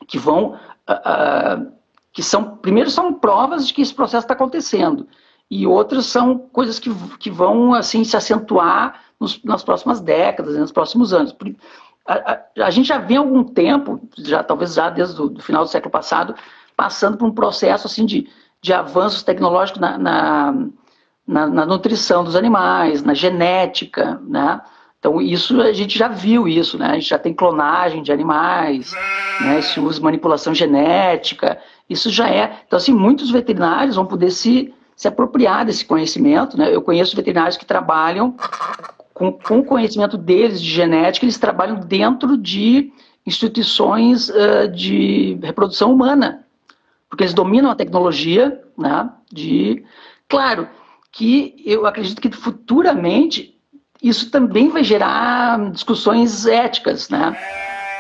que 0.07 0.19
vão, 0.19 0.59
uh, 0.89 1.73
que 2.13 2.23
são, 2.23 2.57
primeiro 2.57 2.91
são 2.91 3.13
provas 3.15 3.67
de 3.67 3.75
que 3.75 3.83
esse 3.83 3.95
processo 3.95 4.25
está 4.25 4.35
acontecendo, 4.35 5.07
e 5.51 5.67
outras 5.67 6.07
são 6.07 6.39
coisas 6.39 6.79
que, 6.79 6.93
que 7.19 7.31
vão, 7.31 7.73
assim, 7.73 8.03
se 8.03 8.17
acentuar 8.17 9.01
nos, 9.21 9.43
nas 9.45 9.63
próximas 9.63 10.01
décadas, 10.01 10.55
né, 10.55 10.61
nos 10.61 10.73
próximos 10.73 11.13
anos. 11.13 11.35
A, 12.07 12.15
a, 12.15 12.67
a, 12.67 12.71
gente 12.71 12.87
já 12.87 12.99
vem 12.99 13.17
algum 13.17 13.43
tempo, 13.43 14.01
já 14.19 14.43
talvez 14.43 14.75
já 14.75 14.91
desde 14.91 15.21
o 15.21 15.41
final 15.41 15.65
do 15.65 15.71
século 15.71 15.91
passado, 15.91 16.35
passando 16.77 17.17
por 17.17 17.27
um 17.27 17.35
processo, 17.35 17.87
assim, 17.87 18.07
de, 18.07 18.29
de 18.63 18.73
avanços 18.73 19.23
tecnológicos 19.23 19.81
na, 19.81 19.99
na, 19.99 20.55
na, 21.27 21.47
na 21.47 21.67
nutrição 21.67 22.23
dos 22.23 22.37
animais, 22.37 23.03
na 23.03 23.15
genética, 23.15 24.21
né, 24.27 24.61
então, 25.07 25.21
isso 25.21 25.61
a 25.61 25.73
gente 25.73 25.97
já 25.97 26.09
viu 26.09 26.49
isso, 26.49 26.77
né? 26.77 26.87
A 26.89 26.95
gente 26.95 27.09
já 27.09 27.19
tem 27.19 27.33
clonagem 27.33 28.03
de 28.03 28.11
animais, 28.11 28.93
né? 29.41 29.63
Se 29.63 29.79
usa 29.79 30.03
manipulação 30.03 30.53
genética, 30.53 31.59
isso 31.89 32.11
já 32.11 32.29
é. 32.29 32.61
Então, 32.67 32.77
assim, 32.77 32.93
muitos 32.93 33.31
veterinários 33.31 33.95
vão 33.95 34.05
poder 34.05 34.33
se, 34.33 34.75
se 34.97 35.07
apropriar 35.07 35.65
desse 35.65 35.85
conhecimento, 35.85 36.59
né? 36.59 36.75
Eu 36.75 36.83
conheço 36.83 37.15
veterinários 37.15 37.57
que 37.57 37.65
trabalham 37.65 38.35
com, 39.17 39.33
com 39.33 39.65
conhecimento 39.65 40.19
deles 40.19 40.61
de 40.61 40.69
genética, 40.69 41.25
eles 41.25 41.39
trabalham 41.39 41.81
dentro 41.81 42.37
de 42.37 42.93
instituições 43.27 44.29
uh, 44.29 44.69
de 44.71 45.39
reprodução 45.43 45.91
humana, 45.91 46.45
porque 47.09 47.25
eles 47.25 47.33
dominam 47.33 47.71
a 47.71 47.75
tecnologia, 47.75 48.63
né? 48.77 49.09
De, 49.33 49.83
claro, 50.29 50.69
que 51.11 51.55
eu 51.65 51.87
acredito 51.87 52.21
que 52.21 52.31
futuramente 52.31 53.59
isso 54.03 54.31
também 54.31 54.69
vai 54.69 54.85
gerar 54.85 55.71
discussões 55.71 56.45
éticas, 56.45 57.09
né? 57.09 57.35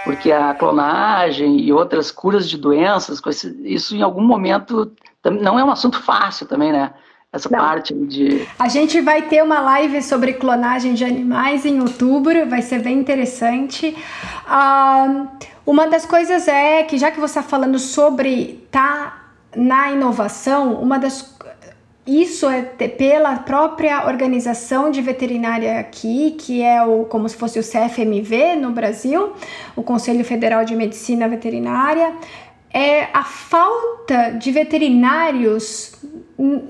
Porque 0.04 0.30
a 0.30 0.52
clonagem 0.52 1.62
e 1.62 1.72
outras 1.72 2.10
curas 2.10 2.46
de 2.46 2.58
doenças, 2.58 3.22
isso 3.64 3.96
em 3.96 4.02
algum 4.02 4.22
momento 4.22 4.92
não 5.24 5.58
é 5.58 5.64
um 5.64 5.70
assunto 5.70 5.98
fácil 5.98 6.46
também, 6.46 6.72
né? 6.72 6.92
Essa 7.32 7.48
não. 7.50 7.58
parte 7.58 7.94
de. 7.94 8.46
A 8.58 8.68
gente 8.68 9.00
vai 9.00 9.22
ter 9.22 9.42
uma 9.42 9.60
live 9.60 10.02
sobre 10.02 10.34
clonagem 10.34 10.94
de 10.94 11.04
animais 11.04 11.66
em 11.66 11.80
outubro, 11.80 12.48
vai 12.48 12.62
ser 12.62 12.80
bem 12.80 12.98
interessante. 12.98 13.96
Uh, 14.46 15.28
uma 15.66 15.86
das 15.86 16.06
coisas 16.06 16.48
é 16.48 16.82
que, 16.84 16.96
já 16.96 17.10
que 17.10 17.20
você 17.20 17.38
está 17.38 17.42
falando 17.42 17.78
sobre 17.78 18.66
tá 18.70 19.30
na 19.54 19.90
inovação, 19.90 20.74
uma 20.74 20.98
das 20.98 21.36
isso 22.06 22.48
é 22.48 22.62
pela 22.62 23.34
própria 23.38 24.06
organização 24.06 24.92
de 24.92 25.02
veterinária 25.02 25.80
aqui, 25.80 26.36
que 26.38 26.62
é 26.62 26.80
o 26.84 27.04
como 27.04 27.28
se 27.28 27.36
fosse 27.36 27.58
o 27.58 27.62
CFMV 27.62 28.54
no 28.54 28.70
Brasil, 28.70 29.32
o 29.74 29.82
Conselho 29.82 30.24
Federal 30.24 30.64
de 30.64 30.76
Medicina 30.76 31.28
Veterinária, 31.28 32.14
é 32.76 33.08
a 33.10 33.24
falta 33.24 34.32
de 34.32 34.52
veterinários 34.52 35.94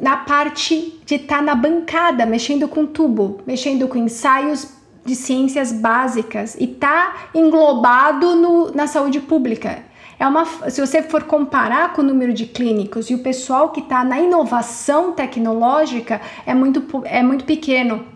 na 0.01 0.19
parte 0.19 1.01
de 1.05 1.17
estar 1.17 1.39
tá 1.39 1.43
na 1.43 1.57
bancada, 1.57 2.25
mexendo 2.25 2.69
com 2.69 2.87
tubo, 2.87 3.41
mexendo 3.45 3.89
com 3.89 3.99
ensaios 3.99 4.69
de 5.05 5.17
ciências 5.17 5.73
básicas 5.73 6.57
e 6.61 6.69
tá 6.69 7.29
englobado 7.35 8.37
no, 8.37 8.71
na 8.71 8.87
saúde 8.87 9.19
pública. 9.19 9.83
É 10.17 10.25
uma, 10.29 10.47
se 10.71 10.81
você 10.81 11.03
for 11.03 11.25
comparar 11.25 11.93
com 11.93 12.03
o 12.03 12.05
número 12.05 12.33
de 12.33 12.47
clínicos 12.47 13.11
e 13.11 13.15
o 13.17 13.19
pessoal 13.19 13.71
que 13.71 13.81
está 13.81 14.05
na 14.05 14.21
inovação 14.21 15.11
tecnológica 15.11 16.21
é 16.47 16.55
muito, 16.55 16.85
é 17.05 17.21
muito 17.21 17.45
pequeno. 17.45 18.07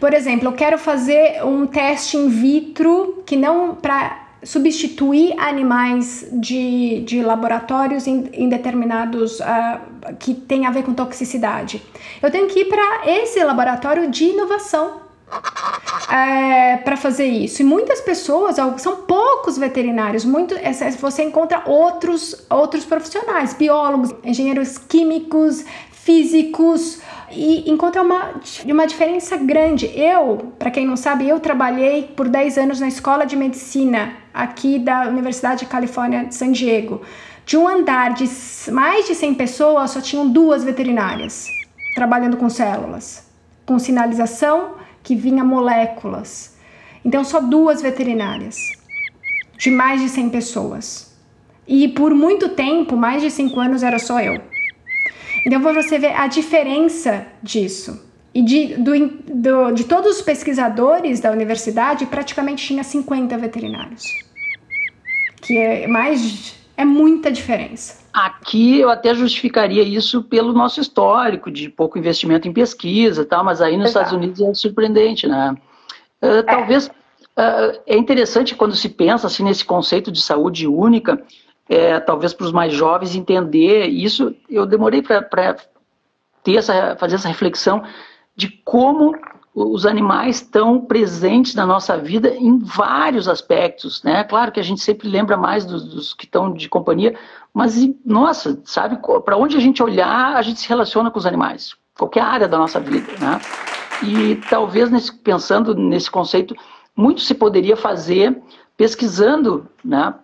Por 0.00 0.14
exemplo, 0.14 0.48
eu 0.48 0.52
quero 0.52 0.78
fazer 0.78 1.44
um 1.44 1.66
teste 1.66 2.16
in 2.16 2.28
vitro 2.28 3.22
que 3.26 3.36
não 3.36 3.74
para 3.74 4.23
substituir 4.44 5.38
animais 5.38 6.26
de, 6.32 7.00
de 7.00 7.22
laboratórios 7.22 8.06
em, 8.06 8.28
em 8.32 8.48
determinados 8.48 9.40
uh, 9.40 10.14
que 10.18 10.34
tem 10.34 10.66
a 10.66 10.70
ver 10.70 10.82
com 10.82 10.92
toxicidade. 10.92 11.82
Eu 12.22 12.30
tenho 12.30 12.46
que 12.48 12.60
ir 12.60 12.64
para 12.66 13.02
esse 13.06 13.42
laboratório 13.42 14.10
de 14.10 14.24
inovação 14.24 15.04
é, 16.10 16.76
para 16.78 16.96
fazer 16.96 17.26
isso. 17.26 17.62
E 17.62 17.64
muitas 17.64 18.00
pessoas, 18.00 18.56
são 18.78 18.96
poucos 18.96 19.56
veterinários, 19.56 20.24
muito, 20.24 20.54
você 21.00 21.22
encontra 21.22 21.62
outros, 21.66 22.44
outros 22.50 22.84
profissionais, 22.84 23.54
biólogos, 23.54 24.14
engenheiros 24.22 24.78
químicos, 24.78 25.64
físicos, 26.04 27.00
e 27.32 27.70
encontra 27.70 28.02
uma, 28.02 28.34
uma 28.66 28.86
diferença 28.86 29.38
grande. 29.38 29.90
Eu, 29.98 30.52
para 30.58 30.70
quem 30.70 30.86
não 30.86 30.96
sabe, 30.96 31.26
eu 31.26 31.40
trabalhei 31.40 32.02
por 32.14 32.28
10 32.28 32.58
anos 32.58 32.78
na 32.78 32.88
escola 32.88 33.24
de 33.24 33.34
medicina 33.34 34.12
aqui 34.32 34.78
da 34.78 35.08
Universidade 35.08 35.60
de 35.60 35.66
Califórnia 35.66 36.26
de 36.26 36.34
San 36.34 36.52
Diego. 36.52 37.00
De 37.46 37.56
um 37.56 37.66
andar 37.66 38.12
de 38.12 38.28
mais 38.70 39.06
de 39.06 39.14
100 39.14 39.34
pessoas, 39.34 39.92
só 39.92 40.00
tinham 40.02 40.28
duas 40.28 40.62
veterinárias 40.62 41.48
trabalhando 41.94 42.36
com 42.36 42.50
células, 42.50 43.26
com 43.64 43.78
sinalização 43.78 44.74
que 45.02 45.14
vinha 45.14 45.42
moléculas. 45.42 46.54
Então, 47.02 47.24
só 47.24 47.40
duas 47.40 47.80
veterinárias, 47.80 48.56
de 49.56 49.70
mais 49.70 50.02
de 50.02 50.10
100 50.10 50.28
pessoas. 50.28 51.14
E 51.66 51.88
por 51.88 52.14
muito 52.14 52.50
tempo, 52.50 52.94
mais 52.94 53.22
de 53.22 53.30
5 53.30 53.58
anos, 53.58 53.82
era 53.82 53.98
só 53.98 54.20
eu. 54.20 54.53
Então, 55.46 55.60
você 55.60 55.98
vê 55.98 56.08
a 56.08 56.26
diferença 56.26 57.26
disso. 57.42 58.02
E 58.34 58.42
de, 58.42 58.74
do, 58.74 58.92
do, 59.32 59.70
de 59.72 59.84
todos 59.84 60.16
os 60.16 60.22
pesquisadores 60.22 61.20
da 61.20 61.30
universidade, 61.30 62.06
praticamente 62.06 62.66
tinha 62.66 62.82
50 62.82 63.38
veterinários. 63.38 64.04
Que 65.40 65.56
é 65.56 65.86
mais. 65.86 66.56
É 66.76 66.84
muita 66.84 67.30
diferença. 67.30 68.02
Aqui 68.12 68.80
eu 68.80 68.90
até 68.90 69.14
justificaria 69.14 69.82
isso 69.84 70.24
pelo 70.24 70.52
nosso 70.52 70.80
histórico 70.80 71.50
de 71.50 71.68
pouco 71.68 71.98
investimento 71.98 72.48
em 72.48 72.52
pesquisa 72.52 73.22
e 73.22 73.24
tal, 73.24 73.44
mas 73.44 73.60
aí 73.60 73.76
nos 73.76 73.90
Exato. 73.90 74.06
Estados 74.06 74.12
Unidos 74.12 74.40
é 74.40 74.54
surpreendente, 74.54 75.28
né? 75.28 75.54
Uh, 76.20 76.42
talvez 76.44 76.86
uh, 76.86 77.80
é 77.86 77.96
interessante 77.96 78.56
quando 78.56 78.74
se 78.74 78.88
pensa 78.88 79.28
assim 79.28 79.44
nesse 79.44 79.64
conceito 79.64 80.10
de 80.10 80.20
saúde 80.20 80.66
única, 80.66 81.22
é, 81.68 81.98
talvez 82.00 82.32
para 82.34 82.46
os 82.46 82.52
mais 82.52 82.72
jovens 82.72 83.14
entender 83.14 83.86
isso. 83.86 84.34
Eu 84.48 84.66
demorei 84.66 85.02
para 85.02 85.56
ter 86.42 86.56
essa 86.56 86.96
fazer 86.96 87.16
essa 87.16 87.28
reflexão 87.28 87.82
de 88.36 88.48
como 88.48 89.14
os 89.54 89.86
animais 89.86 90.36
estão 90.36 90.80
presentes 90.80 91.54
na 91.54 91.64
nossa 91.64 91.96
vida 91.96 92.34
em 92.34 92.58
vários 92.58 93.28
aspectos, 93.28 94.02
né? 94.02 94.24
Claro 94.24 94.50
que 94.50 94.58
a 94.58 94.64
gente 94.64 94.80
sempre 94.80 95.08
lembra 95.08 95.36
mais 95.36 95.64
dos, 95.64 95.84
dos 95.84 96.12
que 96.12 96.24
estão 96.24 96.52
de 96.52 96.68
companhia, 96.68 97.16
mas 97.52 97.88
nossa, 98.04 98.60
sabe 98.64 98.98
para 99.24 99.36
onde 99.36 99.56
a 99.56 99.60
gente 99.60 99.80
olhar, 99.80 100.34
a 100.34 100.42
gente 100.42 100.58
se 100.58 100.68
relaciona 100.68 101.08
com 101.08 101.18
os 101.18 101.26
animais, 101.26 101.72
qualquer 101.96 102.22
área 102.22 102.48
da 102.48 102.58
nossa 102.58 102.80
vida, 102.80 103.12
né? 103.20 103.40
e 104.02 104.36
talvez 104.48 104.90
nesse, 104.90 105.12
pensando 105.12 105.74
nesse 105.74 106.10
conceito, 106.10 106.56
muito 106.96 107.20
se 107.20 107.34
poderia 107.34 107.76
fazer 107.76 108.40
pesquisando, 108.76 109.68
né? 109.84 110.14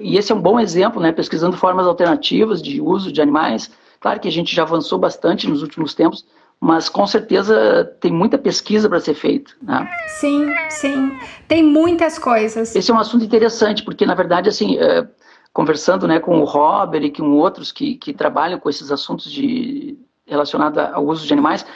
E 0.00 0.16
esse 0.16 0.30
é 0.30 0.34
um 0.34 0.40
bom 0.40 0.60
exemplo, 0.60 1.00
né? 1.00 1.12
Pesquisando 1.12 1.56
formas 1.56 1.86
alternativas 1.86 2.62
de 2.62 2.80
uso 2.80 3.10
de 3.10 3.20
animais. 3.20 3.70
Claro 4.00 4.20
que 4.20 4.28
a 4.28 4.32
gente 4.32 4.54
já 4.54 4.62
avançou 4.62 4.98
bastante 4.98 5.48
nos 5.48 5.62
últimos 5.62 5.94
tempos, 5.94 6.24
mas 6.60 6.88
com 6.88 7.06
certeza 7.06 7.84
tem 8.00 8.12
muita 8.12 8.38
pesquisa 8.38 8.88
para 8.88 9.00
ser 9.00 9.14
feita. 9.14 9.52
Né? 9.62 9.88
Sim, 10.18 10.52
sim, 10.68 11.18
tem 11.48 11.62
muitas 11.62 12.18
coisas. 12.18 12.74
Esse 12.74 12.90
é 12.90 12.94
um 12.94 12.98
assunto 12.98 13.24
interessante, 13.24 13.82
porque 13.82 14.06
na 14.06 14.14
verdade, 14.14 14.48
assim, 14.48 14.78
é, 14.78 15.06
conversando 15.52 16.06
né, 16.06 16.20
com 16.20 16.38
o 16.40 16.44
Robert 16.44 17.02
e 17.02 17.10
com 17.10 17.30
outros 17.32 17.72
que, 17.72 17.96
que 17.96 18.12
trabalham 18.12 18.58
com 18.58 18.68
esses 18.68 18.90
assuntos 18.90 19.30
de, 19.30 19.98
relacionados 20.26 20.78
ao 20.78 21.04
uso 21.06 21.26
de 21.26 21.32
animais, 21.32 21.66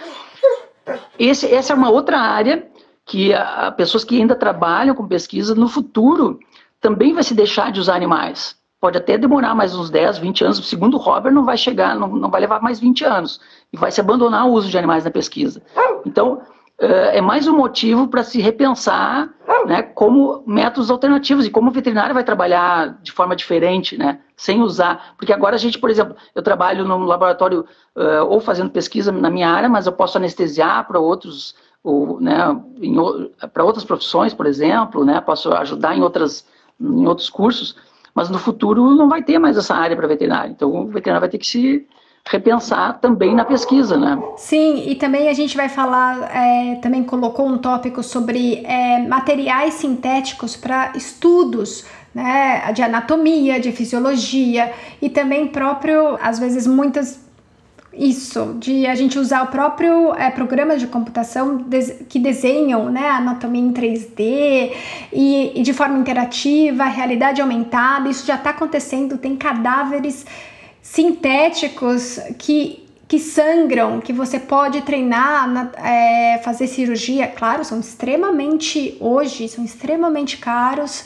esse, 1.18 1.46
essa 1.52 1.72
é 1.72 1.76
uma 1.76 1.90
outra 1.90 2.18
área 2.18 2.66
que 3.04 3.32
a, 3.32 3.72
pessoas 3.72 4.04
que 4.04 4.20
ainda 4.20 4.34
trabalham 4.34 4.94
com 4.94 5.06
pesquisa 5.06 5.54
no 5.54 5.68
futuro 5.68 6.38
também 6.80 7.14
vai 7.14 7.22
se 7.22 7.34
deixar 7.34 7.72
de 7.72 7.80
usar 7.80 7.96
animais. 7.96 8.56
Pode 8.80 8.96
até 8.96 9.18
demorar 9.18 9.54
mais 9.54 9.74
uns 9.74 9.90
10, 9.90 10.18
20 10.18 10.44
anos. 10.44 10.68
Segundo 10.68 10.94
o 10.94 11.00
Robert, 11.00 11.32
não 11.32 11.44
vai 11.44 11.56
chegar, 11.56 11.96
não, 11.96 12.08
não 12.08 12.30
vai 12.30 12.40
levar 12.40 12.62
mais 12.62 12.78
20 12.78 13.04
anos. 13.04 13.40
E 13.72 13.76
vai 13.76 13.90
se 13.90 14.00
abandonar 14.00 14.46
o 14.46 14.52
uso 14.52 14.68
de 14.68 14.78
animais 14.78 15.04
na 15.04 15.10
pesquisa. 15.10 15.60
Então, 16.06 16.40
é 16.78 17.20
mais 17.20 17.48
um 17.48 17.56
motivo 17.56 18.06
para 18.06 18.22
se 18.22 18.40
repensar 18.40 19.28
né, 19.66 19.82
como 19.82 20.44
métodos 20.46 20.90
alternativos 20.90 21.44
e 21.44 21.50
como 21.50 21.70
o 21.70 21.72
veterinário 21.72 22.14
vai 22.14 22.22
trabalhar 22.22 23.00
de 23.02 23.10
forma 23.10 23.34
diferente, 23.34 23.98
né, 23.98 24.20
sem 24.36 24.62
usar. 24.62 25.14
Porque 25.16 25.32
agora 25.32 25.56
a 25.56 25.58
gente, 25.58 25.78
por 25.78 25.90
exemplo, 25.90 26.14
eu 26.34 26.42
trabalho 26.42 26.84
num 26.84 27.04
laboratório 27.04 27.66
uh, 27.96 28.24
ou 28.28 28.40
fazendo 28.40 28.70
pesquisa 28.70 29.10
na 29.10 29.28
minha 29.28 29.50
área, 29.50 29.68
mas 29.68 29.86
eu 29.86 29.92
posso 29.92 30.18
anestesiar 30.18 30.86
para 30.86 31.00
outros, 31.00 31.56
né, 32.20 32.36
para 33.52 33.64
outras 33.64 33.84
profissões, 33.84 34.32
por 34.32 34.46
exemplo, 34.46 35.04
né, 35.04 35.20
posso 35.20 35.52
ajudar 35.54 35.96
em, 35.96 36.02
outras, 36.02 36.46
em 36.80 37.06
outros 37.06 37.28
cursos, 37.30 37.76
mas 38.14 38.28
no 38.30 38.38
futuro 38.38 38.94
não 38.94 39.08
vai 39.08 39.22
ter 39.22 39.38
mais 39.38 39.56
essa 39.56 39.74
área 39.74 39.96
para 39.96 40.06
veterinário. 40.06 40.52
Então 40.52 40.74
o 40.74 40.86
veterinário 40.86 41.20
vai 41.20 41.30
ter 41.30 41.38
que 41.38 41.46
se 41.46 41.86
repensar 42.26 42.98
também 43.00 43.34
na 43.34 43.44
pesquisa, 43.44 43.96
né? 43.96 44.20
Sim, 44.36 44.88
e 44.88 44.94
também 44.94 45.28
a 45.28 45.32
gente 45.32 45.56
vai 45.56 45.68
falar, 45.68 46.30
é, 46.34 46.74
também 46.76 47.02
colocou 47.02 47.46
um 47.46 47.56
tópico 47.58 48.02
sobre 48.02 48.62
é, 48.66 49.06
materiais 49.06 49.74
sintéticos 49.74 50.54
para 50.54 50.92
estudos 50.94 51.86
né, 52.14 52.70
de 52.72 52.82
anatomia, 52.82 53.58
de 53.58 53.72
fisiologia 53.72 54.72
e 55.00 55.08
também 55.08 55.48
próprio, 55.48 56.18
às 56.20 56.38
vezes 56.38 56.66
muitas 56.66 57.27
isso, 57.98 58.56
de 58.58 58.86
a 58.86 58.94
gente 58.94 59.18
usar 59.18 59.42
o 59.42 59.48
próprio 59.48 60.14
é, 60.14 60.30
programa 60.30 60.76
de 60.76 60.86
computação 60.86 61.64
que 62.08 62.18
desenham 62.18 62.88
né, 62.90 63.08
anatomia 63.08 63.60
em 63.60 63.72
3D 63.72 64.72
e, 65.12 65.52
e 65.54 65.62
de 65.62 65.72
forma 65.72 65.98
interativa, 65.98 66.84
realidade 66.84 67.40
aumentada, 67.40 68.08
isso 68.08 68.24
já 68.24 68.36
está 68.36 68.50
acontecendo, 68.50 69.18
tem 69.18 69.34
cadáveres 69.36 70.24
sintéticos 70.80 72.20
que, 72.38 72.86
que 73.08 73.18
sangram, 73.18 74.00
que 74.00 74.12
você 74.12 74.38
pode 74.38 74.80
treinar, 74.82 75.48
na, 75.48 75.70
é, 75.84 76.38
fazer 76.38 76.68
cirurgia, 76.68 77.26
claro, 77.26 77.64
são 77.64 77.80
extremamente, 77.80 78.96
hoje, 79.00 79.48
são 79.48 79.64
extremamente 79.64 80.38
caros. 80.38 81.04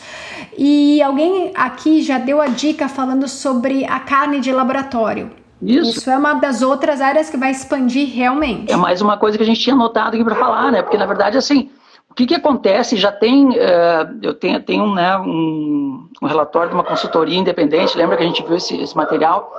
E 0.56 1.02
alguém 1.02 1.52
aqui 1.54 2.02
já 2.02 2.18
deu 2.18 2.40
a 2.40 2.48
dica 2.48 2.86
falando 2.86 3.26
sobre 3.26 3.84
a 3.86 3.98
carne 3.98 4.40
de 4.40 4.52
laboratório. 4.52 5.41
Isso. 5.62 5.98
Isso 5.98 6.10
é 6.10 6.16
uma 6.18 6.34
das 6.34 6.60
outras 6.60 7.00
áreas 7.00 7.30
que 7.30 7.36
vai 7.36 7.52
expandir 7.52 8.12
realmente. 8.12 8.72
É 8.72 8.76
mais 8.76 9.00
uma 9.00 9.16
coisa 9.16 9.36
que 9.36 9.42
a 9.44 9.46
gente 9.46 9.60
tinha 9.60 9.76
notado 9.76 10.14
aqui 10.14 10.24
para 10.24 10.34
falar, 10.34 10.72
né? 10.72 10.82
Porque 10.82 10.98
na 10.98 11.06
verdade, 11.06 11.38
assim, 11.38 11.70
o 12.10 12.14
que, 12.14 12.26
que 12.26 12.34
acontece? 12.34 12.96
Já 12.96 13.12
tem, 13.12 13.48
uh, 13.50 14.18
eu 14.20 14.34
tenho, 14.34 14.60
tenho 14.62 14.92
né, 14.92 15.16
um, 15.18 16.08
um, 16.20 16.26
relatório 16.26 16.68
de 16.68 16.74
uma 16.74 16.84
consultoria 16.84 17.38
independente, 17.38 17.96
lembra 17.96 18.16
que 18.16 18.22
a 18.22 18.26
gente 18.26 18.42
viu 18.42 18.56
esse, 18.56 18.76
esse 18.76 18.96
material? 18.96 19.52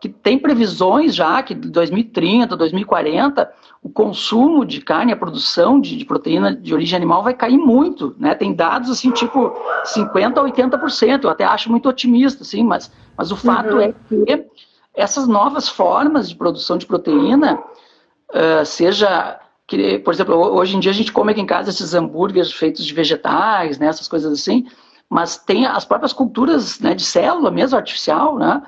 Que 0.00 0.08
tem 0.08 0.38
previsões 0.38 1.14
já 1.14 1.42
que 1.42 1.54
de 1.54 1.68
2030, 1.68 2.56
2040, 2.56 3.50
o 3.82 3.88
consumo 3.88 4.64
de 4.64 4.80
carne, 4.80 5.12
a 5.12 5.16
produção 5.16 5.80
de, 5.80 5.96
de, 5.96 6.04
proteína 6.04 6.54
de 6.54 6.72
origem 6.72 6.96
animal 6.96 7.22
vai 7.22 7.34
cair 7.34 7.58
muito, 7.58 8.14
né? 8.18 8.34
Tem 8.34 8.54
dados 8.54 8.90
assim, 8.90 9.10
tipo 9.10 9.52
50% 9.84 10.38
a 10.38 10.42
80%, 10.42 11.24
eu 11.24 11.30
até 11.30 11.44
acho 11.44 11.70
muito 11.70 11.88
otimista, 11.88 12.42
assim, 12.42 12.62
mas, 12.62 12.92
mas 13.16 13.32
o 13.32 13.36
fato 13.36 13.76
uhum. 13.76 13.80
é 13.80 13.92
que 14.08 14.46
essas 15.00 15.26
novas 15.26 15.68
formas 15.68 16.28
de 16.28 16.36
produção 16.36 16.76
de 16.76 16.86
proteína, 16.86 17.58
uh, 18.30 18.64
seja 18.64 19.40
que, 19.66 19.98
por 20.00 20.12
exemplo, 20.12 20.34
hoje 20.34 20.76
em 20.76 20.80
dia 20.80 20.90
a 20.90 20.94
gente 20.94 21.12
come 21.12 21.32
aqui 21.32 21.40
em 21.40 21.46
casa 21.46 21.70
esses 21.70 21.94
hambúrgueres 21.94 22.52
feitos 22.52 22.84
de 22.84 22.92
vegetais, 22.92 23.78
né, 23.78 23.86
essas 23.86 24.08
coisas 24.08 24.32
assim, 24.32 24.66
mas 25.08 25.36
tem 25.36 25.64
as 25.64 25.84
próprias 25.84 26.12
culturas 26.12 26.80
né, 26.80 26.94
de 26.94 27.04
célula 27.04 27.50
mesmo, 27.50 27.76
artificial, 27.76 28.36
né, 28.36 28.62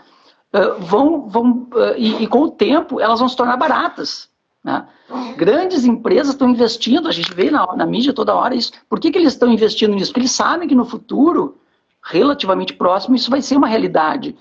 uh, 0.55 0.81
vão, 0.81 1.29
vão 1.29 1.69
uh, 1.75 1.95
e, 1.97 2.23
e, 2.23 2.27
com 2.27 2.43
o 2.43 2.51
tempo 2.51 3.01
elas 3.01 3.19
vão 3.19 3.29
se 3.29 3.37
tornar 3.37 3.57
baratas. 3.57 4.31
Né? 4.63 4.87
Grandes 5.37 5.85
empresas 5.85 6.35
estão 6.35 6.49
investindo, 6.49 7.09
a 7.09 7.13
gente 7.13 7.35
vê 7.35 7.51
na, 7.51 7.75
na 7.75 7.85
mídia 7.85 8.13
toda 8.13 8.35
hora 8.35 8.55
isso. 8.55 8.73
Por 8.89 9.01
que, 9.01 9.11
que 9.11 9.19
eles 9.19 9.33
estão 9.33 9.53
investindo 9.53 9.95
nisso? 9.95 10.13
Porque 10.13 10.21
eles 10.21 10.33
sabem 10.33 10.69
que 10.69 10.75
no 10.75 10.85
futuro, 10.85 11.59
relativamente 12.03 12.73
próximo, 12.73 13.17
isso 13.17 13.29
vai 13.29 13.43
ser 13.43 13.57
uma 13.57 13.67
realidade. 13.67 14.37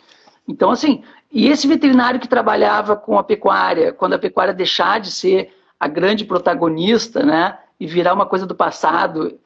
Então, 0.47 0.69
assim, 0.69 1.03
e 1.31 1.47
esse 1.47 1.67
veterinário 1.67 2.19
que 2.19 2.27
trabalhava 2.27 2.95
com 2.95 3.17
a 3.17 3.23
pecuária, 3.23 3.93
quando 3.93 4.13
a 4.13 4.19
pecuária 4.19 4.53
deixar 4.53 4.99
de 4.99 5.11
ser 5.11 5.53
a 5.79 5.87
grande 5.87 6.25
protagonista, 6.25 7.23
né, 7.23 7.57
e 7.79 7.87
virar 7.87 8.13
uma 8.13 8.25
coisa 8.25 8.45
do 8.45 8.53
passado, 8.53 9.39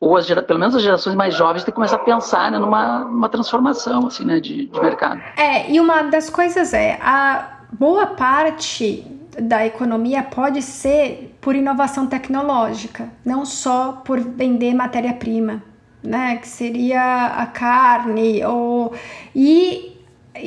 ou 0.00 0.16
as, 0.16 0.26
pelo 0.26 0.58
menos 0.58 0.74
as 0.74 0.82
gerações 0.82 1.14
mais 1.14 1.34
jovens 1.34 1.62
têm 1.62 1.72
que 1.72 1.76
começar 1.76 1.96
a 1.96 2.00
pensar 2.00 2.50
né, 2.50 2.58
numa, 2.58 3.00
numa 3.00 3.28
transformação 3.28 4.06
assim, 4.06 4.24
né, 4.24 4.40
de, 4.40 4.66
de 4.66 4.80
mercado. 4.80 5.20
É, 5.36 5.70
e 5.70 5.78
uma 5.78 6.02
das 6.02 6.28
coisas 6.28 6.74
é, 6.74 6.98
a 7.00 7.60
boa 7.72 8.06
parte 8.06 9.06
da 9.40 9.64
economia 9.66 10.22
pode 10.22 10.62
ser 10.62 11.36
por 11.40 11.54
inovação 11.54 12.06
tecnológica, 12.06 13.08
não 13.24 13.44
só 13.44 14.02
por 14.04 14.20
vender 14.20 14.74
matéria-prima, 14.74 15.62
né, 16.02 16.36
que 16.36 16.48
seria 16.48 17.26
a 17.26 17.46
carne 17.46 18.44
ou 18.44 18.94
e 19.34 19.93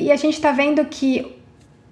e 0.08 0.12
a 0.12 0.16
gente 0.16 0.34
está 0.34 0.52
vendo 0.52 0.82
que 0.86 1.36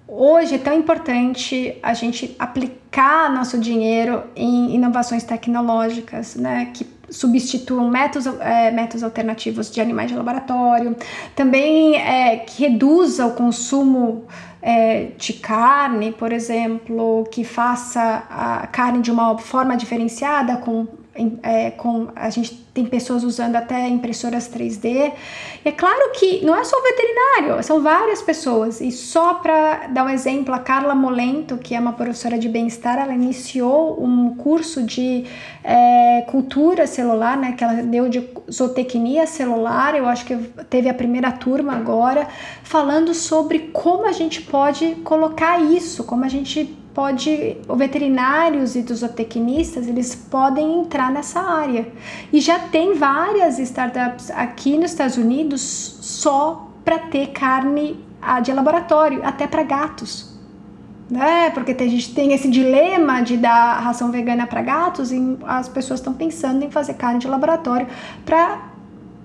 hoje 0.07 0.55
é 0.55 0.57
tão 0.57 0.73
importante 0.73 1.77
a 1.83 1.93
gente 1.93 2.35
aplicar 2.39 3.31
nosso 3.31 3.59
dinheiro 3.59 4.23
em 4.35 4.73
inovações 4.73 5.23
tecnológicas, 5.23 6.35
né, 6.35 6.71
que 6.73 6.83
substituam 7.11 7.87
métodos, 7.89 8.25
é, 8.39 8.71
métodos 8.71 9.03
alternativos 9.03 9.69
de 9.69 9.79
animais 9.79 10.09
de 10.09 10.17
laboratório, 10.17 10.95
também 11.35 11.95
é, 11.95 12.37
que 12.37 12.63
reduza 12.63 13.27
o 13.27 13.33
consumo 13.35 14.25
é, 14.63 15.11
de 15.15 15.33
carne, 15.33 16.11
por 16.11 16.33
exemplo, 16.33 17.23
que 17.31 17.43
faça 17.43 18.23
a 18.29 18.65
carne 18.65 18.99
de 18.99 19.11
uma 19.11 19.37
forma 19.37 19.77
diferenciada 19.77 20.57
com 20.57 20.87
é, 21.43 21.71
com 21.71 22.07
a 22.15 22.29
gente 22.29 22.67
tem 22.77 22.85
pessoas 22.85 23.23
usando 23.23 23.55
até 23.55 23.87
impressoras 23.87 24.47
3D. 24.47 25.11
E 25.65 25.69
é 25.69 25.71
claro 25.71 26.11
que 26.13 26.45
não 26.45 26.55
é 26.55 26.63
só 26.63 26.77
o 26.77 26.83
veterinário, 26.83 27.63
são 27.63 27.81
várias 27.81 28.21
pessoas. 28.21 28.79
E 28.79 28.91
só 28.91 29.35
para 29.35 29.87
dar 29.87 30.05
um 30.05 30.09
exemplo, 30.09 30.53
a 30.53 30.59
Carla 30.59 30.93
Molento, 30.93 31.57
que 31.57 31.73
é 31.73 31.79
uma 31.79 31.93
professora 31.93 32.37
de 32.37 32.47
bem-estar, 32.47 32.99
ela 32.99 33.13
iniciou 33.13 34.01
um 34.03 34.35
curso 34.35 34.83
de 34.83 35.25
é, 35.63 36.23
cultura 36.29 36.85
celular, 36.85 37.35
né, 37.35 37.53
que 37.57 37.63
ela 37.63 37.81
deu 37.81 38.07
de 38.09 38.29
zootecnia 38.51 39.25
celular. 39.25 39.95
Eu 39.95 40.07
acho 40.07 40.23
que 40.25 40.35
teve 40.69 40.87
a 40.87 40.93
primeira 40.93 41.31
turma 41.31 41.73
agora, 41.73 42.27
falando 42.63 43.13
sobre 43.15 43.71
como 43.73 44.05
a 44.05 44.11
gente 44.11 44.41
pode 44.41 44.95
colocar 45.03 45.59
isso, 45.59 46.03
como 46.03 46.23
a 46.23 46.29
gente 46.29 46.77
pode, 46.97 47.57
os 47.67 47.77
veterinários 47.77 48.75
e 48.75 48.81
dos 48.81 49.01
zootecnistas, 49.01 49.87
eles 49.87 50.15
podem 50.15 50.79
entrar 50.79 51.11
nessa 51.11 51.39
área. 51.39 51.87
E 52.33 52.41
já 52.41 52.57
tem 52.57 52.95
várias 52.95 53.59
startups 53.59 54.31
aqui 54.31 54.79
nos 54.79 54.93
Estados 54.93 55.15
Unidos 55.15 55.61
só 55.61 56.71
para 56.83 56.97
ter 56.97 57.27
carne 57.27 58.03
ah, 58.19 58.39
de 58.39 58.51
laboratório, 58.51 59.21
até 59.23 59.45
para 59.45 59.61
gatos. 59.61 60.35
Né? 61.07 61.51
Porque 61.51 61.71
a 61.71 61.87
gente 61.87 62.15
tem 62.15 62.33
esse 62.33 62.49
dilema 62.49 63.21
de 63.21 63.37
dar 63.37 63.79
ração 63.79 64.09
vegana 64.09 64.47
para 64.47 64.63
gatos 64.63 65.11
e 65.11 65.37
as 65.45 65.69
pessoas 65.69 65.99
estão 65.99 66.15
pensando 66.15 66.65
em 66.65 66.71
fazer 66.71 66.95
carne 66.95 67.19
de 67.19 67.27
laboratório 67.27 67.85
para 68.25 68.71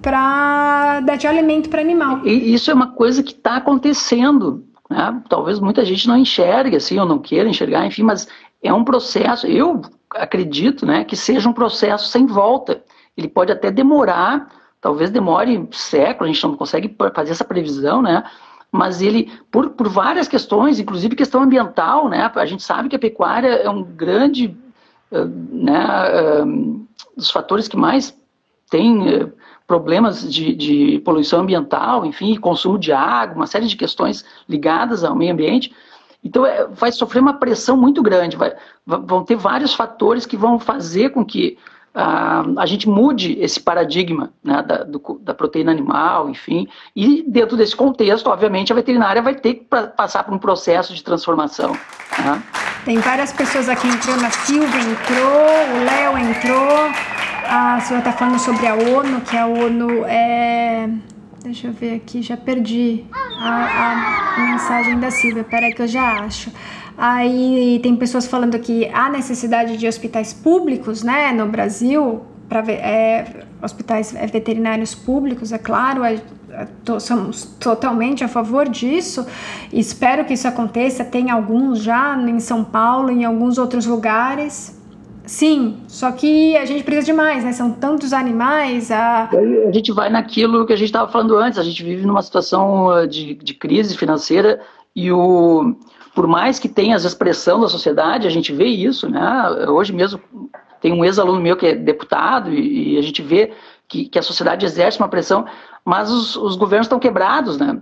para 0.03 0.99
dar 1.01 1.17
de 1.17 1.29
alimento 1.29 1.71
para 1.71 1.81
animal. 1.81 2.27
E 2.27 2.53
isso 2.53 2.71
é 2.73 2.75
uma 2.75 2.89
coisa 2.89 3.23
que 3.23 3.31
está 3.31 3.57
acontecendo. 3.57 4.65
Né? 4.93 5.23
Talvez 5.29 5.59
muita 5.59 5.85
gente 5.85 6.07
não 6.07 6.17
enxergue 6.17 6.77
assim, 6.77 6.99
ou 6.99 7.07
não 7.07 7.19
queira 7.19 7.49
enxergar, 7.49 7.87
enfim, 7.87 8.03
mas 8.03 8.29
é 8.63 8.73
um 8.73 8.85
processo, 8.85 9.47
eu 9.47 9.83
acredito 10.11 10.87
né, 10.87 11.05
que 11.05 11.17
seja 11.17 11.49
um 11.49 11.53
processo 11.53 12.09
sem 12.09 12.27
volta. 12.27 12.83
Ele 13.17 13.29
pode 13.29 13.51
até 13.51 13.71
demorar, 13.71 14.49
talvez 14.81 15.11
demore 15.11 15.69
séculos, 15.73 16.31
a 16.31 16.33
gente 16.33 16.45
não 16.45 16.57
consegue 16.57 16.97
fazer 17.15 17.33
essa 17.33 17.45
previsão, 17.45 18.03
né? 18.03 18.23
mas 18.71 19.03
ele, 19.03 19.31
por, 19.51 19.71
por 19.71 19.89
várias 19.89 20.29
questões, 20.29 20.79
inclusive 20.79 21.17
questão 21.17 21.43
ambiental, 21.43 22.09
né? 22.09 22.31
a 22.35 22.47
gente 22.47 22.63
sabe 22.63 22.89
que 22.89 22.97
a 22.97 22.99
pecuária 22.99 23.49
é 23.49 23.69
um 23.69 23.83
grande 23.83 24.57
né, 25.11 25.75
dos 27.17 27.31
fatores 27.31 27.69
que 27.69 27.77
mais 27.77 28.17
tem 28.71 29.31
problemas 29.73 30.31
de, 30.31 30.55
de, 30.55 30.99
poluição 30.99 31.41
ambiental, 31.41 32.05
enfim, 32.05 32.37
consumo 32.37 32.79
de 32.79 32.93
água, 32.93 33.37
uma 33.37 33.47
série 33.47 33.67
de 33.67 33.75
questões 33.75 34.23
ligadas 34.47 35.03
ao 35.03 35.17
meio 35.17 35.33
ambiente. 35.33 35.75
Então, 36.23 36.45
é, 36.45 36.69
vai 36.69 36.93
sofrer 36.93 37.21
uma 37.21 37.33
pressão 37.33 37.75
muito 37.75 38.03
grande, 38.03 38.37
vai, 38.37 38.53
vão 38.87 39.25
ter 39.25 39.35
vários 39.35 39.73
fatores 39.73 40.27
que 40.27 40.37
vão 40.37 40.59
fazer 40.59 41.09
com 41.09 41.25
que 41.25 41.57
a, 41.95 42.45
a 42.59 42.67
gente 42.67 42.87
mude 42.87 43.39
esse 43.41 43.59
paradigma 43.61 44.31
né, 44.45 44.61
da, 44.61 44.85
do, 44.85 45.01
da, 45.23 45.33
proteína 45.33 45.73
animal, 45.73 46.29
enfim, 46.29 46.69
e 46.95 47.25
dentro 47.27 47.57
desse 47.57 47.75
contexto, 47.75 48.27
obviamente, 48.29 48.73
a 48.73 48.77
veterinária 48.77 49.23
vai 49.23 49.35
ter 49.35 49.55
que 49.55 49.65
passar 49.97 50.23
por 50.23 50.35
um 50.35 50.39
processo 50.39 50.93
de 50.95 51.03
transformação. 51.03 51.73
Né? 52.19 52.43
Tem 52.85 52.99
várias 52.99 53.33
pessoas 53.33 53.71
aqui 53.71 53.89
entrando, 53.89 54.23
a 54.23 54.31
Silvia 54.31 54.81
entrou, 54.81 55.77
o 55.77 55.85
Léo 55.85 56.19
entrou, 56.19 57.12
a 57.55 57.79
Silvia 57.81 57.99
está 57.99 58.13
falando 58.13 58.39
sobre 58.39 58.67
a 58.67 58.75
ONU, 58.75 59.21
que 59.21 59.37
a 59.37 59.47
ONU 59.47 60.07
é... 60.07 60.89
Deixa 61.45 61.67
eu 61.67 61.73
ver 61.73 61.97
aqui, 61.97 62.23
já 62.23 62.35
perdi 62.35 63.05
a, 63.13 64.37
a 64.37 64.41
mensagem 64.53 64.99
da 64.99 65.11
Silvia, 65.11 65.45
peraí 65.45 65.75
que 65.75 65.83
eu 65.83 65.87
já 65.89 66.25
acho. 66.25 66.51
Aí 66.97 67.79
tem 67.83 67.95
pessoas 67.95 68.27
falando 68.27 68.59
que 68.59 68.89
há 68.89 69.11
necessidade 69.11 69.77
de 69.77 69.87
hospitais 69.87 70.33
públicos, 70.33 71.03
né, 71.03 71.31
no 71.33 71.47
Brasil, 71.47 72.23
para 72.49 72.61
é, 72.73 73.45
hospitais 73.61 74.15
é, 74.15 74.27
veterinários 74.27 74.95
públicos, 74.95 75.53
é 75.53 75.59
claro, 75.59 76.05
é, 76.05 76.23
é, 76.49 76.67
to, 76.85 77.01
somos 77.01 77.45
totalmente 77.61 78.25
a 78.25 78.29
favor 78.29 78.67
disso. 78.67 79.27
Espero 79.71 80.25
que 80.25 80.33
isso 80.33 80.49
aconteça. 80.49 81.05
Tem 81.05 81.31
alguns 81.31 81.81
já 81.81 82.17
em 82.17 82.41
São 82.41 82.65
Paulo, 82.65 83.11
em 83.11 83.27
alguns 83.27 83.59
outros 83.59 83.85
lugares. 83.85 84.81
Sim, 85.25 85.79
só 85.87 86.11
que 86.11 86.57
a 86.57 86.65
gente 86.65 86.83
precisa 86.83 87.07
de 87.07 87.13
mais, 87.13 87.45
né? 87.45 87.53
São 87.53 87.71
tantos 87.73 88.13
animais. 88.13 88.91
A, 88.91 89.31
a 89.31 89.73
gente 89.73 89.93
vai 89.93 90.11
naquilo 90.11 90.67
que 90.67 90.73
a 90.73 90.77
gente 90.77 90.89
estava 90.89 91.11
falando 91.11 91.37
antes. 91.37 91.59
A 91.59 91.63
gente 91.63 91.83
vive 91.83 92.05
numa 92.05 92.23
situação 92.23 92.87
uh, 92.87 93.07
de, 93.07 93.35
de 93.35 93.55
crise 93.55 93.97
financeira 93.97 94.61
e 94.95 95.11
o 95.13 95.75
por 96.15 96.27
mais 96.27 96.59
que 96.59 96.69
tenha 96.69 96.95
as 96.95 97.05
expressão 97.05 97.61
da 97.61 97.69
sociedade, 97.69 98.27
a 98.27 98.31
gente 98.31 98.53
vê 98.53 98.67
isso, 98.67 99.09
né? 99.09 99.67
Hoje 99.69 99.95
mesmo 99.95 100.21
tem 100.81 100.93
um 100.93 101.05
ex-aluno 101.05 101.41
meu 101.41 101.57
que 101.57 101.67
é 101.67 101.75
deputado 101.75 102.53
e, 102.53 102.95
e 102.95 102.99
a 102.99 103.03
gente 103.03 103.23
vê 103.23 103.53
que, 103.89 104.07
que, 104.07 104.19
a 104.19 104.23
sociedade 104.23 104.67
exerce 104.67 104.99
uma 104.99 105.09
pressão, 105.09 105.47
mas 105.85 106.11
os, 106.11 106.37
os 106.37 106.57
governos 106.57 106.87
estão 106.87 106.99
quebrados, 106.99 107.57
né? 107.57 107.81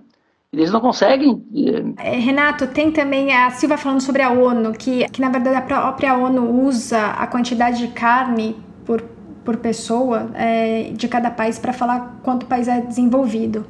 Eles 0.53 0.73
não 0.73 0.81
conseguem. 0.81 1.43
Eh, 1.55 2.15
é, 2.15 2.19
Renato, 2.19 2.67
tem 2.67 2.91
também 2.91 3.33
a 3.33 3.51
Silva 3.51 3.77
falando 3.77 4.01
sobre 4.01 4.23
a 4.23 4.31
ONU, 4.31 4.73
que, 4.73 5.09
que 5.11 5.21
na 5.21 5.29
verdade 5.29 5.57
a 5.57 5.63
própria 5.63 6.17
ONU 6.17 6.65
usa 6.65 7.07
a 7.07 7.27
quantidade 7.27 7.79
de 7.79 7.89
carne 7.93 8.57
por, 8.85 9.01
por 9.45 9.59
pessoa 9.59 10.31
é, 10.35 10.91
de 10.93 11.07
cada 11.07 11.31
país 11.31 11.59
para 11.59 11.73
falar 11.73 12.19
quanto 12.23 12.43
o 12.43 12.47
país 12.47 12.67
é 12.67 12.81
desenvolvido 12.81 13.65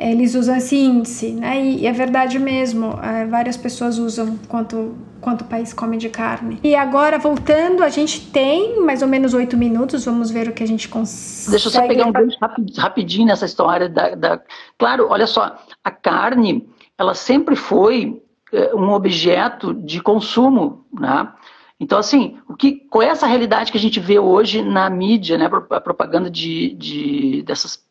eles 0.00 0.34
usam 0.34 0.56
esse 0.56 0.76
índice, 0.76 1.32
né? 1.32 1.62
E, 1.62 1.86
é 1.86 1.92
verdade 1.92 2.38
mesmo, 2.38 2.98
é, 3.02 3.26
várias 3.26 3.56
pessoas 3.56 3.98
usam 3.98 4.38
quanto, 4.48 4.94
quanto 5.20 5.42
o 5.42 5.44
país 5.44 5.74
come 5.74 5.98
de 5.98 6.08
carne. 6.08 6.58
E 6.64 6.74
agora, 6.74 7.18
voltando, 7.18 7.82
a 7.82 7.90
gente 7.90 8.30
tem 8.30 8.80
mais 8.80 9.02
ou 9.02 9.08
menos 9.08 9.34
oito 9.34 9.58
minutos, 9.58 10.06
vamos 10.06 10.30
ver 10.30 10.48
o 10.48 10.52
que 10.52 10.62
a 10.62 10.66
gente 10.66 10.88
consegue. 10.88 11.50
Deixa 11.50 11.68
eu 11.68 11.72
só 11.72 11.86
pegar 11.86 12.06
um 12.06 12.12
gancho 12.12 12.38
rapidinho 12.78 13.26
nessa 13.26 13.44
história 13.44 13.88
da, 13.90 14.14
da... 14.14 14.40
Claro, 14.78 15.08
olha 15.10 15.26
só, 15.26 15.54
a 15.84 15.90
carne, 15.90 16.68
ela 16.96 17.14
sempre 17.14 17.56
foi 17.56 18.22
é, 18.52 18.74
um 18.74 18.92
objeto 18.92 19.72
de 19.72 20.00
consumo, 20.00 20.84
né? 20.92 21.32
Então, 21.78 21.98
assim, 21.98 22.38
o 22.46 22.54
que, 22.54 22.72
qual 22.90 23.02
é 23.02 23.06
essa 23.06 23.26
realidade 23.26 23.72
que 23.72 23.78
a 23.78 23.80
gente 23.80 23.98
vê 23.98 24.18
hoje 24.18 24.60
na 24.60 24.90
mídia, 24.90 25.38
né, 25.38 25.48
a 25.70 25.80
propaganda 25.80 26.28
de, 26.28 26.74
de 26.74 27.42
dessas 27.42 27.82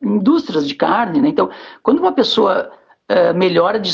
indústrias 0.00 0.66
de 0.68 0.74
carne. 0.74 1.20
Né? 1.20 1.28
Então, 1.28 1.50
quando 1.82 1.98
uma 1.98 2.12
pessoa 2.12 2.70
uh, 3.10 3.36
melhora 3.36 3.78
de 3.78 3.90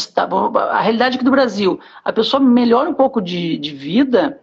a 0.71 0.81
realidade 0.81 1.17
aqui 1.17 1.25
do 1.25 1.31
Brasil, 1.31 1.81
a 2.05 2.13
pessoa 2.13 2.41
melhora 2.41 2.91
um 2.91 2.95
pouco 2.95 3.21
de, 3.21 3.57
de 3.59 3.71
vida, 3.71 4.41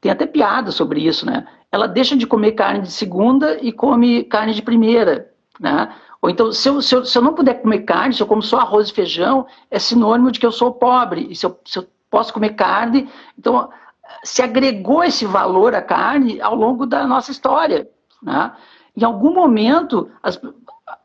tem 0.00 0.10
até 0.10 0.26
piada 0.26 0.70
sobre 0.70 1.00
isso, 1.06 1.24
né? 1.24 1.46
Ela 1.70 1.86
deixa 1.86 2.16
de 2.16 2.26
comer 2.26 2.52
carne 2.52 2.82
de 2.82 2.92
segunda 2.92 3.58
e 3.60 3.72
come 3.72 4.24
carne 4.24 4.54
de 4.54 4.62
primeira, 4.62 5.30
né? 5.58 5.92
Ou 6.24 6.30
então, 6.30 6.50
se 6.52 6.66
eu, 6.66 6.80
se 6.80 6.94
eu, 6.94 7.04
se 7.04 7.18
eu 7.18 7.20
não 7.20 7.34
puder 7.34 7.60
comer 7.60 7.80
carne, 7.80 8.14
se 8.14 8.22
eu 8.22 8.26
como 8.26 8.40
só 8.40 8.60
arroz 8.60 8.88
e 8.88 8.94
feijão, 8.94 9.46
é 9.70 9.78
sinônimo 9.78 10.32
de 10.32 10.40
que 10.40 10.46
eu 10.46 10.50
sou 10.50 10.72
pobre. 10.72 11.26
E 11.28 11.36
se 11.36 11.44
eu, 11.44 11.60
se 11.66 11.78
eu 11.78 11.86
posso 12.10 12.32
comer 12.32 12.54
carne, 12.54 13.10
então 13.38 13.68
se 14.22 14.40
agregou 14.40 15.04
esse 15.04 15.26
valor 15.26 15.74
à 15.74 15.82
carne 15.82 16.40
ao 16.40 16.54
longo 16.54 16.86
da 16.86 17.06
nossa 17.06 17.30
história, 17.30 17.86
né? 18.22 18.52
Em 18.96 19.04
algum 19.04 19.34
momento, 19.34 20.10
as, 20.22 20.40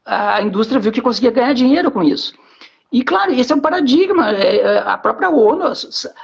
a 0.05 0.41
indústria 0.41 0.79
viu 0.79 0.89
que 0.89 1.01
conseguia 1.01 1.31
ganhar 1.31 1.51
dinheiro 1.51 1.91
com 1.91 2.01
isso. 2.01 2.33
E, 2.91 3.03
claro, 3.03 3.31
esse 3.31 3.51
é 3.51 3.55
um 3.55 3.59
paradigma. 3.59 4.31
É, 4.31 4.57
é, 4.57 4.77
a 4.79 4.97
própria 4.97 5.29
ONU, 5.29 5.63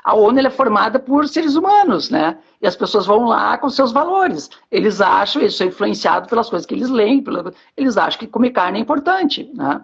a 0.04 0.16
ONU 0.16 0.40
é 0.40 0.50
formada 0.50 0.98
por 0.98 1.28
seres 1.28 1.56
humanos, 1.56 2.10
né? 2.10 2.38
E 2.60 2.66
as 2.66 2.76
pessoas 2.76 3.06
vão 3.06 3.26
lá 3.26 3.58
com 3.58 3.70
seus 3.70 3.92
valores. 3.92 4.50
Eles 4.72 5.00
acham, 5.00 5.42
eles 5.42 5.56
são 5.56 5.68
influenciados 5.68 6.28
pelas 6.28 6.50
coisas 6.50 6.66
que 6.66 6.74
eles 6.74 6.90
leem, 6.90 7.24
eles 7.78 7.98
acham 7.98 8.20
que 8.20 8.28
comer 8.28 8.50
carne 8.50 8.80
é 8.80 8.82
importante, 8.82 9.50
né? 9.54 9.82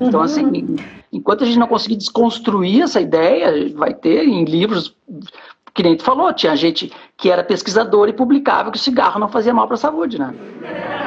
Então, 0.00 0.20
uhum. 0.20 0.26
assim, 0.26 0.76
enquanto 1.12 1.42
a 1.42 1.46
gente 1.46 1.58
não 1.58 1.66
conseguir 1.66 1.96
desconstruir 1.96 2.82
essa 2.82 3.00
ideia, 3.00 3.72
vai 3.74 3.92
ter 3.92 4.24
em 4.24 4.44
livros, 4.44 4.96
que 5.74 5.82
nem 5.82 5.96
tu 5.96 6.04
falou, 6.04 6.32
tinha 6.32 6.54
gente 6.56 6.92
que 7.16 7.28
era 7.28 7.44
pesquisador 7.44 8.08
e 8.08 8.12
publicava 8.12 8.70
que 8.70 8.78
o 8.78 8.80
cigarro 8.80 9.20
não 9.20 9.28
fazia 9.28 9.52
mal 9.52 9.66
para 9.66 9.74
a 9.74 9.78
saúde, 9.78 10.18
né? 10.18 10.32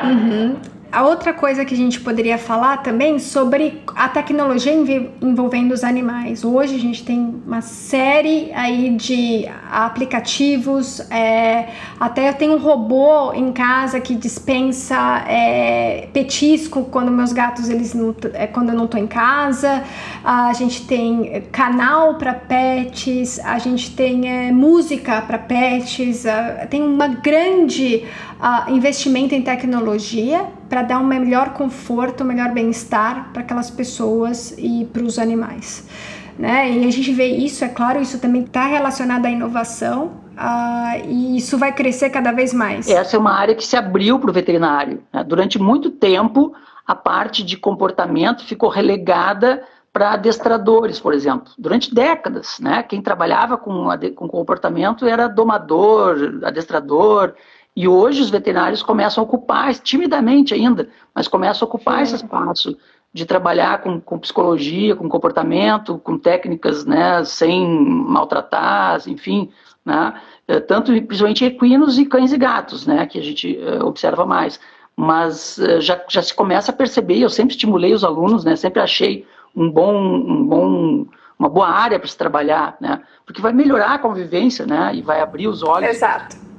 Uhum 0.04 0.73
a 0.94 1.02
outra 1.02 1.34
coisa 1.34 1.66
que 1.66 1.74
a 1.74 1.78
gente 1.78 2.00
poderia 2.00 2.38
falar 2.38 2.78
também 2.78 3.18
sobre 3.18 3.82
a 3.96 4.08
tecnologia 4.08 4.72
envolvendo 5.20 5.72
os 5.72 5.84
animais. 5.84 6.46
Hoje 6.46 6.76
a 6.76 6.80
gente 6.80 7.04
tem 7.04 7.42
uma 7.48 7.62
série 7.62 8.52
aí 8.54 8.92
de 8.92 9.50
aplicativos, 9.72 11.00
é, 11.10 11.70
até 12.00 12.30
eu 12.30 12.36
tenho 12.36 12.54
um 12.54 12.60
robô 12.60 13.34
em 13.34 13.52
casa 13.52 14.00
que 14.00 14.14
dispensa 14.14 15.26
é, 15.28 16.10
petisco 16.14 16.86
quando 16.86 17.12
meus 17.12 17.34
gatos 17.34 17.70
eles 17.70 17.96
não, 17.96 18.16
é, 18.36 18.46
quando 18.46 18.70
eu 18.70 18.76
não 18.76 18.86
estou 18.86 19.00
em 19.00 19.08
casa. 19.08 19.84
A 20.24 20.54
gente 20.54 20.86
tem 20.86 21.42
canal 21.52 22.20
para 22.20 22.36
pets, 22.36 23.40
a 23.40 23.58
gente 23.58 23.96
tem 23.96 24.30
é, 24.30 24.52
música 24.52 25.20
para 25.24 25.40
pets, 25.40 26.24
tem 26.70 26.84
uma 26.84 27.08
grande 27.08 28.06
uh, 28.40 28.70
investimento 28.70 29.34
em 29.34 29.42
tecnologia 29.42 30.46
para 30.74 30.82
dar 30.82 30.98
um 30.98 31.06
melhor 31.06 31.54
conforto, 31.54 32.24
um 32.24 32.26
melhor 32.26 32.50
bem-estar 32.50 33.30
para 33.32 33.44
aquelas 33.44 33.70
pessoas 33.70 34.56
e 34.58 34.90
para 34.92 35.04
os 35.04 35.20
animais. 35.20 35.88
Né? 36.36 36.72
E 36.72 36.88
a 36.88 36.92
gente 36.92 37.14
vê 37.14 37.28
isso, 37.28 37.64
é 37.64 37.68
claro, 37.68 38.02
isso 38.02 38.20
também 38.20 38.42
está 38.42 38.66
relacionado 38.66 39.28
à 39.28 39.30
inovação 39.30 40.14
uh, 40.32 41.08
e 41.08 41.38
isso 41.38 41.60
vai 41.60 41.72
crescer 41.72 42.10
cada 42.10 42.32
vez 42.32 42.56
mais. 42.56 42.90
Essa 42.90 43.16
é 43.18 43.20
uma 43.20 43.36
área 43.36 43.54
que 43.54 43.64
se 43.64 43.78
abriu 43.78 44.18
para 44.18 44.32
o 44.32 44.34
veterinário. 44.34 45.04
Né? 45.14 45.24
Durante 45.24 45.60
muito 45.60 45.92
tempo, 45.92 46.56
a 46.88 46.96
parte 46.96 47.44
de 47.44 47.56
comportamento 47.56 48.44
ficou 48.44 48.68
relegada 48.68 49.62
para 49.94 50.14
adestradores, 50.14 51.00
por 51.00 51.14
exemplo. 51.14 51.54
Durante 51.56 51.94
décadas, 51.94 52.58
né? 52.60 52.82
quem 52.82 53.00
trabalhava 53.00 53.60
com, 53.60 53.90
com 54.16 54.28
comportamento 54.28 55.06
era 55.06 55.28
domador, 55.28 56.40
adestrador, 56.44 57.36
e 57.76 57.88
hoje 57.88 58.22
os 58.22 58.30
veterinários 58.30 58.84
começam 58.84 59.24
a 59.24 59.26
ocupar, 59.26 59.74
timidamente 59.76 60.54
ainda, 60.54 60.90
mas 61.14 61.28
começam 61.28 61.66
a 61.66 61.70
ocupar 61.70 61.98
Sim. 61.98 62.04
esse 62.04 62.16
espaço 62.24 62.78
de 63.12 63.26
trabalhar 63.26 63.82
com, 63.82 64.00
com, 64.02 64.18
psicologia, 64.18 64.96
com 64.96 65.08
comportamento, 65.10 66.00
com 66.00 66.18
técnicas 66.18 66.86
né, 66.86 67.24
sem 67.24 67.68
maltratar, 67.68 69.02
enfim, 69.08 69.52
né, 69.86 70.20
eh, 70.48 70.60
tanto 70.60 70.92
principalmente 70.92 71.46
equinos 71.46 72.00
e 72.00 72.06
cães 72.06 72.34
e 72.34 72.38
gatos, 72.38 72.88
né, 72.88 73.06
que 73.06 73.20
a 73.20 73.24
gente 73.24 73.58
uh, 73.58 73.86
observa 73.86 74.26
mais. 74.26 74.60
Mas 74.96 75.58
uh, 75.58 75.80
já, 75.80 76.02
já 76.10 76.24
se 76.24 76.34
começa 76.34 76.72
a 76.72 76.76
perceber, 76.76 77.20
eu 77.20 77.30
sempre 77.30 77.54
estimulei 77.54 77.94
os 77.94 78.04
alunos, 78.04 78.44
né, 78.44 78.56
sempre 78.56 78.82
achei 78.82 79.28
um 79.56 79.70
bom, 79.70 79.96
um 79.96 80.48
bom, 80.48 81.06
uma 81.38 81.50
boa 81.50 81.70
área 81.70 82.00
para 82.00 82.08
se 82.08 82.18
trabalhar, 82.18 82.78
né, 82.82 83.02
porque 83.28 83.42
vai 83.42 83.54
melhorar 83.54 83.94
a 83.94 84.00
convivência 84.00 84.66
né, 84.66 84.92
e 84.96 85.04
vai 85.04 85.22
abrir 85.22 85.48
os 85.48 85.62
olhos. 85.62 85.90
Exato 85.90 86.53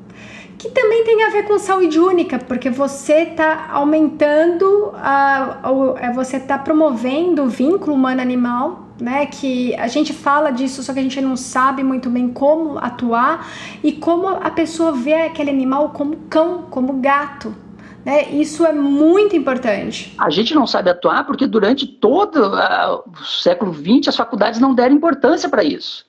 que 0.64 0.70
também 0.70 1.04
tem 1.04 1.22
a 1.24 1.28
ver 1.28 1.42
com 1.42 1.58
saúde 1.58 1.98
única, 2.00 2.38
porque 2.38 2.70
você 2.70 3.24
está 3.24 3.68
aumentando, 3.70 4.92
a, 4.94 5.58
a, 5.62 6.06
é, 6.06 6.10
você 6.10 6.38
está 6.38 6.56
promovendo 6.56 7.42
o 7.42 7.48
vínculo 7.48 7.94
humano-animal, 7.94 8.88
né? 8.98 9.26
Que 9.26 9.74
a 9.74 9.88
gente 9.88 10.14
fala 10.14 10.50
disso, 10.50 10.82
só 10.82 10.94
que 10.94 11.00
a 11.00 11.02
gente 11.02 11.20
não 11.20 11.36
sabe 11.36 11.82
muito 11.82 12.08
bem 12.08 12.30
como 12.30 12.78
atuar 12.78 13.46
e 13.82 13.92
como 13.92 14.26
a 14.26 14.50
pessoa 14.50 14.92
vê 14.92 15.26
aquele 15.26 15.50
animal 15.50 15.90
como 15.90 16.16
cão, 16.30 16.62
como 16.70 16.94
gato. 16.94 17.54
Né? 18.02 18.30
Isso 18.30 18.64
é 18.64 18.72
muito 18.72 19.36
importante. 19.36 20.14
A 20.18 20.30
gente 20.30 20.54
não 20.54 20.66
sabe 20.66 20.88
atuar 20.88 21.26
porque 21.26 21.46
durante 21.46 21.86
todo 21.86 22.36
uh, 22.36 23.04
o 23.06 23.24
século 23.24 23.74
XX 23.74 24.08
as 24.08 24.16
faculdades 24.16 24.58
não 24.58 24.74
deram 24.74 24.94
importância 24.94 25.48
para 25.48 25.62
isso. 25.62 26.06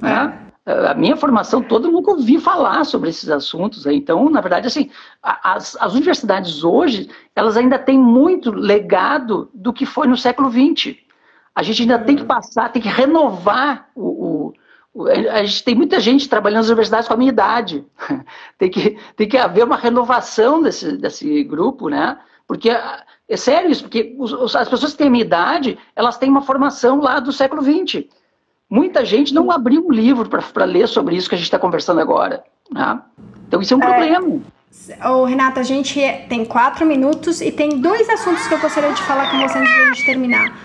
Né? 0.00 0.32
A 0.90 0.94
minha 0.94 1.16
formação 1.16 1.62
toda 1.62 1.88
eu 1.88 1.92
nunca 1.92 2.10
ouvi 2.10 2.38
falar 2.38 2.84
sobre 2.84 3.10
esses 3.10 3.28
assuntos. 3.28 3.86
Então, 3.86 4.28
na 4.30 4.40
verdade, 4.40 4.66
assim, 4.66 4.90
as, 5.22 5.76
as 5.80 5.94
universidades 5.94 6.64
hoje, 6.64 7.08
elas 7.34 7.56
ainda 7.56 7.78
têm 7.78 7.98
muito 7.98 8.50
legado 8.50 9.50
do 9.54 9.72
que 9.72 9.86
foi 9.86 10.06
no 10.06 10.16
século 10.16 10.50
XX. 10.50 10.96
A 11.54 11.62
gente 11.62 11.82
ainda 11.82 11.98
tem 11.98 12.16
que 12.16 12.24
passar, 12.24 12.72
tem 12.72 12.82
que 12.82 12.88
renovar 12.88 13.88
o, 13.94 14.52
o, 14.92 15.06
a 15.06 15.44
gente 15.44 15.62
tem 15.62 15.74
muita 15.74 16.00
gente 16.00 16.28
trabalhando 16.28 16.58
nas 16.58 16.68
universidades 16.68 17.06
com 17.06 17.14
a 17.14 17.16
minha 17.16 17.30
idade. 17.30 17.84
tem, 18.58 18.70
que, 18.70 18.98
tem 19.16 19.28
que 19.28 19.36
haver 19.36 19.64
uma 19.64 19.76
renovação 19.76 20.62
desse, 20.62 20.96
desse 20.96 21.44
grupo, 21.44 21.88
né? 21.88 22.18
Porque 22.46 22.70
é 23.30 23.36
sério 23.36 23.70
isso, 23.70 23.82
porque 23.82 24.16
os, 24.18 24.56
as 24.56 24.68
pessoas 24.68 24.92
que 24.92 24.98
têm 24.98 25.06
a 25.06 25.10
minha 25.10 25.24
idade, 25.24 25.78
elas 25.94 26.18
têm 26.18 26.28
uma 26.28 26.42
formação 26.42 27.00
lá 27.00 27.20
do 27.20 27.32
século 27.32 27.62
XX. 27.62 28.04
Muita 28.70 29.04
gente 29.04 29.34
não 29.34 29.50
abriu 29.50 29.84
um 29.84 29.90
livro 29.90 30.28
para 30.28 30.64
ler 30.64 30.86
sobre 30.86 31.16
isso 31.16 31.28
que 31.28 31.34
a 31.34 31.38
gente 31.38 31.46
está 31.46 31.58
conversando 31.58 32.00
agora. 32.00 32.44
Né? 32.72 33.00
Então 33.48 33.60
isso 33.60 33.74
é 33.74 33.76
um 33.76 33.82
é, 33.82 33.86
problema. 33.86 34.40
Oh, 35.04 35.24
Renata, 35.24 35.58
a 35.58 35.64
gente 35.64 36.00
tem 36.28 36.44
quatro 36.44 36.86
minutos 36.86 37.40
e 37.40 37.50
tem 37.50 37.80
dois 37.80 38.08
assuntos 38.08 38.46
que 38.46 38.54
eu 38.54 38.60
gostaria 38.60 38.92
de 38.92 39.02
falar 39.02 39.28
com 39.28 39.40
você 39.40 39.58
antes 39.58 39.72
de 39.72 39.80
a 39.80 39.84
gente 39.86 40.06
terminar. 40.06 40.56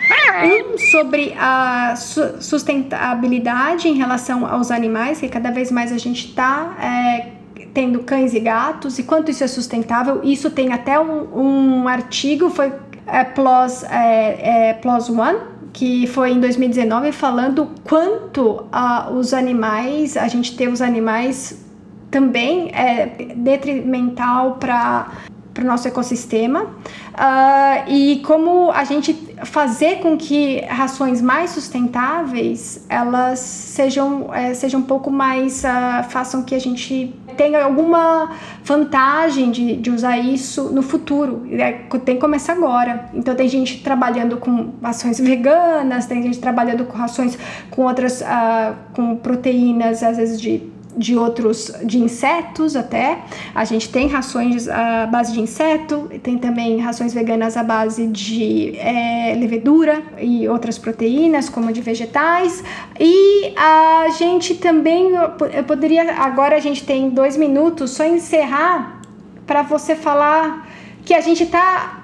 Um 0.44 0.78
sobre 0.92 1.34
a 1.40 1.96
sustentabilidade 1.96 3.88
em 3.88 3.94
relação 3.94 4.46
aos 4.46 4.70
animais, 4.70 5.20
que 5.20 5.28
cada 5.28 5.50
vez 5.50 5.72
mais 5.72 5.92
a 5.92 5.98
gente 5.98 6.28
está 6.28 6.78
é, 6.80 7.32
tendo 7.74 8.04
cães 8.04 8.36
e 8.36 8.40
gatos, 8.40 9.00
e 9.00 9.04
quanto 9.04 9.32
isso 9.32 9.44
é 9.44 9.48
sustentável. 9.48 10.22
Isso 10.24 10.52
tem 10.52 10.72
até 10.72 11.00
um, 11.00 11.82
um 11.84 11.88
artigo, 11.88 12.52
foi 12.52 12.72
é, 13.08 13.24
PLOS, 13.24 13.84
é, 13.84 14.70
é, 14.70 14.74
PLOS 14.74 15.10
One, 15.10 15.40
que 15.76 16.08
foi 16.08 16.32
em 16.32 16.40
2019 16.40 17.12
falando 17.12 17.70
quanto 17.84 18.62
uh, 18.72 19.14
os 19.14 19.34
animais, 19.34 20.16
a 20.16 20.26
gente 20.30 20.56
ter 20.56 20.70
os 20.70 20.82
animais 20.82 21.66
também 22.10 22.72
é 22.74 23.08
detrimental 23.36 24.54
para 24.54 25.12
para 25.56 25.64
o 25.64 25.68
nosso 25.68 25.88
ecossistema 25.88 26.64
uh, 26.64 27.90
e 27.90 28.22
como 28.26 28.70
a 28.72 28.84
gente 28.84 29.14
fazer 29.46 30.00
com 30.02 30.18
que 30.18 30.60
rações 30.68 31.22
mais 31.22 31.52
sustentáveis 31.52 32.86
elas 32.90 33.40
sejam, 33.40 34.34
é, 34.34 34.54
sejam 34.54 34.82
um 34.82 34.84
pouco 34.84 35.10
mais 35.10 35.64
uh, 35.64 36.04
façam 36.10 36.44
que 36.44 36.54
a 36.54 36.60
gente 36.60 37.16
tenha 37.38 37.64
alguma 37.64 38.32
vantagem 38.66 39.50
de, 39.50 39.78
de 39.78 39.90
usar 39.90 40.18
isso 40.18 40.64
no 40.72 40.82
futuro. 40.82 41.46
É, 41.52 41.72
tem 42.04 42.16
que 42.16 42.22
começar 42.22 42.54
agora. 42.54 43.10
Então 43.14 43.34
tem 43.36 43.48
gente 43.48 43.82
trabalhando 43.82 44.38
com 44.38 44.74
rações 44.84 45.20
veganas 45.20 46.06
tem 46.06 46.22
gente 46.22 46.40
trabalhando 46.40 46.86
com 46.86 46.98
rações 46.98 47.38
com 47.72 47.84
outras 47.84 48.20
uh, 48.22 48.76
com 48.94 49.16
proteínas 49.16 50.04
às 50.04 50.18
vezes 50.18 50.40
de 50.40 50.75
de 50.98 51.16
outros, 51.16 51.72
de 51.84 52.00
insetos 52.00 52.76
até. 52.76 53.20
A 53.54 53.66
gente 53.66 53.90
tem 53.90 54.08
rações 54.08 54.68
à 54.68 55.06
base 55.06 55.34
de 55.34 55.42
inseto, 55.42 56.10
tem 56.24 56.38
também 56.38 56.80
rações 56.80 57.14
veganas 57.14 57.58
à 57.58 57.64
base 57.64 58.08
de 58.08 58.76
é, 58.78 59.36
levedura 59.36 60.02
e 60.20 60.48
outras 60.48 60.78
proteínas, 60.78 61.50
como 61.50 61.72
de 61.72 61.82
vegetais. 61.82 62.64
E 63.00 63.54
a 63.56 64.08
gente 64.18 64.56
também, 64.56 65.12
eu 65.54 65.64
poderia, 65.64 66.16
agora 66.16 66.56
a 66.56 66.60
gente 66.60 66.84
tem 66.86 67.10
dois 67.10 67.36
minutos, 67.38 67.92
só 67.92 68.06
encerrar 68.06 69.02
para 69.46 69.62
você 69.62 69.96
falar 69.96 70.68
que 71.04 71.14
a 71.14 71.22
gente 71.22 71.44
está 71.44 72.02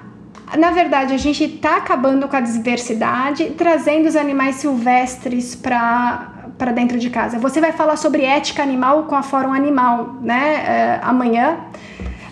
na 0.58 0.70
verdade, 0.70 1.14
a 1.14 1.18
gente 1.18 1.44
está 1.44 1.78
acabando 1.78 2.28
com 2.28 2.36
a 2.36 2.40
diversidade, 2.40 3.54
trazendo 3.56 4.06
os 4.06 4.16
animais 4.16 4.56
silvestres 4.56 5.54
para 5.54 6.41
para 6.62 6.70
dentro 6.70 6.96
de 6.96 7.10
casa. 7.10 7.40
Você 7.40 7.60
vai 7.60 7.72
falar 7.72 7.96
sobre 7.96 8.22
ética 8.22 8.62
animal 8.62 9.02
com 9.08 9.16
a 9.16 9.22
Fórum 9.24 9.52
Animal, 9.52 10.14
né? 10.22 11.00
Uh, 11.02 11.08
amanhã. 11.08 11.56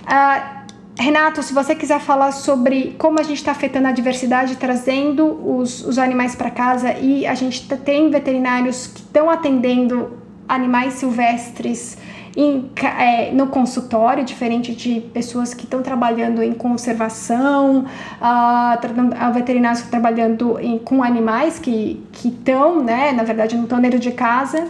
Uh, 0.05 0.61
Renato, 0.97 1.43
se 1.43 1.53
você 1.53 1.75
quiser 1.75 1.99
falar 1.99 2.31
sobre 2.31 2.95
como 2.97 3.19
a 3.19 3.25
gente 3.25 3.39
está 3.39 3.51
afetando 3.51 3.89
a 3.89 3.93
diversidade, 3.93 4.55
trazendo 4.55 5.25
os, 5.27 5.85
os 5.85 5.99
animais 5.99 6.37
para 6.37 6.49
casa 6.49 6.93
e 6.93 7.27
a 7.27 7.35
gente 7.35 7.67
tem 7.79 8.09
veterinários 8.09 8.87
que 8.87 9.01
estão 9.01 9.29
atendendo 9.29 10.17
animais 10.49 10.95
silvestres 10.95 11.99
em, 12.37 12.71
é, 12.83 13.31
no 13.33 13.49
consultório, 13.49 14.25
diferente 14.25 14.75
de 14.75 15.01
pessoas 15.01 15.53
que 15.55 15.65
estão 15.65 15.83
trabalhando 15.83 16.43
em 16.43 16.53
conservação, 16.53 17.85
uh, 18.21 19.33
veterinários 19.33 19.83
trabalhando 19.83 20.59
em, 20.59 20.79
com 20.79 21.03
animais 21.03 21.59
que 21.59 22.03
estão, 22.25 22.83
né, 22.83 23.13
na 23.13 23.23
verdade, 23.23 23.57
não 23.57 23.65
estão 23.65 23.81
dentro 23.81 23.99
de 23.99 24.13
casa. 24.13 24.69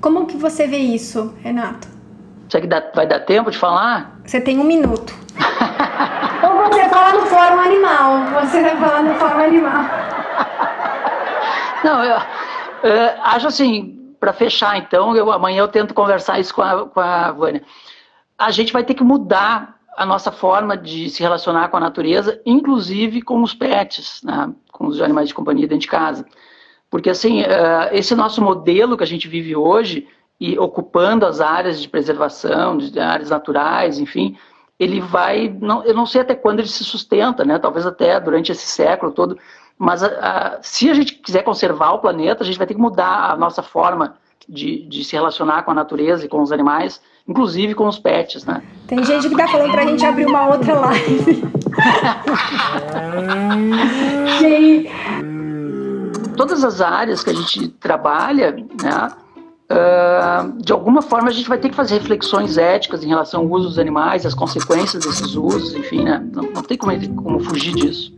Como 0.00 0.26
que 0.26 0.36
você 0.36 0.66
vê 0.66 0.78
isso, 0.78 1.34
Renato? 1.42 1.88
Será 2.48 2.62
que 2.62 2.68
dá, 2.68 2.82
vai 2.94 3.06
dar 3.06 3.20
tempo 3.20 3.50
de 3.50 3.58
falar? 3.58 4.18
Você 4.24 4.40
tem 4.40 4.58
um 4.58 4.64
minuto. 4.64 5.14
Ou 6.42 6.70
você 6.70 6.88
fala 6.88 7.12
no 7.18 7.26
fórum 7.26 7.60
animal. 7.60 8.40
Você 8.40 8.62
vai 8.62 8.76
falar 8.76 9.02
no 9.02 9.14
fórum 9.14 9.40
animal. 9.42 9.84
Não, 11.84 12.04
eu, 12.04 12.16
eu 12.84 13.10
acho 13.22 13.48
assim, 13.48 14.07
para 14.18 14.32
fechar, 14.32 14.76
então, 14.78 15.16
eu, 15.16 15.30
amanhã 15.30 15.60
eu 15.60 15.68
tento 15.68 15.94
conversar 15.94 16.38
isso 16.38 16.54
com 16.54 16.62
a, 16.62 16.86
com 16.86 17.00
a 17.00 17.32
Vânia. 17.32 17.62
A 18.36 18.50
gente 18.50 18.72
vai 18.72 18.84
ter 18.84 18.94
que 18.94 19.04
mudar 19.04 19.78
a 19.96 20.06
nossa 20.06 20.30
forma 20.30 20.76
de 20.76 21.10
se 21.10 21.22
relacionar 21.22 21.68
com 21.68 21.76
a 21.76 21.80
natureza, 21.80 22.40
inclusive 22.46 23.22
com 23.22 23.42
os 23.42 23.52
pets, 23.52 24.22
né, 24.22 24.52
com 24.72 24.86
os 24.86 25.00
animais 25.00 25.28
de 25.28 25.34
companhia 25.34 25.66
dentro 25.66 25.82
de 25.82 25.88
casa. 25.88 26.24
Porque, 26.88 27.10
assim, 27.10 27.42
uh, 27.42 27.88
esse 27.92 28.14
nosso 28.14 28.40
modelo 28.40 28.96
que 28.96 29.02
a 29.02 29.06
gente 29.06 29.26
vive 29.26 29.56
hoje, 29.56 30.06
e 30.40 30.58
ocupando 30.58 31.26
as 31.26 31.40
áreas 31.40 31.80
de 31.82 31.88
preservação, 31.88 32.78
de 32.78 32.98
áreas 32.98 33.30
naturais, 33.30 33.98
enfim, 33.98 34.36
ele 34.78 35.00
vai, 35.00 35.48
não, 35.60 35.84
eu 35.84 35.92
não 35.92 36.06
sei 36.06 36.20
até 36.20 36.34
quando 36.34 36.60
ele 36.60 36.68
se 36.68 36.84
sustenta, 36.84 37.44
né, 37.44 37.58
talvez 37.58 37.84
até 37.84 38.20
durante 38.20 38.52
esse 38.52 38.66
século 38.66 39.10
todo, 39.10 39.36
mas 39.78 40.02
a, 40.02 40.08
a, 40.08 40.58
se 40.60 40.90
a 40.90 40.94
gente 40.94 41.14
quiser 41.14 41.42
conservar 41.42 41.92
o 41.92 42.00
planeta, 42.00 42.42
a 42.42 42.46
gente 42.46 42.58
vai 42.58 42.66
ter 42.66 42.74
que 42.74 42.80
mudar 42.80 43.30
a 43.30 43.36
nossa 43.36 43.62
forma 43.62 44.16
de, 44.48 44.84
de 44.88 45.04
se 45.04 45.14
relacionar 45.14 45.62
com 45.62 45.70
a 45.70 45.74
natureza 45.74 46.24
e 46.24 46.28
com 46.28 46.42
os 46.42 46.50
animais, 46.50 47.00
inclusive 47.28 47.74
com 47.74 47.86
os 47.86 47.98
pets, 47.98 48.44
né? 48.44 48.62
Tem 48.86 49.04
gente 49.04 49.28
que 49.28 49.36
tá 49.36 49.46
falando 49.46 49.70
pra 49.70 49.86
gente 49.86 50.04
abrir 50.04 50.26
uma 50.26 50.48
outra 50.48 50.74
live. 50.80 51.44
Todas 56.36 56.64
as 56.64 56.80
áreas 56.80 57.22
que 57.22 57.30
a 57.30 57.34
gente 57.34 57.68
trabalha, 57.68 58.52
né? 58.52 59.12
Uh, 59.70 60.62
de 60.62 60.72
alguma 60.72 61.02
forma 61.02 61.28
a 61.28 61.32
gente 61.32 61.46
vai 61.46 61.58
ter 61.58 61.68
que 61.68 61.74
fazer 61.74 61.98
reflexões 61.98 62.56
éticas 62.56 63.04
em 63.04 63.08
relação 63.08 63.42
ao 63.42 63.50
uso 63.50 63.68
dos 63.68 63.78
animais, 63.78 64.24
as 64.24 64.32
consequências 64.32 65.04
desses 65.04 65.34
usos, 65.34 65.74
enfim, 65.74 66.04
né? 66.04 66.26
Não, 66.32 66.44
não 66.44 66.62
tem 66.62 66.78
como, 66.78 67.22
como 67.22 67.40
fugir 67.40 67.74
disso. 67.74 68.16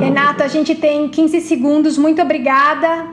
Renato, 0.00 0.42
a 0.42 0.48
gente 0.48 0.74
tem 0.74 1.08
15 1.08 1.42
segundos. 1.42 1.98
Muito 1.98 2.22
obrigada. 2.22 3.06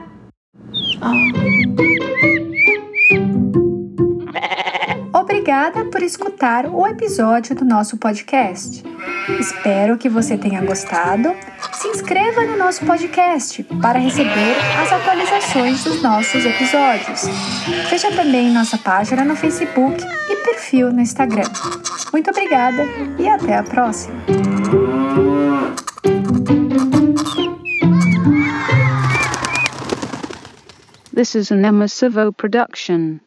Obrigada 5.12 5.84
por 5.84 6.02
escutar 6.02 6.66
o 6.66 6.86
episódio 6.86 7.54
do 7.54 7.64
nosso 7.64 7.98
podcast. 7.98 8.82
Espero 9.38 9.98
que 9.98 10.08
você 10.08 10.38
tenha 10.38 10.64
gostado. 10.64 11.34
Se 11.74 11.88
inscreva 11.88 12.44
no 12.44 12.56
nosso 12.56 12.86
podcast 12.86 13.62
para 13.82 13.98
receber 13.98 14.56
as 14.82 14.90
atualizações 14.90 15.84
dos 15.84 16.02
nossos 16.02 16.44
episódios. 16.44 17.28
Veja 17.90 18.10
também 18.12 18.50
nossa 18.50 18.78
página 18.78 19.26
no 19.26 19.36
Facebook 19.36 20.02
e 20.30 20.36
perfil 20.36 20.90
no 20.90 21.00
Instagram. 21.02 21.44
Muito 22.12 22.30
obrigada 22.30 22.82
e 23.18 23.28
até 23.28 23.58
a 23.58 23.62
próxima! 23.62 24.47
This 31.18 31.34
is 31.34 31.50
an 31.50 31.64
Emma 31.64 31.88
Savo 31.88 32.30
production. 32.30 33.20